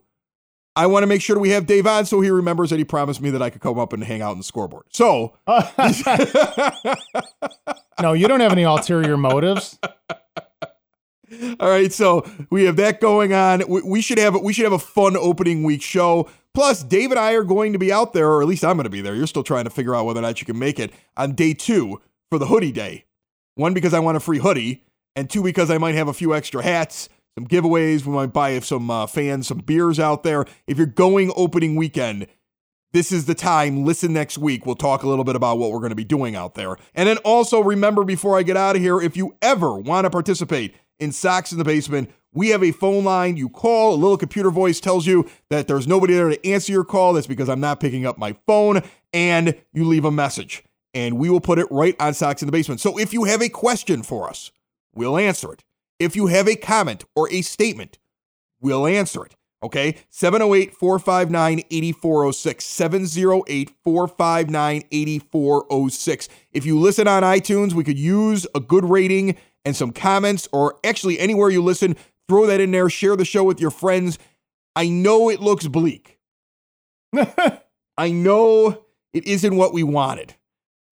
I 0.76 0.86
want 0.86 1.04
to 1.04 1.06
make 1.06 1.22
sure 1.22 1.38
we 1.38 1.50
have 1.50 1.66
Dave 1.66 1.86
on 1.86 2.04
so 2.06 2.20
he 2.20 2.30
remembers 2.30 2.70
that 2.70 2.78
he 2.78 2.84
promised 2.84 3.20
me 3.20 3.30
that 3.30 3.40
I 3.40 3.48
could 3.50 3.60
come 3.60 3.78
up 3.78 3.92
and 3.92 4.02
hang 4.02 4.20
out 4.20 4.32
in 4.32 4.38
the 4.38 4.44
scoreboard. 4.44 4.86
So 4.90 5.36
no, 8.00 8.12
you 8.12 8.26
don't 8.28 8.40
have 8.40 8.52
any 8.52 8.64
ulterior 8.64 9.16
motives. 9.16 9.78
All 11.60 11.68
right, 11.68 11.92
so 11.92 12.28
we 12.50 12.64
have 12.64 12.76
that 12.76 13.00
going 13.00 13.32
on. 13.32 13.62
We, 13.68 13.82
we 13.82 14.00
should 14.00 14.18
have 14.18 14.40
we 14.40 14.52
should 14.52 14.64
have 14.64 14.72
a 14.72 14.78
fun 14.78 15.16
opening 15.16 15.62
week 15.62 15.82
show. 15.82 16.28
Plus, 16.52 16.84
Dave 16.84 17.10
and 17.10 17.18
I 17.18 17.32
are 17.32 17.42
going 17.42 17.72
to 17.72 17.78
be 17.78 17.92
out 17.92 18.12
there, 18.12 18.30
or 18.30 18.40
at 18.40 18.46
least 18.48 18.64
I'm 18.64 18.76
going 18.76 18.84
to 18.84 18.90
be 18.90 19.00
there. 19.00 19.14
You're 19.14 19.26
still 19.26 19.42
trying 19.42 19.64
to 19.64 19.70
figure 19.70 19.94
out 19.94 20.06
whether 20.06 20.20
or 20.20 20.22
not 20.22 20.40
you 20.40 20.46
can 20.46 20.58
make 20.58 20.78
it 20.78 20.92
on 21.16 21.32
day 21.32 21.52
two 21.52 22.00
for 22.30 22.38
the 22.38 22.46
hoodie 22.46 22.72
day. 22.72 23.06
One 23.56 23.74
because 23.74 23.94
I 23.94 24.00
want 24.00 24.16
a 24.16 24.20
free 24.20 24.38
hoodie, 24.38 24.84
and 25.16 25.28
two 25.28 25.42
because 25.42 25.70
I 25.70 25.78
might 25.78 25.94
have 25.94 26.08
a 26.08 26.14
few 26.14 26.34
extra 26.34 26.62
hats, 26.62 27.08
some 27.36 27.46
giveaways. 27.46 28.04
We 28.04 28.12
might 28.12 28.32
buy 28.32 28.58
some 28.60 28.90
uh, 28.90 29.06
fans 29.06 29.48
some 29.48 29.58
beers 29.58 29.98
out 29.98 30.22
there. 30.22 30.44
If 30.66 30.78
you're 30.78 30.86
going 30.86 31.32
opening 31.36 31.76
weekend, 31.76 32.26
this 32.92 33.10
is 33.10 33.26
the 33.26 33.34
time. 33.34 33.84
Listen 33.84 34.12
next 34.12 34.38
week. 34.38 34.64
We'll 34.64 34.76
talk 34.76 35.02
a 35.02 35.08
little 35.08 35.24
bit 35.24 35.34
about 35.34 35.58
what 35.58 35.72
we're 35.72 35.80
going 35.80 35.90
to 35.90 35.96
be 35.96 36.04
doing 36.04 36.36
out 36.36 36.54
there. 36.54 36.76
And 36.94 37.08
then 37.08 37.16
also 37.18 37.60
remember 37.60 38.04
before 38.04 38.38
I 38.38 38.44
get 38.44 38.56
out 38.56 38.76
of 38.76 38.82
here, 38.82 39.00
if 39.00 39.16
you 39.16 39.34
ever 39.42 39.76
want 39.76 40.04
to 40.04 40.10
participate 40.10 40.76
in 40.98 41.12
Sox 41.12 41.52
in 41.52 41.58
the 41.58 41.64
Basement, 41.64 42.10
we 42.32 42.48
have 42.48 42.62
a 42.62 42.72
phone 42.72 43.04
line. 43.04 43.36
You 43.36 43.48
call, 43.48 43.94
a 43.94 43.96
little 43.96 44.16
computer 44.16 44.50
voice 44.50 44.80
tells 44.80 45.06
you 45.06 45.28
that 45.50 45.68
there's 45.68 45.86
nobody 45.86 46.14
there 46.14 46.28
to 46.28 46.46
answer 46.46 46.72
your 46.72 46.84
call. 46.84 47.12
That's 47.12 47.26
because 47.26 47.48
I'm 47.48 47.60
not 47.60 47.80
picking 47.80 48.04
up 48.04 48.18
my 48.18 48.36
phone, 48.46 48.82
and 49.12 49.54
you 49.72 49.84
leave 49.84 50.04
a 50.04 50.10
message. 50.10 50.64
And 50.92 51.18
we 51.18 51.30
will 51.30 51.40
put 51.40 51.58
it 51.58 51.66
right 51.70 51.96
on 52.00 52.14
Sox 52.14 52.42
in 52.42 52.46
the 52.46 52.52
Basement. 52.52 52.80
So 52.80 52.98
if 52.98 53.12
you 53.12 53.24
have 53.24 53.42
a 53.42 53.48
question 53.48 54.02
for 54.02 54.28
us, 54.28 54.52
we'll 54.94 55.16
answer 55.16 55.52
it. 55.52 55.64
If 55.98 56.16
you 56.16 56.26
have 56.26 56.48
a 56.48 56.56
comment 56.56 57.04
or 57.14 57.32
a 57.32 57.42
statement, 57.42 57.98
we'll 58.60 58.86
answer 58.86 59.24
it. 59.24 59.36
Okay, 59.62 59.96
708 60.10 60.74
459 60.74 61.62
8406. 61.70 62.64
708 62.64 63.70
459 63.82 64.82
8406. 64.90 66.28
If 66.52 66.66
you 66.66 66.78
listen 66.78 67.08
on 67.08 67.22
iTunes, 67.22 67.72
we 67.72 67.82
could 67.82 67.98
use 67.98 68.46
a 68.54 68.60
good 68.60 68.84
rating 68.84 69.36
and 69.64 69.74
some 69.76 69.92
comments, 69.92 70.48
or 70.52 70.78
actually 70.84 71.18
anywhere 71.18 71.50
you 71.50 71.62
listen, 71.62 71.96
throw 72.28 72.46
that 72.46 72.60
in 72.60 72.70
there. 72.70 72.88
Share 72.90 73.16
the 73.16 73.24
show 73.24 73.44
with 73.44 73.60
your 73.60 73.70
friends. 73.70 74.18
I 74.76 74.88
know 74.88 75.30
it 75.30 75.40
looks 75.40 75.66
bleak. 75.66 76.18
I 77.96 78.10
know 78.10 78.84
it 79.12 79.26
isn't 79.26 79.56
what 79.56 79.72
we 79.72 79.82
wanted. 79.82 80.34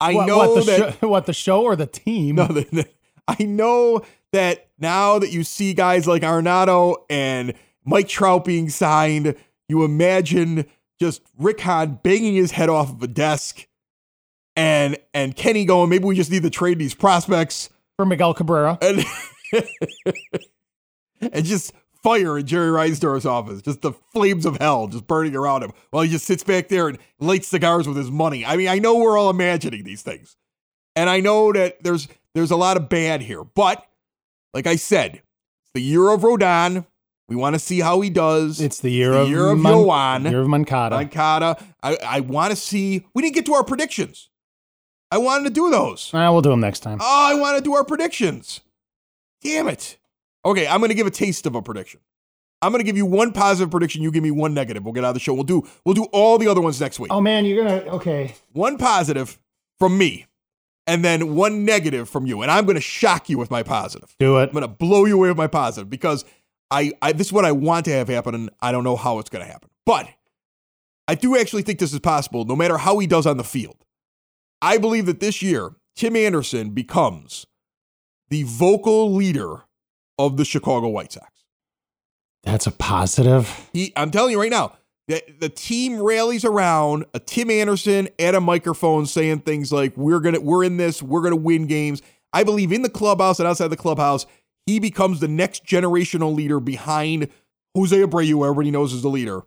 I 0.00 0.14
what, 0.14 0.26
know 0.26 0.38
what 0.38 0.64
the 0.64 0.70
that. 0.72 0.98
show, 1.00 1.08
what 1.08 1.26
the 1.26 1.32
show 1.32 1.62
or 1.62 1.76
the 1.76 1.86
team? 1.86 2.36
No, 2.36 2.46
the, 2.48 2.66
the- 2.70 2.88
I 3.28 3.44
know 3.44 4.02
that 4.32 4.68
now 4.78 5.18
that 5.18 5.30
you 5.30 5.44
see 5.44 5.74
guys 5.74 6.08
like 6.08 6.22
Arenado 6.22 6.96
and 7.08 7.54
Mike 7.84 8.08
Trout 8.08 8.44
being 8.44 8.68
signed, 8.68 9.36
you 9.68 9.84
imagine 9.84 10.66
just 11.00 11.22
Rick 11.38 11.60
Hahn 11.60 12.00
banging 12.02 12.34
his 12.34 12.52
head 12.52 12.68
off 12.68 12.90
of 12.90 13.02
a 13.02 13.06
desk 13.06 13.66
and 14.56 14.96
and 15.14 15.34
Kenny 15.34 15.64
going, 15.64 15.88
maybe 15.88 16.04
we 16.04 16.14
just 16.14 16.30
need 16.30 16.42
to 16.42 16.50
trade 16.50 16.78
these 16.78 16.94
prospects 16.94 17.70
for 17.96 18.06
Miguel 18.06 18.34
Cabrera. 18.34 18.78
and 18.80 19.04
and 21.32 21.44
just 21.44 21.72
fire 22.02 22.38
in 22.38 22.46
Jerry 22.46 22.70
Reinsdorf's 22.70 23.24
office, 23.26 23.62
just 23.62 23.82
the 23.82 23.92
flames 24.12 24.44
of 24.44 24.56
hell 24.58 24.88
just 24.88 25.06
burning 25.06 25.36
around 25.36 25.62
him 25.62 25.72
while 25.90 26.02
he 26.02 26.10
just 26.10 26.26
sits 26.26 26.42
back 26.42 26.68
there 26.68 26.88
and 26.88 26.98
lights 27.20 27.48
cigars 27.48 27.86
with 27.86 27.96
his 27.96 28.10
money. 28.10 28.44
I 28.44 28.56
mean, 28.56 28.68
I 28.68 28.78
know 28.78 28.96
we're 28.96 29.16
all 29.18 29.30
imagining 29.30 29.84
these 29.84 30.02
things, 30.02 30.36
and 30.96 31.08
I 31.08 31.20
know 31.20 31.52
that 31.52 31.82
there's 31.82 32.08
there's 32.34 32.50
a 32.50 32.56
lot 32.56 32.76
of 32.76 32.88
bad 32.88 33.22
here, 33.22 33.44
but 33.44 33.84
like 34.54 34.66
I 34.66 34.76
said, 34.76 35.16
it's 35.16 35.72
the 35.74 35.82
year 35.82 36.08
of 36.10 36.22
Rodon. 36.22 36.86
We 37.28 37.36
want 37.36 37.54
to 37.54 37.58
see 37.58 37.80
how 37.80 38.00
he 38.00 38.10
does. 38.10 38.60
It's 38.60 38.80
the 38.80 38.90
year 38.90 39.12
the 39.12 39.20
of 39.20 39.28
year 39.30 39.46
of 39.48 39.58
Mon- 39.58 39.72
Yoan. 39.86 40.30
Year 40.30 40.40
of 40.40 40.48
Moncada. 40.48 40.96
Moncada. 40.96 41.62
I, 41.82 41.96
I 42.04 42.20
want 42.20 42.50
to 42.50 42.56
see. 42.56 43.06
We 43.14 43.22
didn't 43.22 43.34
get 43.36 43.46
to 43.46 43.54
our 43.54 43.64
predictions. 43.64 44.28
I 45.12 45.18
wanted 45.18 45.44
to 45.44 45.50
do 45.50 45.70
those. 45.70 46.10
Ah, 46.14 46.32
we'll 46.32 46.40
do 46.40 46.48
them 46.48 46.60
next 46.60 46.80
time. 46.80 46.96
Oh, 46.98 47.26
I 47.30 47.34
want 47.34 47.58
to 47.58 47.62
do 47.62 47.74
our 47.74 47.84
predictions. 47.84 48.62
Damn 49.42 49.68
it. 49.68 49.98
Okay, 50.42 50.66
I'm 50.66 50.78
going 50.80 50.88
to 50.88 50.94
give 50.94 51.06
a 51.06 51.10
taste 51.10 51.44
of 51.44 51.54
a 51.54 51.60
prediction. 51.60 52.00
I'm 52.62 52.72
going 52.72 52.80
to 52.80 52.84
give 52.84 52.96
you 52.96 53.04
one 53.04 53.32
positive 53.32 53.70
prediction. 53.70 54.02
You 54.02 54.10
give 54.10 54.22
me 54.22 54.30
one 54.30 54.54
negative. 54.54 54.84
We'll 54.84 54.94
get 54.94 55.04
out 55.04 55.08
of 55.08 55.14
the 55.14 55.20
show. 55.20 55.34
We'll 55.34 55.44
do 55.44 55.68
we'll 55.84 55.94
do 55.94 56.04
all 56.12 56.38
the 56.38 56.48
other 56.48 56.62
ones 56.62 56.80
next 56.80 56.98
week. 56.98 57.12
Oh 57.12 57.20
man, 57.20 57.44
you're 57.44 57.62
gonna 57.62 57.90
okay. 57.96 58.34
One 58.52 58.78
positive 58.78 59.38
from 59.78 59.98
me, 59.98 60.26
and 60.86 61.04
then 61.04 61.34
one 61.34 61.66
negative 61.66 62.08
from 62.08 62.24
you. 62.24 62.40
And 62.40 62.50
I'm 62.50 62.64
going 62.64 62.76
to 62.76 62.80
shock 62.80 63.28
you 63.28 63.36
with 63.36 63.50
my 63.50 63.62
positive. 63.62 64.16
Do 64.18 64.38
it. 64.38 64.44
I'm 64.44 64.52
going 64.52 64.62
to 64.62 64.68
blow 64.68 65.04
you 65.04 65.18
away 65.18 65.28
with 65.28 65.36
my 65.36 65.46
positive 65.46 65.90
because 65.90 66.24
I, 66.70 66.92
I 67.02 67.12
this 67.12 67.26
is 67.26 67.32
what 67.34 67.44
I 67.44 67.52
want 67.52 67.84
to 67.84 67.90
have 67.92 68.08
happen, 68.08 68.34
and 68.34 68.50
I 68.60 68.72
don't 68.72 68.84
know 68.84 68.96
how 68.96 69.18
it's 69.18 69.28
going 69.28 69.44
to 69.44 69.50
happen. 69.50 69.68
But 69.84 70.08
I 71.06 71.16
do 71.16 71.36
actually 71.36 71.62
think 71.62 71.80
this 71.80 71.92
is 71.92 72.00
possible, 72.00 72.46
no 72.46 72.56
matter 72.56 72.78
how 72.78 72.98
he 72.98 73.06
does 73.06 73.26
on 73.26 73.36
the 73.36 73.44
field. 73.44 73.76
I 74.62 74.78
believe 74.78 75.06
that 75.06 75.20
this 75.20 75.42
year, 75.42 75.74
Tim 75.96 76.16
Anderson 76.16 76.70
becomes 76.70 77.46
the 78.30 78.44
vocal 78.44 79.12
leader 79.12 79.62
of 80.18 80.36
the 80.36 80.44
Chicago 80.44 80.88
White 80.88 81.12
Sox. 81.12 81.44
That's 82.44 82.66
a 82.66 82.70
positive. 82.70 83.68
He, 83.72 83.92
I'm 83.96 84.10
telling 84.10 84.32
you 84.32 84.40
right 84.40 84.50
now, 84.50 84.72
the, 85.08 85.22
the 85.38 85.48
team 85.48 86.00
rallies 86.00 86.44
around 86.44 87.04
a 87.12 87.18
Tim 87.18 87.50
Anderson 87.50 88.08
at 88.18 88.34
a 88.34 88.40
microphone 88.40 89.06
saying 89.06 89.40
things 89.40 89.72
like, 89.72 89.96
"We're 89.96 90.20
gonna, 90.20 90.40
we're 90.40 90.64
in 90.64 90.76
this, 90.76 91.02
we're 91.02 91.22
gonna 91.22 91.36
win 91.36 91.66
games." 91.66 92.00
I 92.32 92.44
believe 92.44 92.72
in 92.72 92.82
the 92.82 92.88
clubhouse 92.88 93.38
and 93.38 93.48
outside 93.48 93.68
the 93.68 93.76
clubhouse, 93.76 94.26
he 94.64 94.78
becomes 94.78 95.20
the 95.20 95.28
next 95.28 95.66
generational 95.66 96.34
leader 96.34 96.60
behind 96.60 97.28
Jose 97.74 97.96
Abreu. 97.96 98.44
Everybody 98.44 98.70
knows 98.70 98.92
is 98.92 99.02
the 99.02 99.08
leader. 99.08 99.42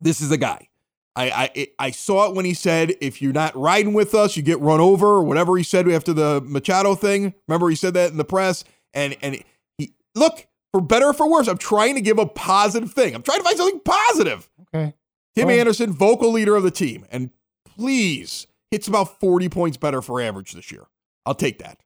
This 0.00 0.20
is 0.20 0.28
the 0.28 0.36
guy. 0.36 0.68
I, 1.14 1.30
I 1.30 1.50
it- 1.54 1.74
I 1.78 1.90
saw 1.90 2.28
it 2.28 2.34
when 2.34 2.44
he 2.44 2.54
said, 2.54 2.94
"If 3.00 3.20
you're 3.20 3.32
not 3.32 3.54
riding 3.56 3.92
with 3.92 4.14
us, 4.14 4.36
you 4.36 4.42
get 4.42 4.60
run 4.60 4.80
over," 4.80 5.06
or 5.06 5.22
whatever 5.22 5.56
he 5.56 5.62
said 5.64 5.88
after 5.88 6.12
the 6.12 6.40
Machado 6.44 6.94
thing. 6.94 7.34
Remember, 7.48 7.68
he 7.68 7.76
said 7.76 7.94
that 7.94 8.10
in 8.10 8.16
the 8.16 8.24
press, 8.24 8.64
and 8.94 9.16
and 9.22 9.42
he 9.78 9.94
look 10.14 10.46
for 10.72 10.80
better 10.80 11.06
or 11.06 11.12
for 11.12 11.28
worse. 11.30 11.48
I'm 11.48 11.58
trying 11.58 11.96
to 11.96 12.00
give 12.00 12.18
a 12.18 12.26
positive 12.26 12.92
thing. 12.92 13.14
I'm 13.14 13.22
trying 13.22 13.38
to 13.40 13.44
find 13.44 13.56
something 13.58 13.80
positive. 13.84 14.48
Okay. 14.74 14.94
Tim. 15.36 15.48
Anderson, 15.50 15.92
vocal 15.92 16.30
leader 16.32 16.56
of 16.56 16.62
the 16.62 16.70
team, 16.70 17.04
and 17.10 17.30
please 17.76 18.46
hits 18.70 18.88
about 18.88 19.20
40 19.20 19.48
points 19.48 19.76
better 19.76 20.00
for 20.02 20.20
average 20.20 20.52
this 20.52 20.70
year. 20.72 20.86
I'll 21.26 21.34
take 21.34 21.58
that. 21.58 21.78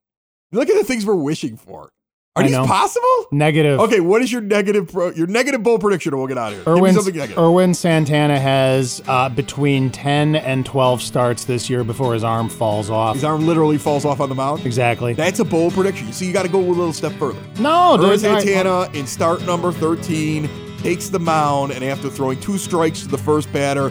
Look 0.52 0.68
at 0.68 0.76
the 0.76 0.84
things 0.84 1.04
we're 1.04 1.14
wishing 1.16 1.56
for. 1.56 1.90
Are 2.36 2.42
I 2.42 2.46
these 2.48 2.52
know. 2.52 2.66
possible? 2.66 3.26
Negative. 3.32 3.80
Okay, 3.80 4.00
what 4.00 4.20
is 4.20 4.30
your 4.30 4.42
negative 4.42 4.92
pro, 4.92 5.10
your 5.12 5.26
negative 5.26 5.62
bold 5.62 5.80
prediction? 5.80 6.12
and 6.12 6.18
We'll 6.20 6.28
get 6.28 6.36
out 6.36 6.52
of 6.52 6.58
here. 6.58 6.64
Give 6.66 6.74
me 6.74 6.80
Ervin, 6.90 6.94
something 6.94 7.16
negative. 7.16 7.38
Ervin 7.42 7.72
Santana 7.74 8.38
has 8.38 9.02
uh, 9.08 9.30
between 9.30 9.90
10 9.90 10.36
and 10.36 10.66
12 10.66 11.00
starts 11.00 11.44
this 11.44 11.70
year 11.70 11.82
before 11.82 12.12
his 12.12 12.22
arm 12.22 12.48
falls 12.50 12.90
off. 12.90 13.14
His 13.14 13.24
arm 13.24 13.46
literally 13.46 13.78
falls 13.78 14.04
off 14.04 14.20
on 14.20 14.28
the 14.28 14.34
mound. 14.34 14.66
Exactly. 14.66 15.14
That's 15.14 15.40
a 15.40 15.44
bold 15.46 15.72
prediction. 15.72 16.06
You 16.08 16.12
see, 16.12 16.26
you 16.26 16.32
got 16.34 16.42
to 16.42 16.50
go 16.50 16.60
a 16.60 16.62
little 16.62 16.92
step 16.92 17.12
further. 17.12 17.40
no, 17.58 17.94
Ervin 17.94 18.10
dude, 18.20 18.30
I- 18.30 18.40
Santana 18.44 18.90
in 18.92 19.06
start 19.06 19.40
number 19.46 19.72
13 19.72 20.48
takes 20.80 21.08
the 21.08 21.18
mound, 21.18 21.72
and 21.72 21.82
after 21.82 22.10
throwing 22.10 22.38
two 22.38 22.58
strikes 22.58 23.00
to 23.00 23.08
the 23.08 23.18
first 23.18 23.50
batter, 23.52 23.90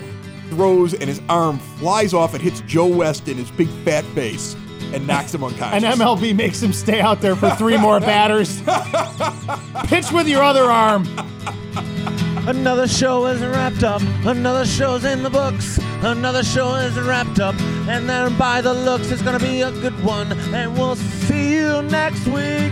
throws 0.50 0.94
and 0.94 1.06
his 1.10 1.20
arm 1.30 1.58
flies 1.80 2.14
off 2.14 2.36
and 2.36 2.44
hits 2.44 2.62
Joe 2.62 2.86
West 2.86 3.28
in 3.28 3.38
his 3.38 3.50
big 3.52 3.68
fat 3.84 4.04
face 4.14 4.56
and 4.96 5.06
knocks 5.06 5.34
him 5.34 5.44
unconscious. 5.44 5.84
And 5.84 6.00
MLB 6.00 6.36
makes 6.36 6.64
him 6.64 6.72
stay 6.74 7.02
out 7.02 7.22
there 7.22 7.36
for 7.36 7.50
three 7.52 7.78
more 7.78 8.00
batters. 8.00 8.62
Pitch 9.88 10.12
with 10.12 10.28
your 10.28 10.42
other 10.42 10.64
arm. 10.64 11.06
Another 12.48 12.88
show 12.88 13.26
is 13.26 13.42
wrapped 13.42 13.84
up. 13.84 14.02
Another 14.26 14.66
show's 14.66 15.04
in 15.04 15.24
the 15.24 15.30
books. 15.30 15.80
Another 16.02 16.44
show 16.44 16.76
is 16.76 16.98
wrapped 17.00 17.40
up. 17.40 17.60
And 17.90 18.08
then 18.08 18.38
by 18.38 18.62
the 18.62 18.74
looks, 18.74 19.12
it's 19.12 19.22
gonna 19.22 19.40
be 19.40 19.62
a 19.62 19.72
good 19.72 20.02
one. 20.04 20.32
And 20.54 20.74
we'll 20.78 20.96
see 20.96 21.56
you 21.56 21.82
next 21.84 22.26
week. 22.28 22.72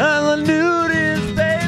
the 0.00 0.36
nude 0.36 0.90
is 0.90 1.36
basement. 1.36 1.67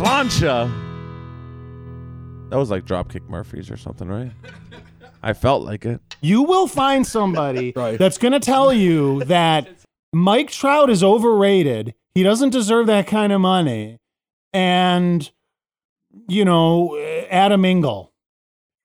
Slancha. 0.00 0.70
That 2.48 2.56
was 2.56 2.70
like 2.70 2.86
Dropkick 2.86 3.28
Murphys 3.28 3.70
or 3.70 3.76
something, 3.76 4.08
right? 4.08 4.32
I 5.22 5.34
felt 5.34 5.62
like 5.62 5.84
it. 5.84 6.00
You 6.22 6.40
will 6.42 6.66
find 6.66 7.06
somebody 7.06 7.72
Right. 7.76 7.98
that's 7.98 8.16
going 8.16 8.32
to 8.32 8.40
tell 8.40 8.72
you 8.72 9.22
that 9.24 9.68
Mike 10.14 10.50
Trout 10.50 10.88
is 10.88 11.04
overrated. 11.04 11.94
He 12.14 12.22
doesn't 12.22 12.48
deserve 12.48 12.86
that 12.86 13.06
kind 13.08 13.30
of 13.30 13.42
money. 13.42 13.98
And, 14.54 15.30
you 16.28 16.46
know, 16.46 16.96
Adam 17.30 17.66
Engel 17.66 18.10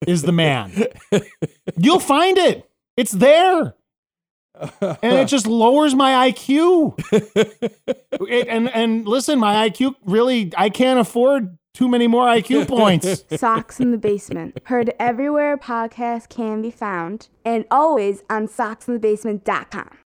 is 0.05 0.21
the 0.23 0.33
man. 0.33 0.83
You'll 1.77 2.01
find 2.01 2.37
it. 2.37 2.69
It's 2.97 3.13
there. 3.13 3.73
And 4.81 5.13
it 5.17 5.27
just 5.27 5.47
lowers 5.47 5.93
my 5.95 6.31
IQ. 6.31 6.95
It- 7.11 8.47
and 8.47 8.69
and 8.73 9.07
listen, 9.07 9.39
my 9.39 9.69
IQ 9.69 9.95
really 10.05 10.51
I 10.57 10.69
can't 10.69 10.99
afford 10.99 11.57
too 11.73 11.87
many 11.89 12.07
more 12.07 12.25
IQ 12.25 12.67
points. 12.69 13.23
Sox 13.37 13.79
in 13.79 13.91
the 13.91 13.97
Basement. 13.97 14.57
Heard 14.65 14.93
everywhere 14.99 15.57
podcasts 15.57 16.27
can 16.29 16.61
be 16.61 16.71
found 16.71 17.27
and 17.43 17.65
always 17.69 18.23
on 18.29 18.47
soxinthebasement.com. 18.47 19.97